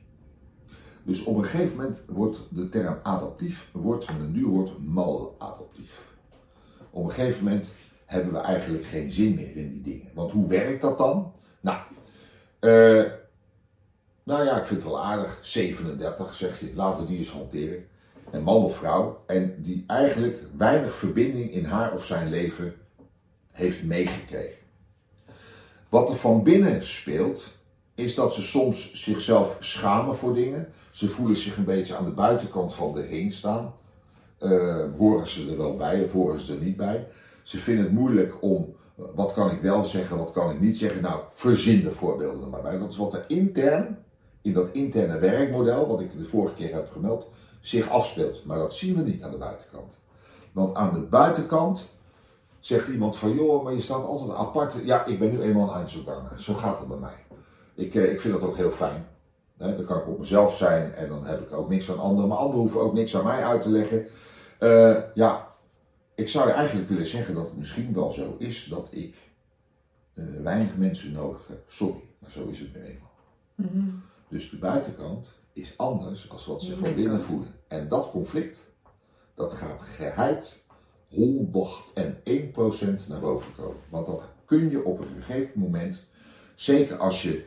Dus 1.08 1.24
op 1.24 1.38
een 1.38 1.44
gegeven 1.44 1.76
moment 1.76 2.04
wordt 2.08 2.40
de 2.50 2.70
term 2.70 3.00
adaptief, 3.04 3.70
wordt 3.72 4.08
met 4.08 4.20
een 4.20 4.34
duur 4.34 4.48
woord 4.48 4.86
maladaptief. 4.86 6.04
Op 6.90 7.04
een 7.04 7.12
gegeven 7.12 7.44
moment 7.44 7.72
hebben 8.06 8.34
we 8.34 8.40
eigenlijk 8.40 8.86
geen 8.86 9.12
zin 9.12 9.36
meer 9.36 9.56
in 9.56 9.72
die 9.72 9.82
dingen. 9.82 10.12
Want 10.14 10.32
hoe 10.32 10.48
werkt 10.48 10.82
dat 10.82 10.98
dan? 10.98 11.34
Nou, 11.60 11.78
eh, 12.60 13.12
nou 14.24 14.46
ja, 14.46 14.58
ik 14.60 14.66
vind 14.66 14.82
het 14.82 14.92
wel 14.92 15.04
aardig. 15.04 15.40
37 15.42 16.36
zeg 16.36 16.60
je, 16.60 16.72
laten 16.76 17.02
we 17.02 17.08
die 17.08 17.18
eens 17.18 17.32
hanteren. 17.32 17.88
Een 18.32 18.44
man 18.44 18.64
of 18.64 18.78
vrouw. 18.78 19.24
En 19.26 19.62
die 19.62 19.84
eigenlijk 19.88 20.44
weinig 20.58 20.96
verbinding 20.96 21.52
in 21.52 21.66
haar 21.66 21.94
of 21.94 22.06
zijn 22.06 22.30
leven 22.30 22.76
heeft 23.52 23.84
meegekregen. 23.84 24.66
Wat 25.90 26.10
er 26.10 26.16
van 26.16 26.44
binnen 26.44 26.86
speelt, 26.86 27.57
is 27.98 28.16
dat 28.16 28.34
ze 28.34 28.42
soms 28.42 28.94
zichzelf 28.94 29.58
schamen 29.60 30.16
voor 30.16 30.34
dingen. 30.34 30.68
Ze 30.92 31.10
voelen 31.10 31.38
zich 31.38 31.58
een 31.58 31.66
beetje 31.66 31.96
aan 31.96 32.06
de 32.06 32.12
buitenkant 32.12 32.76
van 32.76 32.94
de 32.94 33.02
ring 33.02 33.34
staan. 33.34 33.74
Eh, 34.38 34.86
horen 34.98 35.28
ze 35.28 35.52
er 35.52 35.58
wel 35.58 35.76
bij 35.76 36.04
of 36.04 36.12
horen 36.12 36.40
ze 36.40 36.54
er 36.54 36.64
niet 36.64 36.78
bij? 36.78 37.08
Ze 37.44 37.58
vinden 37.58 37.84
het 37.84 37.94
moeilijk 37.94 38.42
om, 38.42 38.76
wat 38.96 39.34
kan 39.34 39.52
ik 39.52 39.62
wel 39.62 39.86
zeggen, 39.86 40.18
wat 40.18 40.32
kan 40.32 40.52
ik 40.52 40.60
niet 40.60 40.78
zeggen? 40.78 41.02
Nou, 41.02 41.22
verzin 41.32 41.84
de 41.84 41.92
voorbeelden 41.92 42.50
maar 42.50 42.62
bij. 42.62 42.78
Dat 42.78 42.90
is 42.90 42.98
wat 42.98 43.14
er 43.14 43.26
intern, 43.28 43.98
in 44.42 44.54
dat 44.54 44.70
interne 44.72 45.20
werkmodel, 45.20 45.88
wat 45.88 46.02
ik 46.02 46.18
de 46.18 46.26
vorige 46.26 46.56
keer 46.56 46.74
heb 46.74 46.92
gemeld, 46.92 47.30
zich 47.62 47.90
afspeelt. 47.90 48.46
Maar 48.46 48.58
dat 48.58 48.74
zien 48.74 48.96
we 48.96 49.02
niet 49.02 49.24
aan 49.24 49.32
de 49.32 49.38
buitenkant. 49.38 49.98
Want 50.52 50.76
aan 50.76 50.94
de 50.94 51.02
buitenkant 51.02 51.94
zegt 52.60 52.88
iemand 52.88 53.18
van, 53.18 53.36
joh, 53.36 53.64
maar 53.64 53.74
je 53.74 53.82
staat 53.82 54.06
altijd 54.06 54.38
apart. 54.38 54.76
Ja, 54.84 55.06
ik 55.06 55.20
ben 55.20 55.32
nu 55.32 55.42
eenmaal 55.42 55.70
een 55.70 55.76
Einzelganger. 55.76 56.42
Zo 56.42 56.54
gaat 56.54 56.80
het 56.80 56.88
bij 56.88 56.98
mij. 56.98 57.27
Ik, 57.78 57.96
eh, 57.96 58.12
ik 58.12 58.20
vind 58.20 58.34
dat 58.34 58.50
ook 58.50 58.58
heel 58.58 58.72
fijn. 58.72 59.08
Hè, 59.58 59.76
dan 59.76 59.86
kan 59.86 59.98
ik 59.98 60.08
op 60.08 60.20
mezelf 60.20 60.58
zijn 60.58 60.94
en 60.94 61.10
dan 61.10 61.26
heb 61.26 61.42
ik 61.42 61.54
ook 61.54 61.70
niks 61.70 61.92
aan 61.92 62.00
anderen. 62.00 62.30
Maar 62.30 62.38
anderen 62.38 62.60
hoeven 62.60 62.82
ook 62.82 62.94
niks 62.94 63.16
aan 63.16 63.24
mij 63.24 63.44
uit 63.44 63.62
te 63.62 63.70
leggen. 63.70 64.08
Eh, 64.60 64.98
ja, 65.14 65.56
ik 66.16 66.30
zou 66.30 66.48
je 66.48 66.54
eigenlijk 66.54 66.90
willen 66.90 67.06
zeggen 67.06 67.36
dat 67.36 67.46
het 67.46 67.58
misschien 67.58 67.94
wel 67.94 68.12
zo 68.12 68.36
is 68.38 68.66
dat 68.66 68.88
ik 68.92 69.16
eh, 70.14 70.26
weinig 70.44 70.78
mensen 70.78 71.12
nodig 71.12 71.48
heb. 71.48 71.64
Sorry, 71.68 72.04
maar 72.20 72.32
zo 72.32 72.46
is 72.46 72.60
het 72.60 72.76
nu 72.76 72.82
eenmaal. 72.82 73.12
Mhm. 73.56 73.90
Dus 74.30 74.50
de 74.50 74.58
buitenkant 74.58 75.40
is 75.54 75.74
anders 75.78 76.30
als 76.30 76.46
wat 76.46 76.62
ze 76.62 76.76
van 76.76 76.96
binnen 76.96 77.22
voelen. 77.22 77.54
En 77.68 77.88
dat 77.88 78.12
conflict, 78.12 78.60
dat 79.36 79.54
gaat 79.54 79.82
geheid 79.82 80.64
101% 81.08 83.08
naar 83.08 83.20
boven 83.20 83.56
komen. 83.56 83.82
Want 83.90 84.06
dat 84.06 84.24
kun 84.46 84.70
je 84.70 84.84
op 84.84 85.00
een 85.00 85.22
gegeven 85.22 85.60
moment, 85.60 86.06
zeker 86.56 86.98
als 86.98 87.22
je 87.22 87.46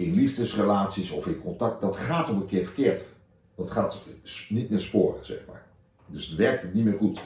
in 0.00 0.14
liefdesrelaties 0.14 1.10
of 1.10 1.26
in 1.26 1.42
contact, 1.42 1.80
dat 1.80 1.96
gaat 1.96 2.28
op 2.28 2.36
een 2.36 2.46
keer 2.46 2.64
verkeerd. 2.64 3.04
Dat 3.54 3.70
gaat 3.70 4.02
niet 4.48 4.70
meer 4.70 4.80
sporen, 4.80 5.26
zeg 5.26 5.38
maar. 5.46 5.66
Dus 6.06 6.26
het 6.26 6.36
werkt 6.36 6.74
niet 6.74 6.84
meer 6.84 6.98
goed. 6.98 7.20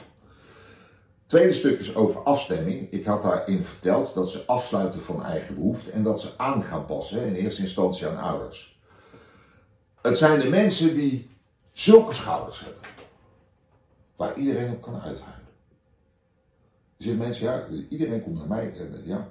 Tweede 1.25 1.53
stuk 1.53 1.79
is 1.79 1.95
over 1.95 2.23
afstemming. 2.23 2.91
Ik 2.91 3.05
had 3.05 3.21
daarin 3.21 3.63
verteld 3.63 4.13
dat 4.13 4.29
ze 4.29 4.45
afsluiten 4.45 5.01
van 5.01 5.23
eigen 5.23 5.55
behoeften 5.55 5.93
en 5.93 6.03
dat 6.03 6.21
ze 6.21 6.29
aan 6.37 6.63
gaan 6.63 6.85
passen, 6.85 7.25
in 7.25 7.33
eerste 7.33 7.61
instantie 7.61 8.07
aan 8.07 8.17
ouders. 8.17 8.79
Het 10.01 10.17
zijn 10.17 10.39
de 10.39 10.49
mensen 10.49 10.93
die 10.93 11.29
zulke 11.71 12.13
schouders 12.13 12.59
hebben, 12.59 12.81
waar 14.15 14.37
iedereen 14.37 14.71
op 14.71 14.81
kan 14.81 14.93
uithuilen. 14.93 15.47
Er 16.97 17.03
zitten 17.03 17.21
mensen, 17.21 17.45
ja, 17.45 17.67
iedereen 17.89 18.23
komt 18.23 18.37
naar 18.37 18.47
mij. 18.47 18.73
en, 18.77 19.01
Ja. 19.05 19.27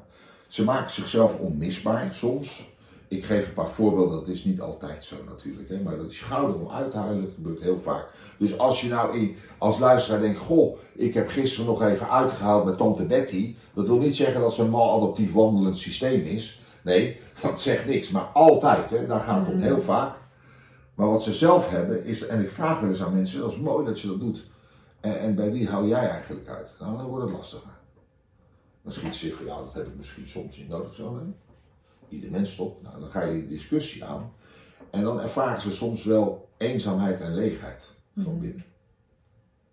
Ze 0.49 0.65
maken 0.65 0.91
zichzelf 0.91 1.39
onmisbaar 1.39 2.15
soms. 2.15 2.74
Ik 3.09 3.25
geef 3.25 3.47
een 3.47 3.53
paar 3.53 3.71
voorbeelden, 3.71 4.19
dat 4.19 4.29
is 4.29 4.45
niet 4.45 4.61
altijd 4.61 5.05
zo 5.05 5.17
natuurlijk. 5.27 5.69
Hè, 5.69 5.81
maar 5.81 5.97
dat 5.97 6.07
die 6.09 6.17
schouder 6.17 6.61
om 6.61 6.71
uit 6.71 6.91
te 6.91 6.97
huilen 6.97 7.31
gebeurt 7.35 7.61
heel 7.61 7.79
vaak. 7.79 8.07
Dus 8.39 8.59
als 8.59 8.81
je 8.81 8.89
nou 8.89 9.19
in, 9.19 9.37
als 9.59 9.79
luisteraar 9.79 10.21
denkt, 10.21 10.39
goh, 10.39 10.79
ik 10.95 11.15
heb 11.15 11.29
gisteren 11.29 11.67
nog 11.67 11.83
even 11.83 12.11
uitgehaald 12.11 12.65
met 12.65 12.77
tante 12.77 13.07
Betty. 13.07 13.55
Dat 13.75 13.87
wil 13.87 13.99
niet 13.99 14.17
zeggen 14.17 14.41
dat 14.41 14.55
ze 14.55 14.63
een 14.63 14.71
maladaptief 14.71 15.33
wandelend 15.33 15.79
systeem 15.79 16.25
is. 16.25 16.61
Nee, 16.83 17.21
dat 17.43 17.61
zegt 17.61 17.87
niks. 17.87 18.11
Maar 18.11 18.31
altijd, 18.33 18.91
hè, 18.91 19.07
daar 19.07 19.21
gaat 19.21 19.47
het 19.47 19.55
om 19.55 19.61
heel 19.61 19.81
vaak. 19.81 20.15
Maar 20.95 21.07
wat 21.07 21.23
ze 21.23 21.33
zelf 21.33 21.71
hebben 21.71 22.05
is, 22.05 22.27
en 22.27 22.41
ik 22.41 22.51
vraag 22.51 22.81
wel 22.81 22.89
eens 22.89 23.03
aan 23.03 23.15
mensen, 23.15 23.41
dat 23.41 23.51
is 23.51 23.59
mooi 23.59 23.85
dat 23.85 24.01
je 24.01 24.09
dat 24.09 24.21
doet. 24.21 24.47
En, 25.01 25.21
en 25.21 25.35
bij 25.35 25.53
wie 25.53 25.69
hou 25.69 25.89
jij 25.89 26.09
eigenlijk 26.09 26.49
uit? 26.49 26.75
Nou, 26.81 26.97
dan 26.97 27.07
wordt 27.07 27.25
het 27.25 27.37
lastiger. 27.37 27.71
Dan 28.83 28.93
schiet 28.93 29.15
ze 29.15 29.35
van, 29.35 29.47
ja, 29.47 29.57
dat 29.57 29.75
heb 29.75 29.87
ik 29.87 29.97
misschien 29.97 30.29
soms 30.29 30.57
niet 30.57 30.69
nodig 30.69 30.95
zo. 30.95 31.11
Nee. 31.11 31.35
Ieder 32.15 32.31
mens 32.31 32.53
stopt. 32.53 32.83
Nou, 32.83 33.01
dan 33.01 33.09
ga 33.09 33.23
je 33.23 33.33
die 33.33 33.47
discussie 33.47 34.05
aan. 34.05 34.33
En 34.91 35.03
dan 35.05 35.21
ervaren 35.21 35.61
ze 35.61 35.73
soms 35.73 36.05
wel 36.05 36.49
eenzaamheid 36.57 37.21
en 37.21 37.35
leegheid 37.35 37.89
van 38.17 38.33
Mhm. 38.33 38.41
binnen. 38.41 38.65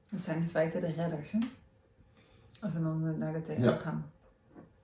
Dat 0.10 0.22
zijn 0.22 0.38
in 0.38 0.50
feite 0.50 0.80
de 0.80 0.92
redders, 0.96 1.32
hè? 1.32 1.38
Als 2.62 2.74
we 2.74 2.82
dan 2.82 3.18
naar 3.18 3.34
de 3.34 3.42
tegen 3.42 3.64
Ja. 3.64 3.76
gaan. 3.78 4.12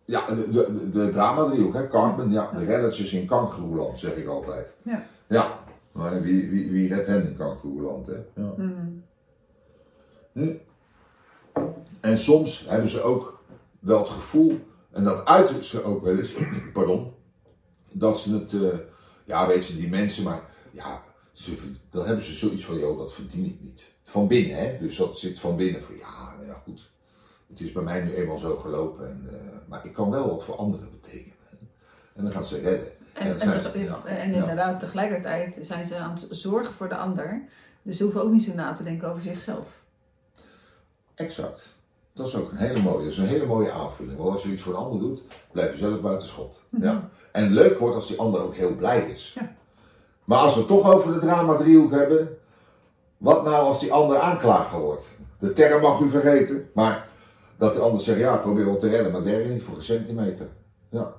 Ja, 0.05 0.25
de, 0.25 0.49
de, 0.51 0.89
de 0.91 1.09
drama-driehoek, 1.09 1.73
hè, 1.73 1.87
Carmen, 1.87 2.31
ja, 2.31 2.51
de 2.51 2.65
reddertjes 2.65 3.13
in 3.13 3.25
kangeroeland, 3.27 3.99
zeg 3.99 4.15
ik 4.15 4.27
altijd. 4.27 4.77
Ja. 4.83 5.03
Ja, 5.27 5.59
maar 5.91 6.21
wie, 6.21 6.49
wie, 6.49 6.71
wie 6.71 6.93
redt 6.93 7.07
hen 7.07 7.27
in 7.27 7.35
kangeroeland, 7.35 8.07
hè? 8.07 8.15
Ja. 8.35 8.53
Mhm. 8.57 8.87
Hm. 10.31 10.53
En 12.01 12.17
soms 12.17 12.65
hebben 12.69 12.89
ze 12.89 13.01
ook 13.01 13.43
wel 13.79 13.99
het 13.99 14.09
gevoel, 14.09 14.59
en 14.91 15.03
dat 15.03 15.25
uiten 15.25 15.63
ze 15.63 15.83
ook 15.83 16.03
wel 16.03 16.17
eens, 16.17 16.35
pardon, 16.73 17.13
dat 17.97 18.19
ze 18.19 18.33
het, 18.33 18.53
eh, 18.53 18.79
ja 19.25 19.47
weet 19.47 19.67
je, 19.67 19.75
die 19.75 19.89
mensen, 19.89 20.23
maar 20.23 20.41
ja, 20.71 21.03
ze, 21.31 21.71
dan 21.89 22.05
hebben 22.05 22.25
ze 22.25 22.33
zoiets 22.33 22.65
van, 22.65 22.79
joh, 22.79 22.97
dat 22.97 23.13
verdien 23.13 23.45
ik 23.45 23.57
niet. 23.61 23.95
Van 24.03 24.27
binnen, 24.27 24.57
hè, 24.57 24.77
dus 24.79 24.97
dat 24.97 25.17
zit 25.19 25.39
van 25.39 25.55
binnen 25.55 25.81
van, 25.83 25.95
ja, 25.95 26.33
nou 26.35 26.45
ja, 26.47 26.53
goed, 26.63 26.89
het 27.49 27.59
is 27.59 27.71
bij 27.71 27.83
mij 27.83 28.01
nu 28.03 28.13
eenmaal 28.15 28.37
zo 28.37 28.55
gelopen, 28.57 29.07
en, 29.09 29.27
eh, 29.31 29.57
maar 29.67 29.85
ik 29.85 29.93
kan 29.93 30.09
wel 30.09 30.27
wat 30.29 30.43
voor 30.43 30.55
anderen 30.55 30.91
betekenen. 30.91 31.35
En 32.13 32.23
dan 32.23 32.31
gaan 32.31 32.45
ze 32.45 32.59
redden. 32.59 32.91
En, 33.13 33.39
ze- 33.39 33.71
ja. 33.79 34.05
en 34.05 34.31
Ja. 34.33 34.39
inderdaad, 34.39 34.79
tegelijkertijd 34.79 35.57
zijn 35.61 35.85
ze 35.85 35.95
aan 35.95 36.11
het 36.11 36.27
zorgen 36.29 36.73
voor 36.73 36.89
de 36.89 36.95
ander. 36.95 37.41
Dus 37.81 37.97
ze 37.97 38.03
hoeven 38.03 38.21
ook 38.21 38.31
niet 38.31 38.43
zo 38.43 38.53
na 38.53 38.73
te 38.73 38.83
denken 38.83 39.09
over 39.09 39.21
zichzelf. 39.21 39.67
Exact. 41.15 41.75
Dat 42.17 42.27
is 42.27 42.35
ook 42.35 42.51
een 42.51 42.57
hele 42.57 42.81
mooie, 42.81 43.03
dat 43.03 43.11
is 43.11 43.17
een 43.17 43.27
hele 43.27 43.45
mooie 43.45 43.71
aanvulling. 43.71 44.17
Want 44.17 44.31
als 44.31 44.43
je 44.43 44.51
iets 44.51 44.61
voor 44.61 44.73
een 44.73 44.79
ander 44.79 44.99
doet, 44.99 45.23
blijf 45.51 45.71
je 45.71 45.77
zelf 45.77 46.01
buiten 46.01 46.27
schot. 46.27 46.61
Ja. 46.81 47.09
En 47.31 47.51
leuk 47.53 47.79
wordt 47.79 47.95
als 47.95 48.07
die 48.07 48.19
ander 48.19 48.41
ook 48.41 48.55
heel 48.55 48.75
blij 48.75 48.99
is. 48.99 49.35
Ja. 49.39 49.55
Maar 50.23 50.39
als 50.39 50.53
we 50.53 50.59
het 50.59 50.67
toch 50.67 50.91
over 50.93 51.13
de 51.13 51.19
drama-driehoek 51.19 51.91
hebben, 51.91 52.37
wat 53.17 53.43
nou 53.43 53.65
als 53.65 53.79
die 53.79 53.93
ander 53.93 54.19
aanklager 54.19 54.79
wordt? 54.79 55.05
De 55.39 55.53
term 55.53 55.81
mag 55.81 55.99
u 55.99 56.09
vergeten, 56.09 56.69
maar 56.73 57.07
dat 57.57 57.73
die 57.73 57.81
ander 57.81 58.01
zegt, 58.01 58.19
ja, 58.19 58.37
probeer 58.37 58.65
wel 58.65 58.77
te 58.77 58.89
redden, 58.89 59.11
maar 59.11 59.21
het 59.21 59.29
werkt 59.29 59.49
niet 59.49 59.63
voor 59.63 59.75
een 59.75 59.83
centimeter. 59.83 60.47
Ja. 60.89 61.13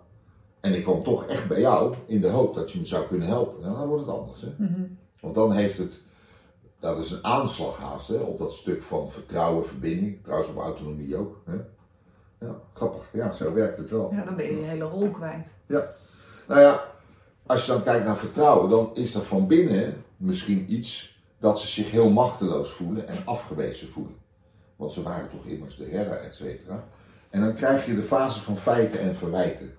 En 0.60 0.74
ik 0.74 0.84
kom 0.84 1.02
toch 1.02 1.26
echt 1.26 1.48
bij 1.48 1.60
jou 1.60 1.94
in 2.06 2.20
de 2.20 2.28
hoop 2.28 2.54
dat 2.54 2.70
je 2.70 2.78
me 2.78 2.86
zou 2.86 3.06
kunnen 3.06 3.26
helpen. 3.26 3.60
Ja, 3.60 3.74
dan 3.74 3.86
wordt 3.86 4.06
het 4.06 4.14
anders. 4.14 4.40
Hè? 4.40 4.48
Mhm. 4.56 4.82
Want 5.20 5.34
dan 5.34 5.52
heeft 5.52 5.78
het, 5.78 6.02
dat 6.80 6.98
is 6.98 7.10
een 7.10 7.24
aanslag 7.24 7.76
haast 7.76 8.08
hè, 8.08 8.16
op 8.16 8.38
dat 8.38 8.52
stuk 8.52 8.82
van 8.82 9.10
vertrouwen, 9.10 9.66
verbinding. 9.66 10.22
Trouwens 10.22 10.50
op 10.50 10.56
autonomie 10.56 11.16
ook. 11.16 11.40
Hè? 11.44 11.56
Ja, 12.46 12.54
grappig. 12.74 13.02
Ja, 13.12 13.32
zo 13.32 13.52
werkt 13.52 13.76
het 13.76 13.90
wel. 13.90 14.12
Ja, 14.14 14.24
dan 14.24 14.36
ben 14.36 14.46
je 14.46 14.56
je 14.60 14.64
hele 14.64 14.84
rol 14.84 15.10
kwijt. 15.10 15.48
Nou 16.46 16.60
ja, 16.60 16.84
als 17.46 17.66
je 17.66 17.72
dan 17.72 17.82
kijkt 17.82 18.04
naar 18.04 18.18
vertrouwen, 18.18 18.70
dan 18.70 18.90
is 18.94 19.14
er 19.14 19.22
van 19.22 19.46
binnen 19.46 20.04
misschien 20.16 20.72
iets 20.72 21.20
dat 21.38 21.60
ze 21.60 21.66
zich 21.66 21.90
heel 21.90 22.10
machteloos 22.10 22.70
voelen 22.70 23.08
en 23.08 23.18
afgewezen 23.24 23.88
voelen. 23.88 24.16
Want 24.76 24.92
ze 24.92 25.02
waren 25.02 25.28
toch 25.28 25.44
immers 25.44 25.76
de 25.76 25.84
redder, 25.84 26.16
et 26.20 26.34
cetera. 26.34 26.84
En 27.30 27.40
dan 27.40 27.54
krijg 27.54 27.86
je 27.86 27.94
de 27.94 28.02
fase 28.02 28.40
van 28.40 28.58
feiten 28.58 29.00
en 29.00 29.16
verwijten. 29.16 29.74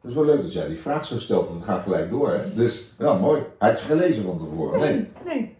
Dat 0.00 0.10
is 0.10 0.16
wel 0.16 0.24
leuk 0.24 0.42
dat 0.42 0.52
jij 0.52 0.68
die 0.68 0.78
vraag 0.78 1.04
zo 1.04 1.18
stelt, 1.18 1.48
want 1.48 1.60
we 1.60 1.66
gaan 1.66 1.82
gelijk 1.82 2.10
door. 2.10 2.30
Hè? 2.30 2.54
Dus 2.54 2.90
ja, 2.98 3.14
mooi. 3.14 3.42
Hij 3.58 3.68
heeft 3.68 3.80
gelezen 3.80 4.24
van 4.24 4.38
tevoren. 4.38 4.80
Nee. 4.80 5.08
Nee. 5.24 5.56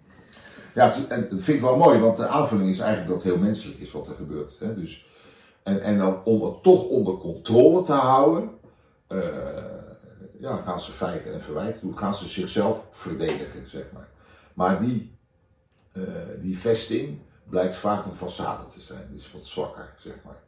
Ja, 0.79 0.93
en 1.09 1.29
dat 1.31 1.41
vind 1.41 1.57
ik 1.57 1.63
wel 1.63 1.77
mooi, 1.77 1.99
want 1.99 2.17
de 2.17 2.27
aanvulling 2.27 2.71
is 2.71 2.79
eigenlijk 2.79 3.11
dat 3.11 3.23
het 3.23 3.33
heel 3.33 3.43
menselijk 3.43 3.79
is 3.79 3.93
wat 3.93 4.09
er 4.09 4.15
gebeurt. 4.15 4.57
Hè? 4.59 4.75
Dus, 4.75 5.07
en, 5.63 5.83
en 5.83 5.99
dan 5.99 6.25
om 6.25 6.43
het 6.43 6.63
toch 6.63 6.85
onder 6.85 7.17
controle 7.17 7.83
te 7.83 7.93
houden, 7.93 8.51
eh, 9.07 9.19
ja, 10.41 10.57
gaan 10.57 10.81
ze 10.81 10.93
feiten 10.93 11.33
en 11.33 11.41
verwijten 11.41 11.81
doen, 11.81 11.99
gaan 11.99 12.15
ze 12.15 12.29
zichzelf 12.29 12.89
verdedigen, 12.93 13.69
zeg 13.69 13.85
maar. 13.93 14.09
Maar 14.55 14.81
die, 14.81 15.17
eh, 15.93 16.03
die 16.41 16.59
vesting 16.59 17.19
blijkt 17.49 17.77
vaak 17.77 18.05
een 18.05 18.17
façade 18.17 18.73
te 18.73 18.81
zijn, 18.81 19.11
is 19.15 19.33
wat 19.33 19.45
zwakker, 19.45 19.95
zeg 19.99 20.15
maar. 20.25 20.43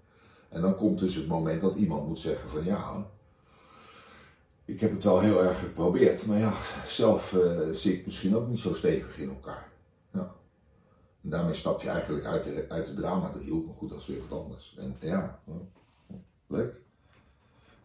En 0.49 0.61
dan 0.61 0.77
komt 0.77 0.99
dus 0.99 1.15
het 1.15 1.29
moment 1.29 1.61
dat 1.61 1.75
iemand 1.75 2.07
moet 2.07 2.19
zeggen 2.19 2.51
van 2.51 2.65
ja, 2.65 3.07
ik 4.65 4.81
heb 4.81 4.93
het 4.93 5.03
wel 5.03 5.21
heel 5.21 5.45
erg 5.45 5.59
geprobeerd, 5.59 6.27
maar 6.27 6.39
ja, 6.39 6.53
zelf 6.87 7.33
uh, 7.33 7.41
zit 7.73 7.93
ik 7.93 8.07
misschien 8.07 8.37
ook 8.37 8.49
niet 8.49 8.61
zo 8.61 8.75
stevig 8.75 9.19
in 9.19 9.29
elkaar. 9.29 9.69
En 11.23 11.31
daarmee 11.31 11.55
stap 11.55 11.83
je 11.83 11.89
eigenlijk 11.89 12.25
uit 12.25 12.45
de, 12.45 12.65
uit 12.69 12.87
de 12.87 12.95
drama 12.95 13.31
driehoek, 13.31 13.67
maar 13.67 13.75
goed, 13.79 13.91
dat 13.91 13.99
is 13.99 14.07
weer 14.07 14.21
wat 14.29 14.41
anders. 14.41 14.77
En 14.79 14.97
ja, 15.01 15.39
leuk. 16.47 16.75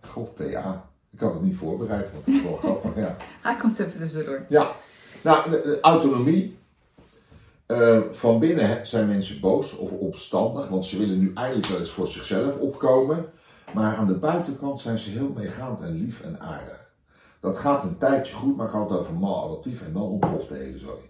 God, 0.01 0.31
ja. 0.37 0.89
Ik 1.11 1.19
had 1.19 1.33
het 1.33 1.43
niet 1.43 1.55
voorbereid, 1.55 2.11
want 2.11 2.25
het 2.25 2.35
is 2.35 2.43
wel 2.43 2.57
grappig, 2.57 2.95
ja. 2.95 3.17
Hij 3.41 3.55
komt 3.55 3.79
even 3.79 3.99
tussendoor. 3.99 4.45
Ja, 4.49 4.75
nou, 5.23 5.49
de, 5.49 5.61
de 5.61 5.79
autonomie. 5.81 6.57
Uh, 7.67 8.01
van 8.11 8.39
binnen 8.39 8.87
zijn 8.87 9.07
mensen 9.07 9.39
boos 9.39 9.77
of 9.77 9.91
opstandig, 9.91 10.67
want 10.67 10.85
ze 10.85 10.97
willen 10.97 11.19
nu 11.19 11.31
eigenlijk 11.33 11.67
wel 11.67 11.79
eens 11.79 11.91
voor 11.91 12.07
zichzelf 12.07 12.57
opkomen. 12.59 13.25
Maar 13.73 13.95
aan 13.95 14.07
de 14.07 14.13
buitenkant 14.13 14.81
zijn 14.81 14.97
ze 14.97 15.09
heel 15.09 15.31
meegaand 15.35 15.81
en 15.81 15.91
lief 15.91 16.21
en 16.21 16.39
aardig. 16.39 16.91
Dat 17.39 17.57
gaat 17.57 17.83
een 17.83 17.97
tijdje 17.97 18.33
goed, 18.33 18.57
maar 18.57 18.69
gaat 18.69 18.89
over 18.89 19.13
mal 19.13 19.45
adoptief 19.45 19.81
en 19.81 19.93
dan 19.93 20.01
ontploft 20.01 20.49
de 20.49 20.55
hele 20.55 20.77
zooi. 20.77 21.01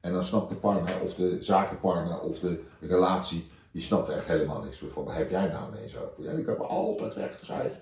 En 0.00 0.12
dan 0.12 0.24
snapt 0.24 0.48
de 0.48 0.54
partner 0.54 1.00
of 1.00 1.14
de 1.14 1.38
zakenpartner 1.40 2.20
of 2.20 2.38
de 2.38 2.64
relatie, 2.80 3.48
die 3.70 3.82
snapt 3.82 4.08
echt 4.08 4.26
helemaal 4.26 4.62
niks 4.62 4.82
van. 4.92 5.10
Heb 5.10 5.30
jij 5.30 5.48
nou 5.48 5.72
ineens 5.72 5.96
over? 5.96 6.24
Ja, 6.24 6.30
ik 6.30 6.46
heb 6.46 6.58
altijd 6.58 7.14
weggezegd. 7.14 7.76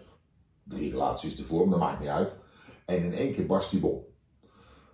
Drie 0.62 0.90
relaties 0.90 1.34
te 1.34 1.44
vormen, 1.44 1.70
dat 1.70 1.78
maakt 1.78 2.00
niet 2.00 2.08
uit. 2.08 2.34
En 2.84 3.02
in 3.02 3.14
één 3.14 3.34
keer 3.34 3.46
barst 3.46 3.70
die 3.70 3.80
bom. 3.80 4.04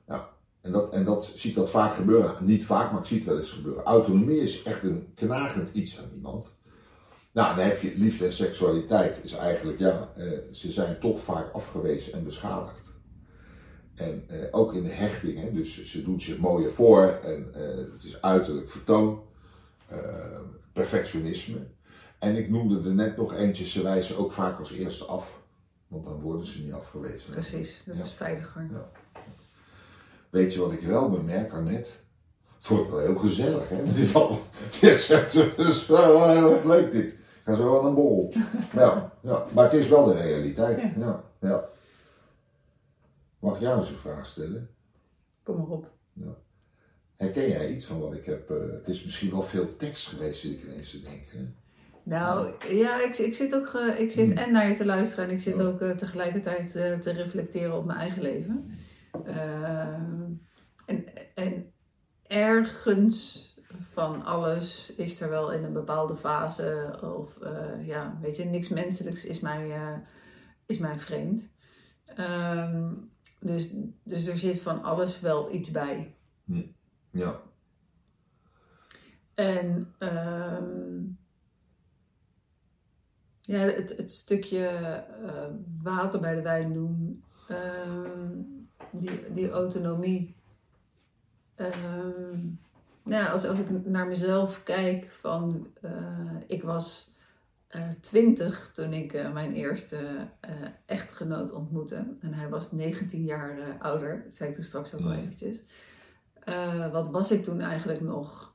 Ja, 0.07 0.29
en 0.61 0.73
dat, 0.73 0.93
en 0.93 1.05
dat 1.05 1.33
zie 1.35 1.55
dat 1.55 1.71
vaak 1.71 1.95
gebeuren. 1.95 2.37
Niet 2.41 2.65
vaak, 2.65 2.93
maar 2.93 3.01
ik 3.01 3.07
zie 3.07 3.19
het 3.19 3.27
wel 3.27 3.39
eens 3.39 3.53
gebeuren. 3.53 3.85
Autonomie 3.85 4.41
is 4.41 4.63
echt 4.63 4.83
een 4.83 5.13
knagend 5.15 5.69
iets 5.73 5.99
aan 5.99 6.11
iemand. 6.15 6.59
Nou, 7.33 7.57
dan 7.57 7.65
heb 7.65 7.83
je 7.83 7.93
liefde 7.97 8.27
en 8.27 8.33
seksualiteit. 8.33 9.21
Is 9.25 9.33
eigenlijk, 9.33 9.79
ja, 9.79 10.11
eh, 10.15 10.53
ze 10.53 10.73
zijn 10.73 10.99
toch 11.01 11.21
vaak 11.21 11.53
afgewezen 11.53 12.13
en 12.13 12.25
beschadigd. 12.25 12.90
En 14.01 14.25
eh, 14.29 14.39
ook 14.51 14.75
in 14.75 14.83
de 14.83 14.89
hechting, 14.91 15.41
hè, 15.41 15.53
dus 15.53 15.85
ze 15.85 16.03
doen 16.03 16.21
zich 16.21 16.39
mooier 16.39 16.73
voor 16.73 17.19
en 17.25 17.55
eh, 17.55 17.77
het 17.93 18.05
is 18.05 18.23
uiterlijk 18.23 18.71
vertoon, 18.71 19.21
eh, 19.89 19.99
perfectionisme. 20.73 21.59
En 22.19 22.37
ik 22.37 22.51
noemde 22.51 22.89
er 22.89 22.95
net 22.95 23.17
nog 23.17 23.35
eentje, 23.35 23.67
ze 23.67 23.83
wijzen 23.83 24.17
ook 24.19 24.33
vaak 24.33 24.59
als 24.59 24.73
eerste 24.73 25.05
af, 25.05 25.41
want 25.89 26.05
dan 26.05 26.21
worden 26.21 26.47
ze 26.47 26.63
niet 26.63 26.73
afgewezen. 26.73 27.33
Precies, 27.33 27.83
dat 27.87 27.97
Ja. 27.97 28.05
is 28.05 28.11
veiliger. 28.11 28.69
Ja. 28.73 28.89
Weet 30.31 30.55
je 30.55 30.61
wat 30.61 30.73
ik 30.73 30.81
wel 30.81 31.11
bemerk, 31.11 31.53
Annette? 31.53 31.91
Het 32.57 32.69
wordt 32.69 32.91
wel 32.91 32.99
heel 33.01 33.17
gezellig, 33.17 33.69
hè? 33.69 33.77
Het 33.77 33.97
is 33.97 34.15
al, 34.15 34.41
je 34.81 34.95
zegt, 34.95 35.33
het 35.33 35.59
is 35.59 35.87
wel 35.87 36.29
heel 36.29 36.53
erg 36.53 36.65
leuk 36.65 36.91
dit. 36.91 37.11
Ik 37.11 37.19
ga 37.45 37.55
zo 37.55 37.79
aan 37.79 37.87
een 37.87 37.95
borrel. 37.95 38.33
Ja, 38.75 39.13
ja, 39.21 39.47
maar 39.55 39.65
het 39.65 39.73
is 39.73 39.89
wel 39.89 40.05
de 40.05 40.13
realiteit. 40.15 40.81
Ja, 40.99 41.25
ja. 41.41 41.65
Mag 43.41 43.61
jou 43.61 43.79
eens 43.79 43.89
een 43.89 43.97
vraag 43.97 44.27
stellen? 44.27 44.71
Kom 45.43 45.57
maar 45.57 45.67
op. 45.67 45.91
Herken 47.17 47.49
jij 47.49 47.75
iets 47.75 47.85
van 47.85 48.01
wat 48.01 48.15
ik 48.15 48.25
heb? 48.25 48.51
eh, 48.51 48.57
het 48.73 48.89
is 48.89 49.05
misschien 49.05 49.31
wel 49.31 49.43
veel 49.43 49.77
tekst 49.77 50.07
geweest, 50.09 50.41
zit 50.41 50.53
ik 50.53 50.63
ineens 50.65 50.91
te 50.91 51.01
denken. 51.01 51.57
Nou, 52.03 52.53
ja, 52.75 53.03
ik, 53.03 53.19
ik 53.19 53.35
zit 53.35 53.55
ook 53.55 53.69
ge- 53.69 53.95
ik 53.99 54.13
zit 54.13 54.29
Hmm. 54.29 54.37
en 54.37 54.53
naar 54.53 54.69
je 54.69 54.75
te 54.75 54.85
luisteren 54.85 55.25
en 55.29 55.31
ik 55.35 55.41
zit 55.41 55.57
Ja. 55.57 55.63
ook 55.63 55.81
eh, 55.81 55.91
tegelijkertijd 55.91 56.77
eh, 56.77 56.99
te 56.99 57.11
reflecteren 57.13 57.77
op 57.77 57.85
mijn 57.85 57.99
eigen 57.99 58.23
leven. 58.23 58.71
En, 60.87 61.05
en 61.35 61.73
ergens 62.27 63.49
van 63.93 64.25
alles 64.25 64.95
is 64.95 65.21
er 65.21 65.29
wel 65.31 65.53
in 65.53 65.65
een 65.65 65.73
bepaalde 65.73 66.17
fase, 66.17 66.99
of 67.19 67.41
eh, 67.41 67.87
ja, 67.87 68.19
weet 68.21 68.37
je, 68.37 68.45
niks 68.45 68.69
menselijks 68.69 69.25
is 69.25 69.41
mij, 69.41 69.71
eh, 69.71 69.97
is 70.67 70.79
mij 70.79 70.99
vreemd. 70.99 71.53
Ehm, 72.05 72.93
dus, 73.41 73.73
dus 74.03 74.27
er 74.27 74.39
zit 74.39 74.61
van 74.61 74.83
alles 74.83 75.21
wel 75.21 75.53
iets 75.55 75.71
bij. 75.71 76.15
Ja, 77.11 77.41
En 79.35 79.95
ehm, 79.99 81.03
ja, 83.41 83.59
het, 83.59 83.97
het 83.97 84.13
stukje 84.13 84.67
eh, 84.67 85.47
water 85.83 86.21
bij 86.21 86.35
de 86.35 86.43
wijn 86.43 86.73
doen, 86.73 87.25
ehm, 87.49 88.39
die, 88.93 89.33
die 89.33 89.51
autonomie. 89.51 90.37
Ehm, 91.55 92.49
nou, 93.03 93.29
als, 93.29 93.47
als 93.47 93.59
ik 93.59 93.87
naar 93.87 94.07
mezelf 94.07 94.63
kijk, 94.63 95.11
van 95.21 95.67
eh, 95.81 96.37
ik 96.47 96.63
was 96.63 97.19
twintig 98.01 98.73
toen 98.75 98.93
ik 98.93 99.13
eh, 99.13 99.33
mijn 99.33 99.53
eerste 99.53 100.29
eh, 100.41 100.51
echtgenoot 100.87 101.53
ontmoette. 101.53 102.17
En 102.21 102.35
hij 102.35 102.49
was 102.49 102.73
19 102.73 103.25
jaar 103.25 103.59
eh, 103.59 103.81
ouder, 103.81 104.23
dat 104.25 104.35
zei 104.35 104.49
ik 104.51 104.55
toen 104.55 104.65
straks 104.65 104.95
ook 104.95 105.01
al 105.01 105.07
Mm. 105.07 105.19
eventjes. 105.19 105.65
Eh, 106.41 106.93
wat 106.93 107.11
was 107.11 107.31
ik 107.31 107.43
toen 107.45 107.61
eigenlijk 107.61 108.01
nog? 108.01 108.55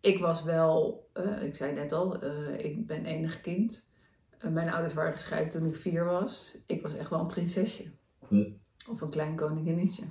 Ik 0.00 0.18
was 0.18 0.42
wel, 0.42 1.04
eh, 1.12 1.42
ik 1.42 1.56
zei 1.56 1.72
net 1.74 1.92
al, 1.92 2.20
eh, 2.22 2.64
ik 2.64 2.86
ben 2.86 3.04
enig 3.04 3.40
kind. 3.40 3.90
Eh, 4.38 4.50
mijn 4.50 4.70
ouders 4.70 4.94
waren 4.94 5.12
gescheiden 5.14 5.50
toen 5.52 5.68
ik 5.68 5.76
vier 5.76 6.04
was. 6.04 6.56
Ik 6.66 6.82
was 6.82 6.94
echt 6.96 7.10
wel 7.10 7.20
een 7.20 7.26
prinsesje. 7.26 7.84
Hm. 8.28 8.50
Of 8.90 9.00
een 9.00 9.10
klein 9.10 9.36
koninginnetje. 9.36 10.04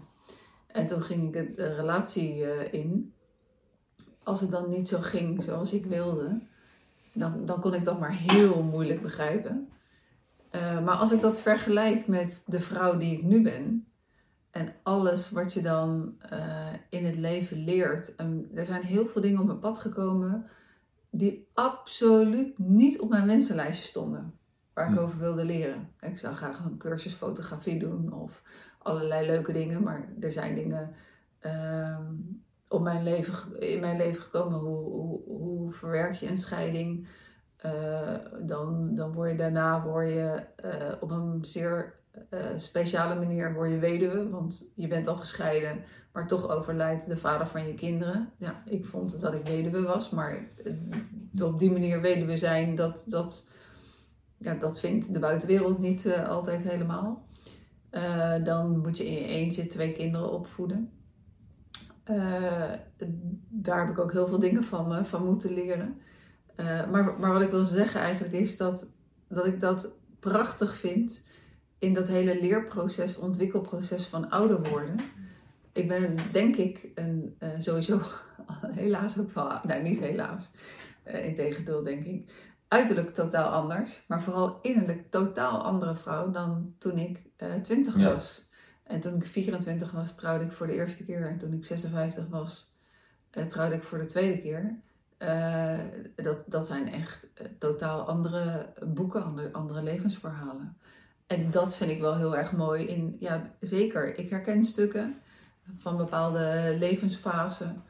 En 0.68 0.86
toen 0.86 1.02
ging 1.02 1.36
ik 1.36 1.56
de 1.56 1.76
relatie 1.76 2.46
eh, 2.46 2.74
in. 2.74 3.14
Als 4.24 4.42
het 4.42 4.52
dan 4.52 4.70
niet 4.70 4.88
zo 4.88 5.00
ging 5.00 5.44
zoals 5.44 5.74
ik 5.74 5.86
wilde, 5.86 6.42
dan, 7.14 7.46
dan 7.46 7.60
kon 7.60 7.74
ik 7.74 7.84
dat 7.84 8.00
maar 8.00 8.16
heel 8.16 8.64
moeilijk 8.64 9.02
begrijpen. 9.02 9.70
Eh, 10.50 10.84
maar 10.84 10.96
als 10.96 11.12
ik 11.12 11.22
dat 11.22 11.40
vergelijk 11.40 12.08
met 12.08 12.44
de 12.48 12.60
vrouw 12.60 12.98
die 12.98 13.18
ik 13.18 13.24
nu 13.24 13.42
ben, 13.42 13.90
en 14.52 14.74
alles 14.84 15.32
wat 15.32 15.54
je 15.54 15.62
dan 15.62 16.16
eh, 16.30 16.68
in 16.90 17.06
het 17.06 17.16
leven 17.16 17.64
leert. 17.64 18.16
En 18.16 18.50
er 18.56 18.66
zijn 18.66 18.82
heel 18.82 19.08
veel 19.08 19.22
dingen 19.22 19.40
op 19.40 19.46
mijn 19.46 19.60
pad 19.60 19.80
gekomen 19.80 20.46
die 21.10 21.48
absoluut 21.54 22.58
niet 22.58 23.00
op 23.00 23.10
mijn 23.10 23.28
wensenlijstje 23.28 23.88
stonden. 23.88 24.34
Waar 24.74 24.90
ik 24.90 24.96
Hm. 24.96 25.02
over 25.02 25.20
wilde 25.20 25.46
leren. 25.46 25.90
Ik 26.00 26.18
zou 26.18 26.36
graag 26.36 26.66
een 26.66 26.78
cursus 26.78 27.14
fotografie 27.14 27.80
doen 27.80 28.14
of 28.14 28.42
allerlei 28.78 29.26
leuke 29.26 29.52
dingen. 29.52 29.84
Maar 29.84 30.08
er 30.20 30.32
zijn 30.32 30.56
dingen 30.56 30.96
ehm, 31.40 32.14
op 32.70 32.82
mijn 32.82 33.04
leven, 33.04 33.60
in 33.60 33.80
mijn 33.80 33.98
leven 33.98 34.22
gekomen. 34.22 34.60
Hoe, 34.60 34.90
hoe, 34.92 35.22
hoe 35.26 35.72
verwerk 35.72 36.14
je 36.14 36.28
een 36.28 36.38
scheiding? 36.38 37.08
Eh, 37.60 38.16
dan, 38.42 38.96
dan 38.96 39.14
word 39.14 39.32
je 39.32 39.38
daarna 39.38 39.84
word 39.84 40.08
je, 40.08 40.44
eh, 40.56 40.92
op 41.00 41.12
een 41.12 41.40
zeer 41.42 41.94
eh, 42.30 42.40
speciale 42.58 43.16
manier 43.16 43.54
word 43.54 43.72
je 43.72 43.78
weduwe, 43.78 44.30
want 44.30 44.72
je 44.76 44.88
bent 44.88 45.08
al 45.08 45.16
gescheiden, 45.16 45.84
maar 46.12 46.28
toch 46.28 46.50
overlijdt 46.50 47.08
de 47.08 47.18
vader 47.18 47.48
van 47.48 47.68
je 47.68 47.74
kinderen. 47.74 48.30
Ja, 48.38 48.64
ik 48.66 48.86
vond 48.86 49.22
dat 49.22 49.34
ik 49.34 49.46
weduwe 49.46 49.82
was, 49.82 50.10
maar 50.10 50.48
op 51.42 51.60
die 51.60 51.72
manier 51.72 52.02
weduwe 52.02 52.38
zijn, 52.38 52.76
dat, 52.76 53.04
dat, 53.08 53.52
ja, 54.38 54.54
dat 54.54 54.80
vindt 54.80 55.14
de 55.14 55.20
buitenwereld 55.20 55.80
niet 55.80 56.14
altijd 56.28 56.70
helemaal. 56.70 57.28
Dan 58.44 58.80
moet 58.80 58.98
je 58.98 59.06
in 59.06 59.14
je 59.14 59.28
eentje 59.28 59.68
twee 59.68 59.92
kinderen 59.92 60.32
opvoeden. 60.32 60.99
Eh, 62.10 62.72
daar 63.50 63.80
heb 63.80 63.90
ik 63.90 64.00
ook 64.00 64.12
heel 64.12 64.28
veel 64.28 64.40
dingen 64.40 64.64
van, 64.64 65.06
van 65.06 65.26
moeten 65.26 65.54
leren. 65.54 66.02
Eh, 66.56 66.90
maar, 66.90 67.20
maar 67.20 67.34
wat 67.34 67.42
ik 67.42 67.50
wil 67.50 67.66
zeggen 67.66 68.02
eigenlijk 68.02 68.34
is 68.34 68.58
dat, 68.58 68.94
dat 69.28 69.46
ik 69.46 69.62
dat 69.62 69.94
prachtig 70.20 70.76
vind 70.76 71.28
in 71.80 71.94
dat 71.94 72.08
hele 72.08 72.42
leerproces, 72.42 73.18
ontwikkelproces 73.18 74.06
van 74.06 74.30
ouder 74.30 74.70
worden. 74.70 74.96
Ik 75.74 75.88
ben 75.88 76.16
denk 76.32 76.56
ik 76.56 76.88
een, 76.96 77.36
eh, 77.40 77.50
sowieso 77.58 78.02
helaas 78.84 79.20
ook 79.20 79.34
wel, 79.34 79.60
nou 79.64 79.82
niet 79.82 80.00
helaas, 80.00 80.52
integendeel 81.04 81.84
denk 81.84 82.06
ik, 82.06 82.32
uiterlijk 82.68 83.14
totaal 83.14 83.50
anders, 83.52 84.04
maar 84.08 84.22
vooral 84.22 84.60
innerlijk 84.62 85.12
totaal 85.12 85.64
andere 85.64 85.96
vrouw 85.96 86.32
dan 86.32 86.76
toen 86.78 86.98
ik 86.98 87.22
20 87.64 87.98
Ja. 87.98 88.14
was. 88.14 88.49
En 88.90 89.00
toen 89.00 89.16
ik 89.16 89.26
24 89.26 89.92
was, 89.92 90.16
trouwde 90.16 90.46
ik 90.46 90.52
voor 90.52 90.68
de 90.68 90.74
eerste 90.74 91.06
keer. 91.06 91.28
En 91.28 91.38
toen 91.38 91.54
ik 91.54 91.66
56 91.66 92.28
was, 92.28 92.74
uh, 93.34 93.46
trouwde 93.46 93.76
ik 93.76 93.84
voor 93.84 93.98
de 93.98 94.06
tweede 94.06 94.42
keer. 94.42 94.80
eh, 95.18 95.80
dat, 96.16 96.44
dat 96.48 96.68
zijn 96.68 96.94
echt 96.94 97.28
eh, 97.34 97.46
totaal 97.60 98.08
andere 98.08 98.74
boeken, 98.86 99.24
andere, 99.24 99.52
andere 99.52 99.82
levensverhalen. 99.82 100.78
En 101.28 101.52
dat 101.52 101.76
vind 101.76 101.92
ik 101.92 102.00
wel 102.00 102.16
heel 102.18 102.38
erg 102.38 102.52
mooi. 102.52 102.86
In, 102.86 103.16
ja, 103.20 103.56
zeker, 103.60 104.18
ik 104.18 104.30
herken 104.30 104.66
stukken 104.66 105.22
van 105.78 105.98
bepaalde 105.98 106.76
levensfasen. 106.80 107.84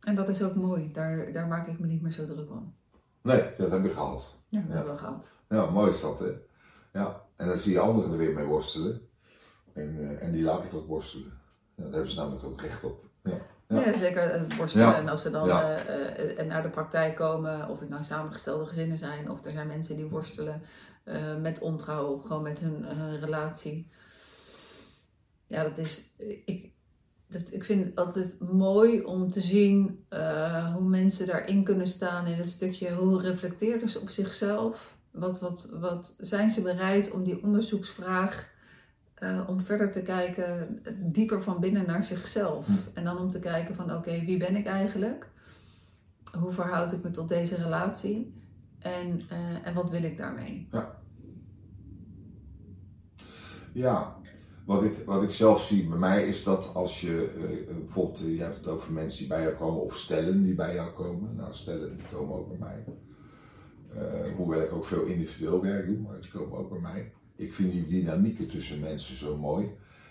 En 0.00 0.14
dat 0.14 0.28
is 0.28 0.42
ook 0.42 0.54
mooi. 0.54 0.92
Daar, 0.92 1.32
daar 1.32 1.46
maak 1.46 1.68
ik 1.68 1.78
me 1.78 1.86
niet 1.86 2.02
meer 2.02 2.12
zo 2.12 2.24
druk 2.24 2.50
om. 2.50 2.74
Nee, 3.22 3.42
dat 3.58 3.70
heb 3.70 3.84
ik 3.84 3.92
gehad. 3.92 4.38
Ja, 4.48 4.60
dat 4.60 4.76
hebben 4.76 4.92
we 4.92 4.98
gehad. 4.98 5.32
Ja, 5.48 5.70
mooi 5.70 5.90
is 5.90 6.00
dat, 6.00 6.18
hè? 6.18 6.30
Ja, 6.92 7.22
en 7.36 7.48
dan 7.48 7.56
zie 7.56 7.72
je 7.72 7.78
anderen 7.80 8.12
er 8.12 8.18
weer 8.18 8.34
mee 8.34 8.44
worstelen. 8.44 9.03
En, 9.74 9.96
eh, 10.18 10.26
en 10.26 10.32
die 10.32 10.42
laat 10.42 10.64
ik 10.64 10.74
ook 10.74 10.86
worstelen. 10.86 11.32
Ja, 11.76 11.82
daar 11.82 11.92
hebben 11.92 12.10
ze 12.10 12.16
namelijk 12.18 12.44
ook 12.44 12.60
recht 12.60 12.84
op. 12.84 13.04
Ja, 13.22 13.38
Ja, 13.68 13.80
ja. 13.86 13.98
zeker 13.98 14.32
het 14.32 14.56
worstelen. 14.56 14.86
Ja. 14.86 14.96
En 14.96 15.08
als 15.08 15.22
ze 15.22 15.30
dan 15.30 15.46
Ja. 15.46 15.76
eh, 15.76 16.38
eh, 16.40 16.46
naar 16.46 16.62
de 16.62 16.68
praktijk 16.70 17.16
komen, 17.16 17.68
of 17.68 17.80
het 17.80 17.88
nou 17.88 18.04
samengestelde 18.04 18.66
gezinnen 18.66 18.98
zijn, 18.98 19.30
of 19.30 19.44
er 19.44 19.52
zijn 19.52 19.66
mensen 19.66 19.96
die 19.96 20.04
worstelen 20.06 20.62
eh, 21.04 21.36
met 21.36 21.58
ontrouw, 21.60 22.18
gewoon 22.18 22.42
met 22.42 22.58
hun, 22.58 22.84
hun 22.84 23.20
relatie. 23.20 23.90
Ja, 25.46 25.62
dat 25.62 25.78
is. 25.78 26.14
Ik, 26.44 26.72
dat, 27.28 27.52
ik 27.52 27.64
vind 27.64 27.84
het 27.84 27.96
altijd 27.96 28.40
mooi 28.40 29.02
om 29.02 29.30
te 29.30 29.40
zien 29.40 30.04
eh, 30.08 30.74
hoe 30.74 30.88
mensen 30.88 31.26
daarin 31.26 31.64
kunnen 31.64 31.86
staan 31.86 32.26
in 32.26 32.38
het 32.38 32.50
stukje 32.50 32.94
hoe 32.94 33.20
reflecteren 33.20 33.88
ze 33.88 34.00
op 34.00 34.10
zichzelf. 34.10 34.96
Wat, 35.10 35.40
wat, 35.40 35.68
wat 35.80 36.14
zijn 36.18 36.50
ze 36.50 36.62
bereid 36.62 37.10
om 37.10 37.24
die 37.24 37.42
onderzoeksvraag 37.42 38.52
eh, 39.24 39.48
om 39.48 39.60
verder 39.60 39.92
te 39.92 40.02
kijken, 40.02 40.80
dieper 41.12 41.42
van 41.42 41.60
binnen 41.60 41.86
naar 41.86 42.04
zichzelf. 42.04 42.66
Hm. 42.66 42.72
En 42.94 43.04
dan 43.04 43.18
om 43.18 43.30
te 43.30 43.38
kijken 43.38 43.74
van 43.74 43.94
oké, 43.94 44.24
wie 44.24 44.36
ben 44.36 44.56
ik 44.56 44.66
eigenlijk? 44.66 45.28
Hoe 46.38 46.52
verhoud 46.52 46.92
ik 46.92 47.02
me 47.02 47.10
tot 47.10 47.28
deze 47.28 47.54
relatie? 47.54 48.34
En, 48.78 49.22
eh, 49.28 49.66
en 49.66 49.74
wat 49.74 49.90
wil 49.90 50.02
ik 50.02 50.16
daarmee? 50.16 50.68
Ja, 53.72 54.16
wat 54.64 54.82
ik, 54.82 55.02
wat 55.06 55.22
ik 55.22 55.30
zelf 55.30 55.62
zie 55.62 55.88
bij 55.88 55.98
mij 55.98 56.26
is 56.26 56.42
dat 56.42 56.74
als 56.74 57.00
je 57.00 57.32
eh, 57.36 57.76
bijvoorbeeld, 57.76 58.18
je 58.18 58.42
hebt 58.42 58.56
het 58.56 58.68
over 58.68 58.92
mensen 58.92 59.18
die 59.18 59.28
bij 59.28 59.42
jou 59.42 59.54
komen 59.54 59.82
of 59.82 59.96
stellen 59.96 60.42
die 60.42 60.54
bij 60.54 60.74
jou 60.74 60.92
komen. 60.92 61.36
Nou, 61.36 61.52
stellen 61.52 61.96
die 61.96 62.06
komen 62.12 62.36
ook 62.36 62.48
bij 62.48 62.58
mij. 62.58 62.84
Hoewel 64.36 64.62
ik 64.62 64.72
ook 64.72 64.84
veel 64.84 65.04
individueel 65.04 65.62
werk 65.62 65.86
doe, 65.86 65.98
maar 65.98 66.20
die 66.20 66.30
komen 66.30 66.58
ook 66.58 66.70
bij 66.70 66.80
mij. 66.80 67.12
Ik 67.36 67.54
vind 67.54 67.72
die 67.72 67.86
dynamieken 67.86 68.48
tussen 68.48 68.80
mensen 68.80 69.16
zo 69.16 69.36
mooi. 69.36 69.70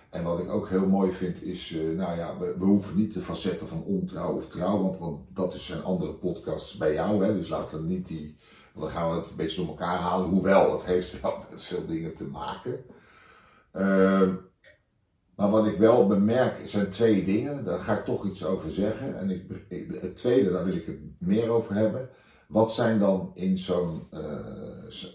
En 0.10 0.24
wat 0.24 0.40
ik 0.40 0.50
ook 0.50 0.70
heel 0.70 0.88
mooi 0.88 1.12
vind 1.12 1.42
is, 1.42 1.72
eh, 1.74 1.98
nou 1.98 2.18
ja, 2.18 2.38
we, 2.38 2.56
hoeven 2.60 2.96
niet 2.96 3.14
de 3.14 3.20
facetten 3.22 3.68
van 3.68 3.84
ontrouw 3.84 4.34
of 4.34 4.48
trouw, 4.48 4.82
want, 4.82 4.98
want 4.98 5.26
dat 5.36 5.54
is 5.54 5.70
een 5.70 5.84
andere 5.84 6.14
podcast 6.14 6.80
bij 6.80 6.94
jou. 6.94 7.26
Hè, 7.26 7.34
dus 7.34 7.50
laten 7.50 7.82
we 7.82 7.88
niet 7.88 8.08
die, 8.08 8.38
dan 8.76 8.90
gaan 8.90 9.10
we 9.10 9.16
het 9.16 9.30
een 9.30 9.36
beetje 9.36 9.62
door 9.62 9.68
elkaar 9.70 9.98
halen. 9.98 10.30
Hoewel, 10.30 10.72
het 10.72 10.86
heeft 10.86 11.16
wel 11.22 11.46
met 11.50 11.64
veel 11.64 11.86
dingen 11.86 12.16
te 12.16 12.28
maken. 12.28 12.84
Ehm, 13.72 14.34
maar 15.36 15.50
wat 15.50 15.68
ik 15.68 15.78
wel 15.78 16.08
bemerk 16.08 16.70
zijn 16.70 16.90
twee 16.90 17.26
dingen. 17.26 17.64
Daar 17.66 17.80
ga 17.80 17.98
ik 17.98 18.06
toch 18.06 18.26
iets 18.26 18.46
over 18.46 18.72
zeggen. 18.72 19.20
En 19.20 19.30
ik- 19.30 20.02
het 20.02 20.16
tweede, 20.18 20.52
daar 20.52 20.66
wil 20.66 20.76
ik 20.76 20.86
het 20.86 21.00
meer 21.20 21.50
over 21.50 21.76
hebben. 21.76 22.10
Wat 22.54 22.74
zijn 22.74 23.00
dan 23.00 23.32
in 23.34 23.58
zo'n 23.58 24.08
eh, 24.10 24.22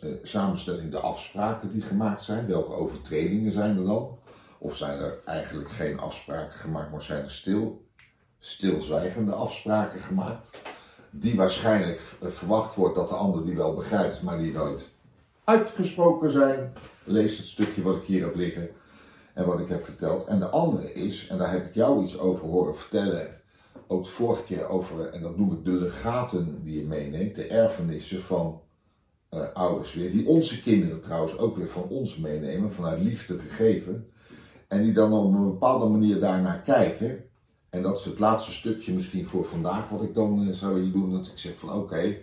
eh, 0.01 0.11
samenstelling 0.23 0.91
de 0.91 1.01
afspraken 1.01 1.71
die 1.71 1.83
gemaakt 1.83 2.25
zijn? 2.25 2.47
Welke 2.47 2.73
overtredingen 2.73 3.53
zijn 3.53 3.77
er 3.77 3.85
dan? 3.85 4.19
Of 4.59 4.77
zijn 4.77 4.99
er 4.99 5.19
eigenlijk 5.25 5.71
geen 5.71 5.99
afspraken 5.99 6.59
gemaakt, 6.59 6.91
maar 6.91 7.03
zijn 7.03 7.25
er 7.25 7.31
stil, 7.31 7.85
stilzwijgende 8.39 9.33
afspraken 9.33 10.01
gemaakt? 10.01 10.61
Die 11.11 11.37
waarschijnlijk 11.37 12.01
eh, 12.21 12.29
verwacht 12.29 12.75
wordt 12.75 12.95
dat 12.95 13.09
de 13.09 13.15
ander 13.15 13.45
die 13.45 13.57
wel 13.57 13.75
begrijpt, 13.75 14.23
maar 14.23 14.39
die 14.39 14.53
nooit 14.53 14.89
uitgesproken 15.45 16.31
zijn. 16.31 16.73
Lees 17.05 17.39
het 17.39 17.47
stukje 17.47 17.83
wat 17.83 17.97
ik 17.97 18.05
hier 18.05 18.23
heb 18.23 18.35
liggen 18.35 18.71
en 19.35 19.47
wat 19.47 19.61
ik 19.61 19.69
heb 19.69 19.83
verteld. 19.83 20.27
En 20.27 20.39
de 20.39 20.49
andere 20.49 20.93
is, 20.93 21.27
en 21.27 21.39
daar 21.39 21.51
heb 21.51 21.67
ik 21.67 21.75
jou 21.75 22.03
iets 22.03 22.19
over 22.19 22.47
horen 22.47 22.77
vertellen, 22.77 23.38
ook 23.87 24.07
vorige 24.07 24.45
keer 24.45 24.69
over, 24.69 25.11
en 25.11 25.23
dat 25.23 25.37
noem 25.37 25.53
ik 25.53 25.65
de 25.65 25.71
legaten 25.71 26.65
die 26.65 26.81
je 26.81 26.87
meeneemt, 26.87 27.35
de 27.35 27.47
erfenissen 27.47 28.23
van 28.23 28.61
eh, 29.29 29.53
ouders 29.53 29.95
weer, 29.95 30.11
die 30.11 30.27
onze 30.27 30.63
kinderen 30.63 31.01
trouwens 31.01 31.39
ook 31.39 31.57
weer 31.57 31.69
van 31.69 31.83
ons 31.83 32.17
meenemen, 32.17 32.73
vanuit 32.73 33.03
liefde 33.03 33.39
gegeven. 33.39 34.11
En 34.69 34.83
die 34.83 34.93
dan 34.93 35.13
op 35.13 35.35
een 35.35 35.45
bepaalde 35.45 35.89
manier 35.89 36.21
daarnaar 36.21 36.61
kijken. 36.61 37.25
En 37.71 37.83
dat 37.83 37.99
is 37.99 38.05
het 38.05 38.19
laatste 38.19 38.53
stukje 38.53 38.93
misschien 38.93 39.27
voor 39.27 39.45
vandaag, 39.45 39.89
wat 39.89 40.03
ik 40.03 40.15
dan 40.15 40.49
eh, 40.49 40.55
zou 40.55 40.75
willen 40.75 40.93
doen. 40.93 41.13
Dat 41.13 41.27
ik 41.27 41.39
zeg 41.39 41.59
van 41.59 41.73
oké, 41.73 42.17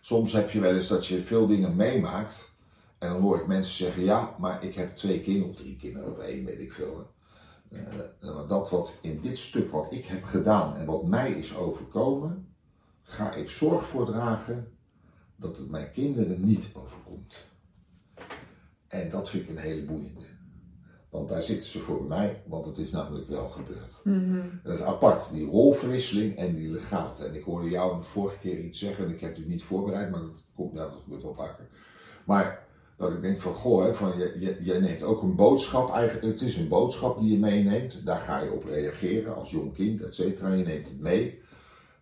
soms 0.00 0.32
heb 0.32 0.50
je 0.50 0.60
wel 0.60 0.74
eens 0.74 0.88
dat 0.88 1.06
je 1.06 1.22
veel 1.22 1.46
dingen 1.46 1.76
meemaakt. 1.76 2.54
En 2.98 3.08
dan 3.12 3.20
hoor 3.20 3.36
ik 3.36 3.46
mensen 3.46 3.74
zeggen, 3.74 4.02
ja, 4.02 4.34
maar 4.38 4.64
ik 4.64 4.74
heb 4.74 4.96
twee 4.96 5.20
kinderen, 5.20 5.48
of 5.48 5.56
drie 5.56 5.76
kinderen, 5.76 6.10
of 6.10 6.18
één, 6.18 6.44
weet 6.44 6.60
ik 6.60 6.72
veel. 6.72 7.06
Eh, 7.68 7.78
eh, 8.20 8.48
dat 8.48 8.70
wat 8.70 8.94
in 9.00 9.20
dit 9.20 9.38
stuk 9.38 9.70
wat 9.70 9.92
ik 9.92 10.04
heb 10.04 10.24
gedaan 10.24 10.76
en 10.76 10.86
wat 10.86 11.06
mij 11.06 11.32
is 11.32 11.56
overkomen, 11.56 12.54
ga 13.02 13.32
ik 13.32 13.50
zorg 13.50 13.86
voor 13.86 14.06
dragen 14.06 14.72
dat 15.36 15.56
het 15.56 15.70
mijn 15.70 15.90
kinderen 15.90 16.44
niet 16.44 16.70
overkomt. 16.74 17.46
En 18.88 19.10
dat 19.10 19.30
vind 19.30 19.42
ik 19.42 19.48
een 19.48 19.62
hele 19.62 19.84
boeiende. 19.84 20.24
Want 21.10 21.28
daar 21.28 21.42
zitten 21.42 21.68
ze 21.68 21.78
voor 21.78 22.04
mij, 22.04 22.42
want 22.46 22.66
het 22.66 22.78
is 22.78 22.90
namelijk 22.90 23.28
wel 23.28 23.48
gebeurd. 23.48 24.00
Dat 24.62 24.74
is 24.74 24.80
apart, 24.80 25.30
die 25.32 25.46
rolverwisseling 25.46 26.36
en 26.36 26.54
die 26.54 26.68
legaten. 26.68 27.28
En 27.28 27.34
ik 27.34 27.44
hoorde 27.44 27.68
jou 27.68 27.98
de 27.98 28.02
vorige 28.02 28.38
keer 28.38 28.58
iets 28.58 28.78
zeggen, 28.78 29.04
en 29.04 29.10
ik 29.10 29.20
heb 29.20 29.36
dit 29.36 29.46
niet 29.46 29.62
voorbereid, 29.62 30.10
maar 30.10 30.20
dat, 30.20 30.44
komt, 30.54 30.72
nou, 30.72 30.90
dat 30.90 31.00
gebeurt 31.02 31.22
wel 31.22 31.34
vaker. 31.34 31.68
Maar 32.24 32.65
dat 32.96 33.12
ik 33.12 33.22
denk 33.22 33.40
van, 33.40 33.54
goh, 33.54 33.84
hè, 33.84 33.94
van, 33.94 34.18
je, 34.18 34.36
je, 34.38 34.58
je 34.60 34.74
neemt 34.74 35.02
ook 35.02 35.22
een 35.22 35.34
boodschap, 35.34 35.92
eigenlijk, 35.92 36.26
het 36.26 36.42
is 36.42 36.56
een 36.56 36.68
boodschap 36.68 37.18
die 37.18 37.32
je 37.32 37.38
meeneemt. 37.38 38.06
Daar 38.06 38.20
ga 38.20 38.40
je 38.40 38.52
op 38.52 38.64
reageren 38.64 39.36
als 39.36 39.50
jong 39.50 39.74
kind, 39.74 40.02
et 40.02 40.14
cetera. 40.14 40.52
Je 40.52 40.64
neemt 40.64 40.88
het 40.88 41.00
mee. 41.00 41.40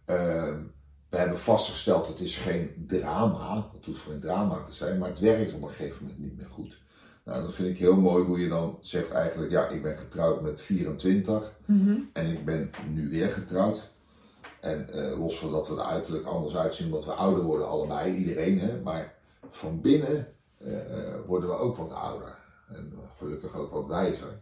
Ehm, 0.04 0.62
we 1.08 1.16
hebben 1.16 1.38
vastgesteld, 1.38 2.06
het 2.08 2.20
is 2.20 2.36
geen 2.36 2.84
drama, 2.86 3.70
het 3.76 3.84
hoeft 3.84 4.00
geen 4.00 4.20
drama 4.20 4.62
te 4.62 4.72
zijn, 4.72 4.98
maar 4.98 5.08
het 5.08 5.18
werkt 5.18 5.54
op 5.54 5.62
een 5.62 5.68
gegeven 5.68 6.02
moment 6.02 6.22
niet 6.22 6.36
meer 6.36 6.50
goed. 6.50 6.82
Nou, 7.24 7.42
dat 7.42 7.54
vind 7.54 7.68
ik 7.68 7.78
heel 7.78 7.96
mooi 7.96 8.24
hoe 8.24 8.40
je 8.40 8.48
dan 8.48 8.76
zegt 8.80 9.10
eigenlijk, 9.10 9.50
ja, 9.50 9.68
ik 9.68 9.82
ben 9.82 9.98
getrouwd 9.98 10.42
met 10.42 10.60
24 10.60 11.52
en 12.12 12.30
ik 12.30 12.44
ben 12.44 12.70
nu 12.88 13.08
weer 13.08 13.30
getrouwd. 13.30 13.90
En 14.60 14.90
eh, 14.90 15.18
los 15.18 15.38
van 15.38 15.52
dat 15.52 15.68
we 15.68 15.74
er 15.74 15.80
uiterlijk 15.80 16.26
anders 16.26 16.56
uitzien, 16.56 16.86
omdat 16.86 17.04
we 17.04 17.12
ouder 17.12 17.44
worden 17.44 17.68
allebei, 17.68 18.14
iedereen, 18.14 18.60
hè, 18.60 18.80
maar 18.80 19.14
van 19.50 19.80
binnen 19.80 20.33
worden 21.26 21.48
we 21.48 21.56
ook 21.56 21.76
wat 21.76 21.90
ouder. 21.90 22.36
En 22.68 22.92
gelukkig 23.18 23.56
ook 23.56 23.72
wat 23.72 23.86
wijzer. 23.86 24.40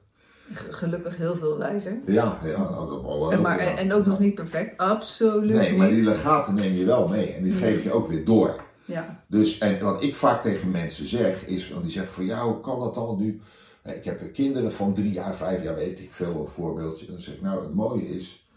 Gelukkig 0.55 1.17
heel 1.17 1.37
veel 1.37 1.59
wijzer. 1.59 2.01
Ja, 2.07 2.39
ja, 2.45 2.69
wel. 2.87 3.33
En, 3.33 3.41
maar, 3.41 3.59
en, 3.59 3.77
en 3.77 3.93
ook 3.93 4.07
nog 4.07 4.19
niet 4.19 4.35
perfect. 4.35 4.79
Absoluut 4.79 5.57
Nee, 5.57 5.77
maar 5.77 5.89
die 5.89 6.05
legaten 6.05 6.55
neem 6.55 6.73
je 6.73 6.85
wel 6.85 7.09
mee 7.09 7.33
en 7.33 7.43
die 7.43 7.53
geef 7.53 7.83
je 7.83 7.93
ook 7.93 8.09
weer 8.09 8.25
door. 8.25 8.61
Ja. 8.85 9.25
Dus, 9.29 9.59
en 9.59 9.81
wat 9.83 10.03
ik 10.03 10.15
vaak 10.17 10.43
tegen 10.43 10.71
mensen 10.71 11.07
zeg, 11.07 11.47
is, 11.47 11.71
want 11.71 11.83
die 11.83 11.93
zeggen 11.93 12.13
van 12.13 12.25
ja, 12.25 12.45
hoe 12.45 12.61
kan 12.61 12.81
dat 12.81 12.95
dan 12.95 13.19
nu? 13.19 13.41
Eh, 13.83 13.97
Ik 13.97 14.05
heb 14.05 14.33
kinderen 14.33 14.73
van 14.73 14.95
drie 14.95 15.13
jaar, 15.13 15.35
vijf 15.35 15.63
jaar, 15.63 15.75
weet 15.75 16.01
ik 16.01 16.13
veel, 16.13 16.41
een 16.41 16.49
voorbeeldje. 16.49 17.07
En 17.07 17.13
dan 17.13 17.21
zeg 17.23 17.35
ik, 17.35 17.43
nou, 17.43 17.63
het 17.63 17.75
mooie 17.75 18.09
is 18.09 18.49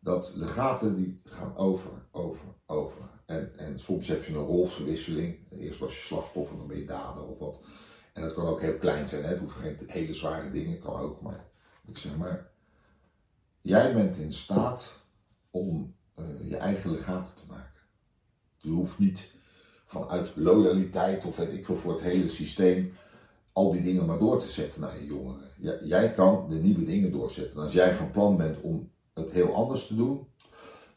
dat 0.00 0.30
legaten 0.34 0.94
die 0.94 1.20
gaan 1.24 1.56
over, 1.56 1.90
over, 2.10 2.44
over. 2.66 3.00
En, 3.26 3.58
en 3.58 3.80
soms 3.80 4.06
heb 4.06 4.24
je 4.24 4.32
een 4.32 4.44
rolverwisseling. 4.44 5.38
Eerst 5.50 5.78
was 5.78 5.94
je 5.94 6.00
slachtoffer, 6.00 6.56
dan 6.56 6.66
ben 6.66 6.76
je 6.76 6.84
dader 6.84 7.22
of 7.22 7.38
wat. 7.38 7.60
En 8.12 8.22
dat 8.22 8.34
kan 8.34 8.46
ook 8.46 8.60
heel 8.60 8.78
klein 8.78 9.08
zijn, 9.08 9.22
hè? 9.22 9.28
het 9.28 9.38
hoeven 9.38 9.60
geen 9.60 9.78
hele 9.86 10.14
zware 10.14 10.50
dingen, 10.50 10.78
kan 10.78 10.94
ook. 10.94 11.20
Maar 11.20 11.44
ik 11.86 11.98
zeg 11.98 12.16
maar, 12.16 12.50
jij 13.60 13.94
bent 13.94 14.16
in 14.16 14.32
staat 14.32 14.98
om 15.50 15.94
eh, 16.14 16.48
je 16.48 16.56
eigen 16.56 16.90
legaten 16.90 17.34
te 17.34 17.46
maken. 17.48 17.82
Je 18.58 18.70
hoeft 18.70 18.98
niet 18.98 19.30
vanuit 19.84 20.36
loyaliteit 20.36 21.24
of 21.24 21.38
ik 21.38 21.64
veel 21.64 21.76
voor 21.76 21.92
het 21.92 22.02
hele 22.02 22.28
systeem 22.28 22.92
al 23.52 23.70
die 23.70 23.82
dingen 23.82 24.06
maar 24.06 24.18
door 24.18 24.38
te 24.38 24.48
zetten 24.48 24.80
naar 24.80 25.00
je 25.00 25.06
jongeren. 25.06 25.48
Jij 25.88 26.12
kan 26.12 26.48
de 26.48 26.54
nieuwe 26.54 26.84
dingen 26.84 27.12
doorzetten. 27.12 27.56
En 27.56 27.62
als 27.62 27.72
jij 27.72 27.94
van 27.94 28.10
plan 28.10 28.36
bent 28.36 28.60
om 28.60 28.90
het 29.14 29.30
heel 29.30 29.54
anders 29.54 29.86
te 29.86 29.96
doen, 29.96 30.26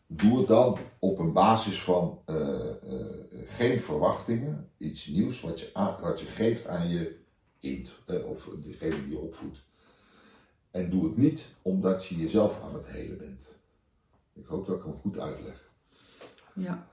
doe 0.08 0.38
het 0.38 0.48
dan 0.48 0.78
op 1.00 1.20
een 1.20 1.34
basis 1.34 1.84
van 1.84 2.22
eh, 2.26 2.70
eh, 2.70 3.26
geen 3.32 3.80
verwachtingen, 3.80 4.70
iets 4.78 5.08
nieuws 5.08 5.42
wat 5.42 5.60
je, 5.60 5.70
aan- 5.74 6.02
wat 6.02 6.20
je 6.20 6.26
geeft 6.26 6.68
aan 6.68 6.90
je 6.90 7.20
kind 7.60 7.92
eh, 8.06 8.26
of 8.26 8.50
degene 8.64 9.04
die 9.04 9.10
je 9.12 9.20
opvoedt. 9.20 9.64
En 10.72 10.90
doe 10.90 11.04
het 11.04 11.18
niet 11.18 11.46
omdat 11.62 12.06
je 12.06 12.16
jezelf 12.18 12.62
aan 12.64 12.74
het 12.74 12.86
helen 12.86 13.18
bent. 13.18 13.56
Ik 14.34 14.46
hoop 14.46 14.66
dat 14.66 14.78
ik 14.78 14.84
hem 14.84 14.94
goed 14.96 15.20
uitleg. 15.20 15.70
ja. 16.54 16.88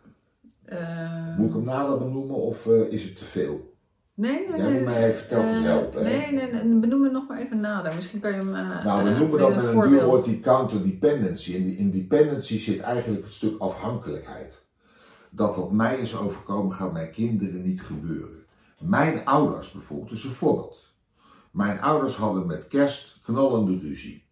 Moet 1.37 1.49
ik 1.49 1.55
hem 1.55 1.65
nader 1.65 1.99
benoemen 1.99 2.37
of 2.37 2.67
is 2.67 3.03
het 3.05 3.17
te 3.17 3.25
veel? 3.25 3.74
Nee, 4.15 4.33
nee, 4.49 4.57
Jij 4.57 4.67
nee. 4.67 4.73
moet 4.75 4.85
mij 4.85 5.09
even 5.11 5.29
telkens 5.29 5.57
eh, 5.59 5.63
helpen, 5.65 6.05
hè? 6.05 6.11
Nee, 6.17 6.33
nee, 6.33 6.53
nee. 6.53 6.81
Benoem 6.81 7.03
het 7.03 7.13
nog 7.13 7.29
maar 7.29 7.39
even 7.41 7.61
nader. 7.61 7.95
Misschien 7.95 8.21
kan 8.21 8.31
je 8.33 8.37
hem. 8.39 8.55
eh, 8.55 8.85
Nou, 8.85 9.05
we 9.05 9.11
eh, 9.11 9.19
noemen 9.19 9.39
dat 9.39 9.51
een 9.51 9.57
met 9.57 9.65
een 9.85 9.89
duur 9.89 10.05
woord 10.05 10.25
die 10.25 10.41
counterdependency. 10.41 11.55
En 11.57 11.65
die, 11.65 11.77
in 11.77 11.91
dependency 11.91 12.59
zit 12.59 12.81
eigenlijk 12.81 13.25
het 13.25 13.33
stuk 13.33 13.59
afhankelijkheid. 13.61 14.63
dat 15.31 15.57
wat 15.57 15.73
mij 15.73 15.99
is 15.99 16.17
overkomen 16.17 16.73
gaat 16.73 16.93
mijn 16.93 17.11
kinderen 17.11 17.63
niet 17.63 17.83
gebeuren. 17.83 18.45
Mijn 18.79 19.25
ouders 19.25 19.73
bijvoorbeeld, 19.73 20.09
dus 20.11 20.25
een 20.25 20.33
voorbeeld. 20.33 20.93
Mijn 21.51 21.81
ouders 21.81 22.17
hadden 22.17 22.47
met 22.47 22.69
kerst 22.69 23.21
knallende 23.25 23.79
ruzie. 23.79 24.25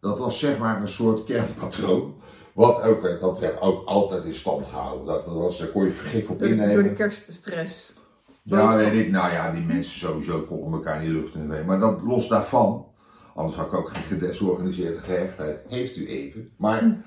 Dat 0.00 0.18
was 0.18 0.38
zeg 0.38 0.58
maar 0.58 0.80
een 0.80 0.88
soort 0.88 1.24
kernpatroon. 1.24 2.14
Wat 2.54 2.82
ook, 2.82 3.20
dat 3.20 3.38
werd 3.40 3.60
ook 3.60 3.86
altijd 3.86 4.24
in 4.24 4.34
stand 4.34 4.66
gehouden. 4.66 5.06
Dat, 5.06 5.24
dat 5.24 5.34
was, 5.34 5.58
daar 5.58 5.68
kon 5.68 5.84
je 5.84 5.90
vergif 5.90 6.30
op 6.30 6.38
Door, 6.38 6.48
innemen. 6.48 6.74
door 6.74 6.82
de 6.82 6.92
kerststress. 6.92 7.94
Ja, 8.42 8.76
weet 8.76 8.92
ik. 8.92 9.10
Nou 9.10 9.32
ja, 9.32 9.52
die 9.52 9.64
mensen 9.64 9.98
sowieso 9.98 10.42
konden 10.42 10.72
elkaar 10.72 11.00
niet 11.00 11.10
lucht 11.10 11.34
in 11.34 11.48
de 11.48 11.62
Maar 11.66 11.80
dat 11.80 12.02
los 12.02 12.28
daarvan, 12.28 12.86
anders 13.34 13.56
had 13.56 13.66
ik 13.66 13.74
ook 13.74 13.88
geen 13.88 14.02
gedesorganiseerde 14.02 15.00
gehechtheid. 15.00 15.60
Heeft 15.68 15.96
u 15.96 16.08
even. 16.08 16.52
Maar 16.56 17.04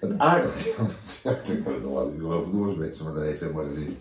het 0.00 0.18
aardige, 0.18 0.74
daar 1.22 1.34
kunnen 1.34 1.64
we 1.64 1.80
nog 1.80 1.92
wel 1.92 2.06
een 2.06 2.16
uur 2.16 2.32
over 2.32 2.52
doorzwetsen, 2.52 3.04
maar 3.04 3.14
dat 3.14 3.22
heeft 3.22 3.40
helemaal 3.40 3.64
geen 3.64 3.74
zin. 3.74 3.96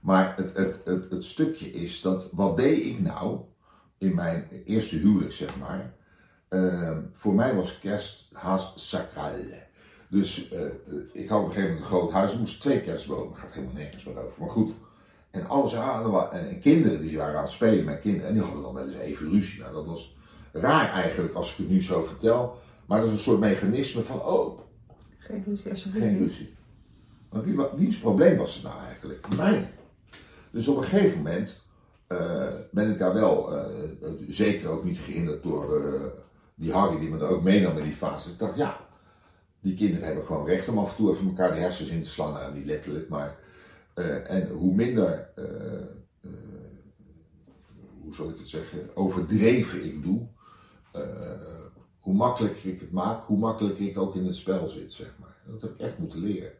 Maar 0.00 0.36
het, 0.36 0.56
het, 0.56 0.80
het, 0.84 1.10
het 1.10 1.24
stukje 1.24 1.70
is 1.70 2.00
dat, 2.00 2.28
wat 2.32 2.56
deed 2.56 2.84
ik 2.84 3.00
nou 3.00 3.40
in 3.98 4.14
mijn 4.14 4.48
eerste 4.64 4.96
huwelijk, 4.96 5.32
zeg 5.32 5.58
maar. 5.58 5.94
Ehm, 6.48 7.00
voor 7.12 7.34
mij 7.34 7.54
was 7.54 7.78
kerst 7.78 8.28
haast 8.32 8.80
sacraal. 8.80 9.32
Dus 10.08 10.50
eh, 10.50 10.66
eh, 10.66 10.72
ik 11.12 11.28
had 11.28 11.40
op 11.40 11.46
een 11.46 11.52
gegeven 11.52 11.74
moment 11.74 11.80
een 11.80 11.96
groot 11.96 12.12
huis, 12.12 12.32
er 12.32 12.38
moesten 12.38 12.60
twee 12.60 12.80
kerstbomen, 12.80 13.36
gaat 13.36 13.52
helemaal 13.52 13.74
nergens 13.74 14.04
meer 14.04 14.18
over. 14.18 14.40
Maar 14.40 14.50
goed, 14.50 14.72
en 15.30 15.48
alles 15.48 15.74
aan, 15.74 16.30
en, 16.32 16.60
kinderen 16.60 17.00
die 17.00 17.16
waren 17.16 17.36
aan 17.36 17.42
het 17.42 17.50
spelen, 17.50 17.84
mijn 17.84 18.00
kinderen, 18.00 18.28
en 18.28 18.34
die 18.34 18.42
hadden 18.42 18.62
dan 18.62 18.74
wel 18.74 18.86
eens 18.86 18.96
even 18.96 19.30
ruzie. 19.30 19.60
Nou, 19.60 19.74
dat 19.74 19.86
was 19.86 20.16
raar 20.52 20.92
eigenlijk 20.92 21.34
als 21.34 21.50
ik 21.50 21.56
het 21.56 21.68
nu 21.68 21.82
zo 21.82 22.02
vertel. 22.02 22.58
Maar 22.86 23.00
dat 23.00 23.08
is 23.08 23.14
een 23.14 23.20
soort 23.20 23.40
mechanisme 23.40 24.02
van, 24.02 24.22
oh, 24.22 24.60
Geen 25.18 25.42
ruzie, 25.46 25.70
alsjeblieft. 25.70 26.06
geen 26.06 26.18
ruzie. 26.18 26.54
Maar 27.30 27.42
wie, 27.42 27.56
wiens 27.76 27.98
probleem 27.98 28.36
was 28.36 28.54
het 28.54 28.62
nou 28.62 28.80
eigenlijk? 28.86 29.36
Mijne. 29.36 29.66
Dus 30.50 30.68
op 30.68 30.76
een 30.76 30.84
gegeven 30.84 31.16
moment 31.18 31.60
eh, 32.06 32.48
ben 32.70 32.90
ik 32.90 32.98
daar 32.98 33.14
wel, 33.14 33.56
eh, 33.56 34.10
zeker 34.28 34.68
ook 34.68 34.84
niet 34.84 34.98
gehinderd 34.98 35.42
door 35.42 35.76
eh, 35.76 36.10
die 36.54 36.72
Harry 36.72 36.98
die 36.98 37.10
me 37.10 37.18
er 37.18 37.28
ook 37.28 37.42
meenam 37.42 37.76
in 37.76 37.84
die 37.84 37.92
fase. 37.92 38.30
Ik 38.30 38.38
dacht, 38.38 38.56
ja, 38.56 38.80
die 39.60 39.74
kinderen 39.74 40.06
hebben 40.06 40.24
gewoon 40.24 40.46
recht 40.46 40.68
om 40.68 40.78
af 40.78 40.90
en 40.90 40.96
toe 40.96 41.12
even 41.12 41.26
elkaar 41.26 41.52
de 41.52 41.60
hersens 41.60 41.88
in 41.88 42.02
te 42.02 42.10
slaan. 42.10 42.32
Nou, 42.32 42.54
niet 42.54 42.66
letterlijk, 42.66 43.08
maar. 43.08 43.39
Eh, 44.00 44.36
en 44.36 44.48
hoe 44.48 44.74
minder, 44.74 45.30
eh, 45.34 45.80
eh, 46.20 46.30
hoe 48.00 48.14
zal 48.14 48.28
ik 48.28 48.38
het 48.38 48.48
zeggen, 48.48 48.96
overdreven 48.96 49.84
ik 49.84 50.02
doe, 50.02 50.26
hoe 51.98 52.14
makkelijker 52.14 52.72
ik 52.72 52.80
het 52.80 52.90
maak, 52.90 53.24
hoe 53.24 53.38
makkelijker 53.38 53.86
ik 53.86 53.98
ook 53.98 54.14
in 54.14 54.26
het 54.26 54.36
spel 54.36 54.68
zit, 54.68 54.92
zeg 54.92 55.14
maar. 55.18 55.36
Dat 55.46 55.60
heb 55.60 55.70
ik 55.70 55.80
echt 55.80 55.98
moeten 55.98 56.18
leren. 56.18 56.52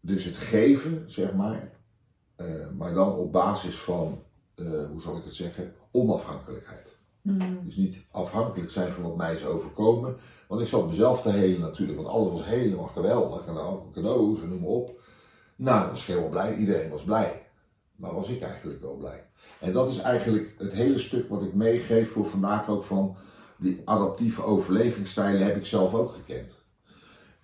Dus 0.00 0.24
het 0.24 0.36
geven, 0.36 1.10
zeg 1.10 1.34
maar, 1.34 1.72
maar 2.76 2.94
dan 2.94 3.12
op 3.12 3.32
basis 3.32 3.78
van, 3.78 4.22
hoe 4.90 5.00
zal 5.00 5.16
ik 5.16 5.24
het 5.24 5.34
zeggen, 5.34 5.74
onafhankelijkheid. 5.90 6.96
Mm. 7.22 7.64
Dus 7.64 7.76
niet 7.76 8.04
afhankelijk 8.10 8.70
zijn 8.70 8.92
van 8.92 9.02
wat 9.02 9.16
mij 9.16 9.34
is 9.34 9.44
overkomen. 9.44 10.16
Want 10.48 10.60
ik 10.60 10.66
zat 10.66 10.88
mezelf 10.88 11.22
te 11.22 11.30
helen 11.30 11.60
natuurlijk, 11.60 11.98
want 11.98 12.10
alles 12.10 12.32
was 12.32 12.44
helemaal 12.44 12.86
geweldig. 12.86 13.46
En 13.46 13.54
dan 13.54 13.64
had 13.64 13.82
ik 13.86 13.92
cadeaus 13.92 14.42
en 14.42 14.48
noem 14.48 14.60
maar 14.60 14.68
op. 14.68 15.00
Nou, 15.56 15.80
dan 15.80 15.90
was 15.90 16.00
ik 16.00 16.06
helemaal 16.06 16.28
blij. 16.28 16.56
Iedereen 16.56 16.90
was 16.90 17.04
blij. 17.04 17.46
Maar 17.96 18.14
was 18.14 18.28
ik 18.28 18.42
eigenlijk 18.42 18.80
wel 18.80 18.96
blij. 18.96 19.26
En 19.60 19.72
dat 19.72 19.88
is 19.88 19.98
eigenlijk 19.98 20.54
het 20.58 20.72
hele 20.72 20.98
stuk 20.98 21.28
wat 21.28 21.42
ik 21.42 21.54
meegeef 21.54 22.12
voor 22.12 22.24
vandaag 22.26 22.68
ook 22.68 22.82
van 22.82 23.16
die 23.58 23.82
adaptieve 23.84 24.42
overlevingsstijlen 24.42 25.46
heb 25.46 25.56
ik 25.56 25.66
zelf 25.66 25.94
ook 25.94 26.10
gekend. 26.10 26.62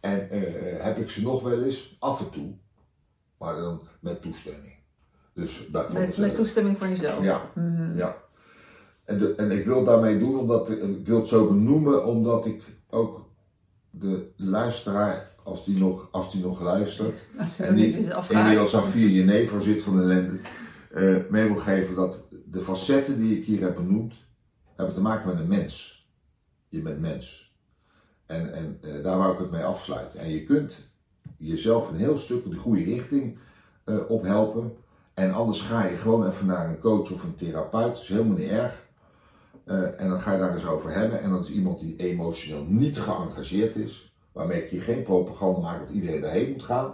En 0.01 0.31
eh, 0.31 0.85
heb 0.85 0.99
ik 0.99 1.11
ze 1.11 1.23
nog 1.23 1.43
wel 1.43 1.63
eens 1.63 1.97
af 1.99 2.21
en 2.21 2.31
toe, 2.31 2.53
maar 3.39 3.57
dan 3.57 3.83
met 4.01 4.23
toestemming. 4.23 4.75
Dus 5.33 5.69
Met, 5.73 5.93
mezelf. 5.93 6.17
met 6.17 6.35
toestemming 6.35 6.79
van 6.79 6.89
jezelf. 6.89 7.23
Ja. 7.25 7.51
Mhm. 7.55 7.97
Ja. 7.97 8.17
En, 9.05 9.19
de, 9.19 9.35
en 9.35 9.51
ik 9.51 9.65
wil 9.65 9.77
het 9.77 9.87
daarmee 9.87 10.19
doen, 10.19 10.39
omdat 10.39 10.71
ik 10.71 11.07
wil 11.07 11.17
het 11.17 11.27
zo 11.27 11.47
benoemen, 11.47 12.05
omdat 12.05 12.47
ik 12.47 12.63
ook 12.91 13.29
de 13.91 14.31
luisteraar, 14.37 15.30
als 15.51 15.65
die 15.65 15.79
nog, 15.79 16.09
als 16.11 16.33
die 16.33 16.43
nog 16.43 16.61
luistert, 16.61 17.27
en 17.59 17.75
niet 17.75 17.97
inmiddels 18.29 18.77
aan 18.77 18.87
vier 18.87 19.09
jenever 19.09 19.63
zit 19.63 19.83
van 19.83 20.01
ellende, 20.01 20.39
eh 20.91 21.17
mee 21.31 21.47
wil 21.47 21.57
geven 21.57 21.95
dat 21.95 22.25
de 22.45 22.63
facetten 22.63 23.19
die 23.19 23.39
ik 23.39 23.45
hier 23.45 23.61
heb 23.61 23.75
benoemd, 23.75 24.15
hebben 24.77 24.95
te 24.95 25.01
maken 25.01 25.29
met 25.29 25.39
een 25.39 25.49
mens. 25.49 26.05
Je 26.69 26.83
bent 26.83 27.01
mens. 27.01 27.55
En, 28.27 28.53
en 28.53 28.79
eh, 28.81 29.03
daar 29.03 29.19
wou 29.19 29.33
ik 29.33 29.39
het 29.39 29.51
mee 29.51 29.65
afsluiten. 29.65 30.21
En 30.21 30.31
je 30.31 30.45
kunt 30.45 30.91
jezelf 31.37 31.91
een 31.91 31.97
heel 31.97 32.17
stuk 32.17 32.45
in 32.45 32.51
de 32.51 32.57
goede 32.57 32.85
richting 32.85 33.39
eh, 33.85 33.99
op 34.09 34.23
helpen. 34.23 34.73
En 35.15 35.33
anders 35.33 35.61
ga 35.61 35.87
je 35.87 35.97
gewoon 35.97 36.27
even 36.27 36.47
naar 36.47 36.69
een 36.69 36.79
coach 36.79 37.13
of 37.13 37.23
een 37.23 37.35
therapeut. 37.35 37.93
Dat 37.93 38.03
is 38.03 38.09
helemaal 38.09 38.37
niet 38.37 38.49
erg. 38.49 38.89
En 39.97 40.09
dan 40.09 40.21
ga 40.21 40.33
je 40.33 40.39
daar 40.39 40.55
eens 40.55 40.67
over 40.67 40.91
hebben. 40.91 41.21
En 41.21 41.31
dat 41.31 41.45
is 41.45 41.51
iemand 41.51 41.79
die 41.81 41.97
emotioneel 41.97 42.65
niet 42.69 42.99
geëngageerd 42.99 43.77
is. 43.77 44.10
Waarmee 44.41 44.65
ik 44.65 44.71
hier 44.71 44.83
geen 44.83 45.03
propaganda 45.03 45.61
maak 45.61 45.79
dat 45.81 45.91
iedereen 45.91 46.21
daarheen 46.21 46.51
moet 46.53 46.63
gaan. 46.63 46.91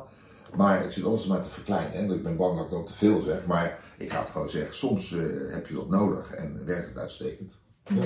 Maar 0.56 0.84
ik 0.84 0.90
zit 0.90 1.04
alles 1.04 1.26
maar 1.26 1.40
te 1.40 1.48
verkleinen. 1.48 1.92
Hè? 1.92 2.00
want 2.00 2.12
Ik 2.12 2.22
ben 2.22 2.36
bang 2.36 2.56
dat 2.56 2.64
ik 2.64 2.70
dan 2.70 2.84
te 2.84 2.92
veel 2.94 3.22
zeg. 3.22 3.46
Maar 3.46 3.78
ik 3.98 4.12
ga 4.12 4.20
het 4.20 4.30
gewoon 4.30 4.48
zeggen. 4.48 4.74
Soms 4.74 5.12
eh, 5.12 5.18
heb 5.52 5.66
je 5.66 5.74
dat 5.74 5.88
nodig 5.88 6.34
en 6.34 6.62
werkt 6.64 6.88
het 6.88 6.98
uitstekend. 6.98 7.56
Ja. 7.84 8.04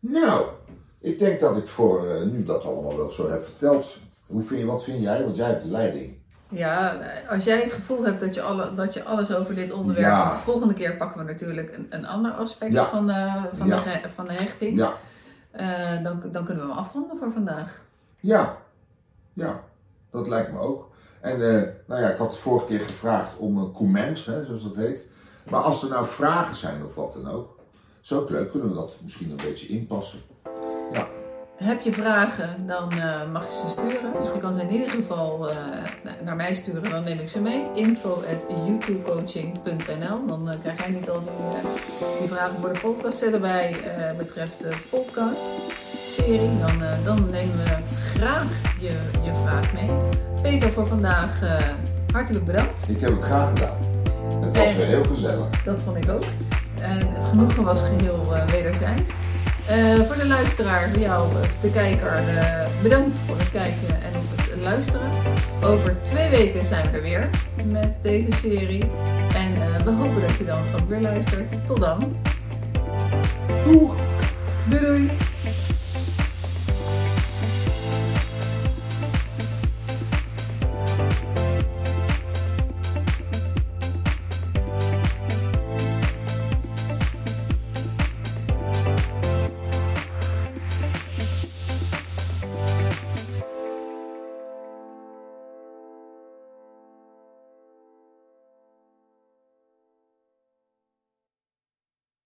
Nou, 0.00 0.44
ik 1.00 1.18
denk 1.18 1.40
dat 1.40 1.56
ik 1.56 1.68
voor 1.68 2.06
eh, 2.06 2.22
nu 2.22 2.44
dat 2.44 2.64
allemaal 2.64 2.96
wel 2.96 3.10
zo 3.10 3.30
heb 3.30 3.42
verteld. 3.44 3.96
Hoe 4.26 4.42
vind 4.42 4.60
je, 4.60 4.66
wat 4.66 4.84
vind 4.84 5.02
jij? 5.02 5.24
Want 5.24 5.36
jij 5.36 5.46
hebt 5.46 5.62
de 5.62 5.70
leiding. 5.70 6.14
Ja, 6.48 6.98
als 7.30 7.44
jij 7.44 7.60
het 7.62 7.72
gevoel 7.72 8.04
hebt 8.04 8.20
dat 8.20 8.34
je, 8.34 8.42
alle, 8.42 8.74
dat 8.74 8.94
je 8.94 9.04
alles 9.04 9.34
over 9.34 9.54
dit 9.54 9.72
onderwerp. 9.72 10.06
Ja. 10.06 10.30
De 10.30 10.36
volgende 10.42 10.74
keer 10.74 10.96
pakken 10.96 11.24
we 11.24 11.32
natuurlijk 11.32 11.76
een, 11.76 11.86
een 11.90 12.06
ander 12.06 12.32
aspect 12.32 12.72
Ja. 12.72 12.84
van, 12.84 13.06
de, 13.06 13.32
van, 13.52 13.66
Ja. 13.66 13.76
de, 13.76 14.08
van 14.14 14.26
de 14.26 14.32
hechting. 14.32 14.78
Ja, 14.78 14.94
Eh, 15.50 16.02
dan, 16.02 16.22
dan 16.32 16.44
kunnen 16.44 16.64
we 16.66 16.70
hem 16.70 16.78
afronden 16.78 17.16
voor 17.18 17.32
vandaag. 17.32 17.82
Ja, 18.24 18.56
ja, 19.32 19.60
dat 20.10 20.28
lijkt 20.28 20.52
me 20.52 20.58
ook. 20.58 20.88
En 21.20 21.32
eh, 21.32 21.62
nou 21.86 22.00
ja, 22.00 22.08
ik 22.10 22.16
had 22.16 22.30
de 22.30 22.36
vorige 22.36 22.66
keer 22.66 22.80
gevraagd 22.80 23.36
om 23.38 23.58
een 23.58 23.72
comment, 23.72 24.24
hè, 24.24 24.44
zoals 24.44 24.62
dat 24.62 24.74
heet. 24.76 25.02
Maar 25.50 25.60
als 25.60 25.82
er 25.82 25.88
nou 25.88 26.06
vragen 26.06 26.56
zijn 26.56 26.84
of 26.84 26.94
wat 26.94 27.12
dan 27.12 27.28
ook, 27.30 27.58
ook 28.12 28.30
leuk. 28.30 28.50
Kunnen 28.50 28.68
we 28.68 28.74
dat 28.74 28.96
misschien 29.02 29.30
een 29.30 29.36
beetje 29.44 29.66
inpassen? 29.66 30.20
Ja, 30.92 31.06
Heb 31.56 31.80
je 31.80 31.92
vragen, 31.92 32.66
dan 32.66 32.90
eh, 32.92 33.30
mag 33.32 33.46
je 33.48 33.54
ze 33.54 33.70
sturen. 33.70 34.12
Ja. 34.22 34.32
Je 34.34 34.40
kan 34.40 34.54
ze 34.54 34.60
in 34.60 34.72
ieder 34.72 34.90
geval 34.90 35.50
eh, 35.50 35.56
na- 36.04 36.16
naar 36.24 36.36
mij 36.36 36.54
sturen, 36.54 36.90
dan 36.90 37.04
neem 37.04 37.18
ik 37.18 37.28
ze 37.28 37.40
mee. 37.40 37.66
info 37.74 38.22
Dan 40.26 40.58
krijg 40.62 40.78
jij 40.80 40.90
niet 40.90 41.10
al 41.10 41.20
die, 41.20 41.30
die 42.18 42.28
vragen 42.28 42.60
voor 42.60 42.72
de 42.72 42.80
podcast. 42.80 43.18
Zet 43.18 43.32
erbij 43.32 43.76
betreft 44.16 44.58
de 44.58 44.76
podcast-serie. 44.90 46.58
Dan, 46.58 46.82
eh, 46.82 47.04
dan 47.04 47.30
nemen 47.30 47.56
we 47.56 47.78
graag 48.14 48.46
je, 48.78 48.90
je 49.22 49.32
vraag 49.42 49.72
mee. 49.72 49.86
Peter, 50.42 50.72
voor 50.72 50.88
vandaag 50.88 51.42
eh, 51.42 51.56
hartelijk 52.12 52.44
bedankt. 52.44 52.88
ik 52.88 53.00
heb 53.00 53.10
het 53.10 53.22
graag 53.22 53.48
gedaan. 53.48 53.76
Het 54.44 54.56
was 54.56 54.66
En- 54.66 54.76
weer 54.76 54.86
heel 54.86 55.04
gezellig. 55.04 55.62
Dat 55.64 55.82
vond 55.82 55.96
ik 56.04 56.10
ook. 56.10 56.24
En 56.80 56.98
het 56.98 57.28
genoegen 57.28 57.64
was 57.64 57.80
geheel 57.80 58.34
eh, 58.34 58.46
wederzijds. 58.46 59.10
Eh, 59.66 59.94
voor 60.06 60.16
de 60.16 60.26
luisteraar, 60.26 60.88
voor 60.88 61.00
jou, 61.00 61.32
de 61.62 61.70
kijker, 61.72 62.20
bedankt 62.82 63.14
voor 63.26 63.38
het 63.38 63.50
kijken 63.50 63.88
en 63.88 64.12
het 64.50 64.62
luisteren. 64.62 65.08
Over 65.62 65.96
twee 66.02 66.30
weken 66.30 66.64
zijn 66.64 66.90
we 66.90 66.96
er 66.96 67.02
weer 67.02 67.28
met 67.68 67.98
deze 68.02 68.32
serie. 68.32 68.82
En 69.34 69.52
we 69.84 69.90
hopen 69.90 70.20
dat 70.20 70.36
je 70.38 70.44
dan 70.44 70.58
ook 70.80 70.88
weer 70.88 71.00
luistert. 71.00 71.66
Tot 71.66 71.80
dan. 71.80 72.16
Doeg! 73.64 73.94
Doei 74.68 74.80
doei! 74.86 75.10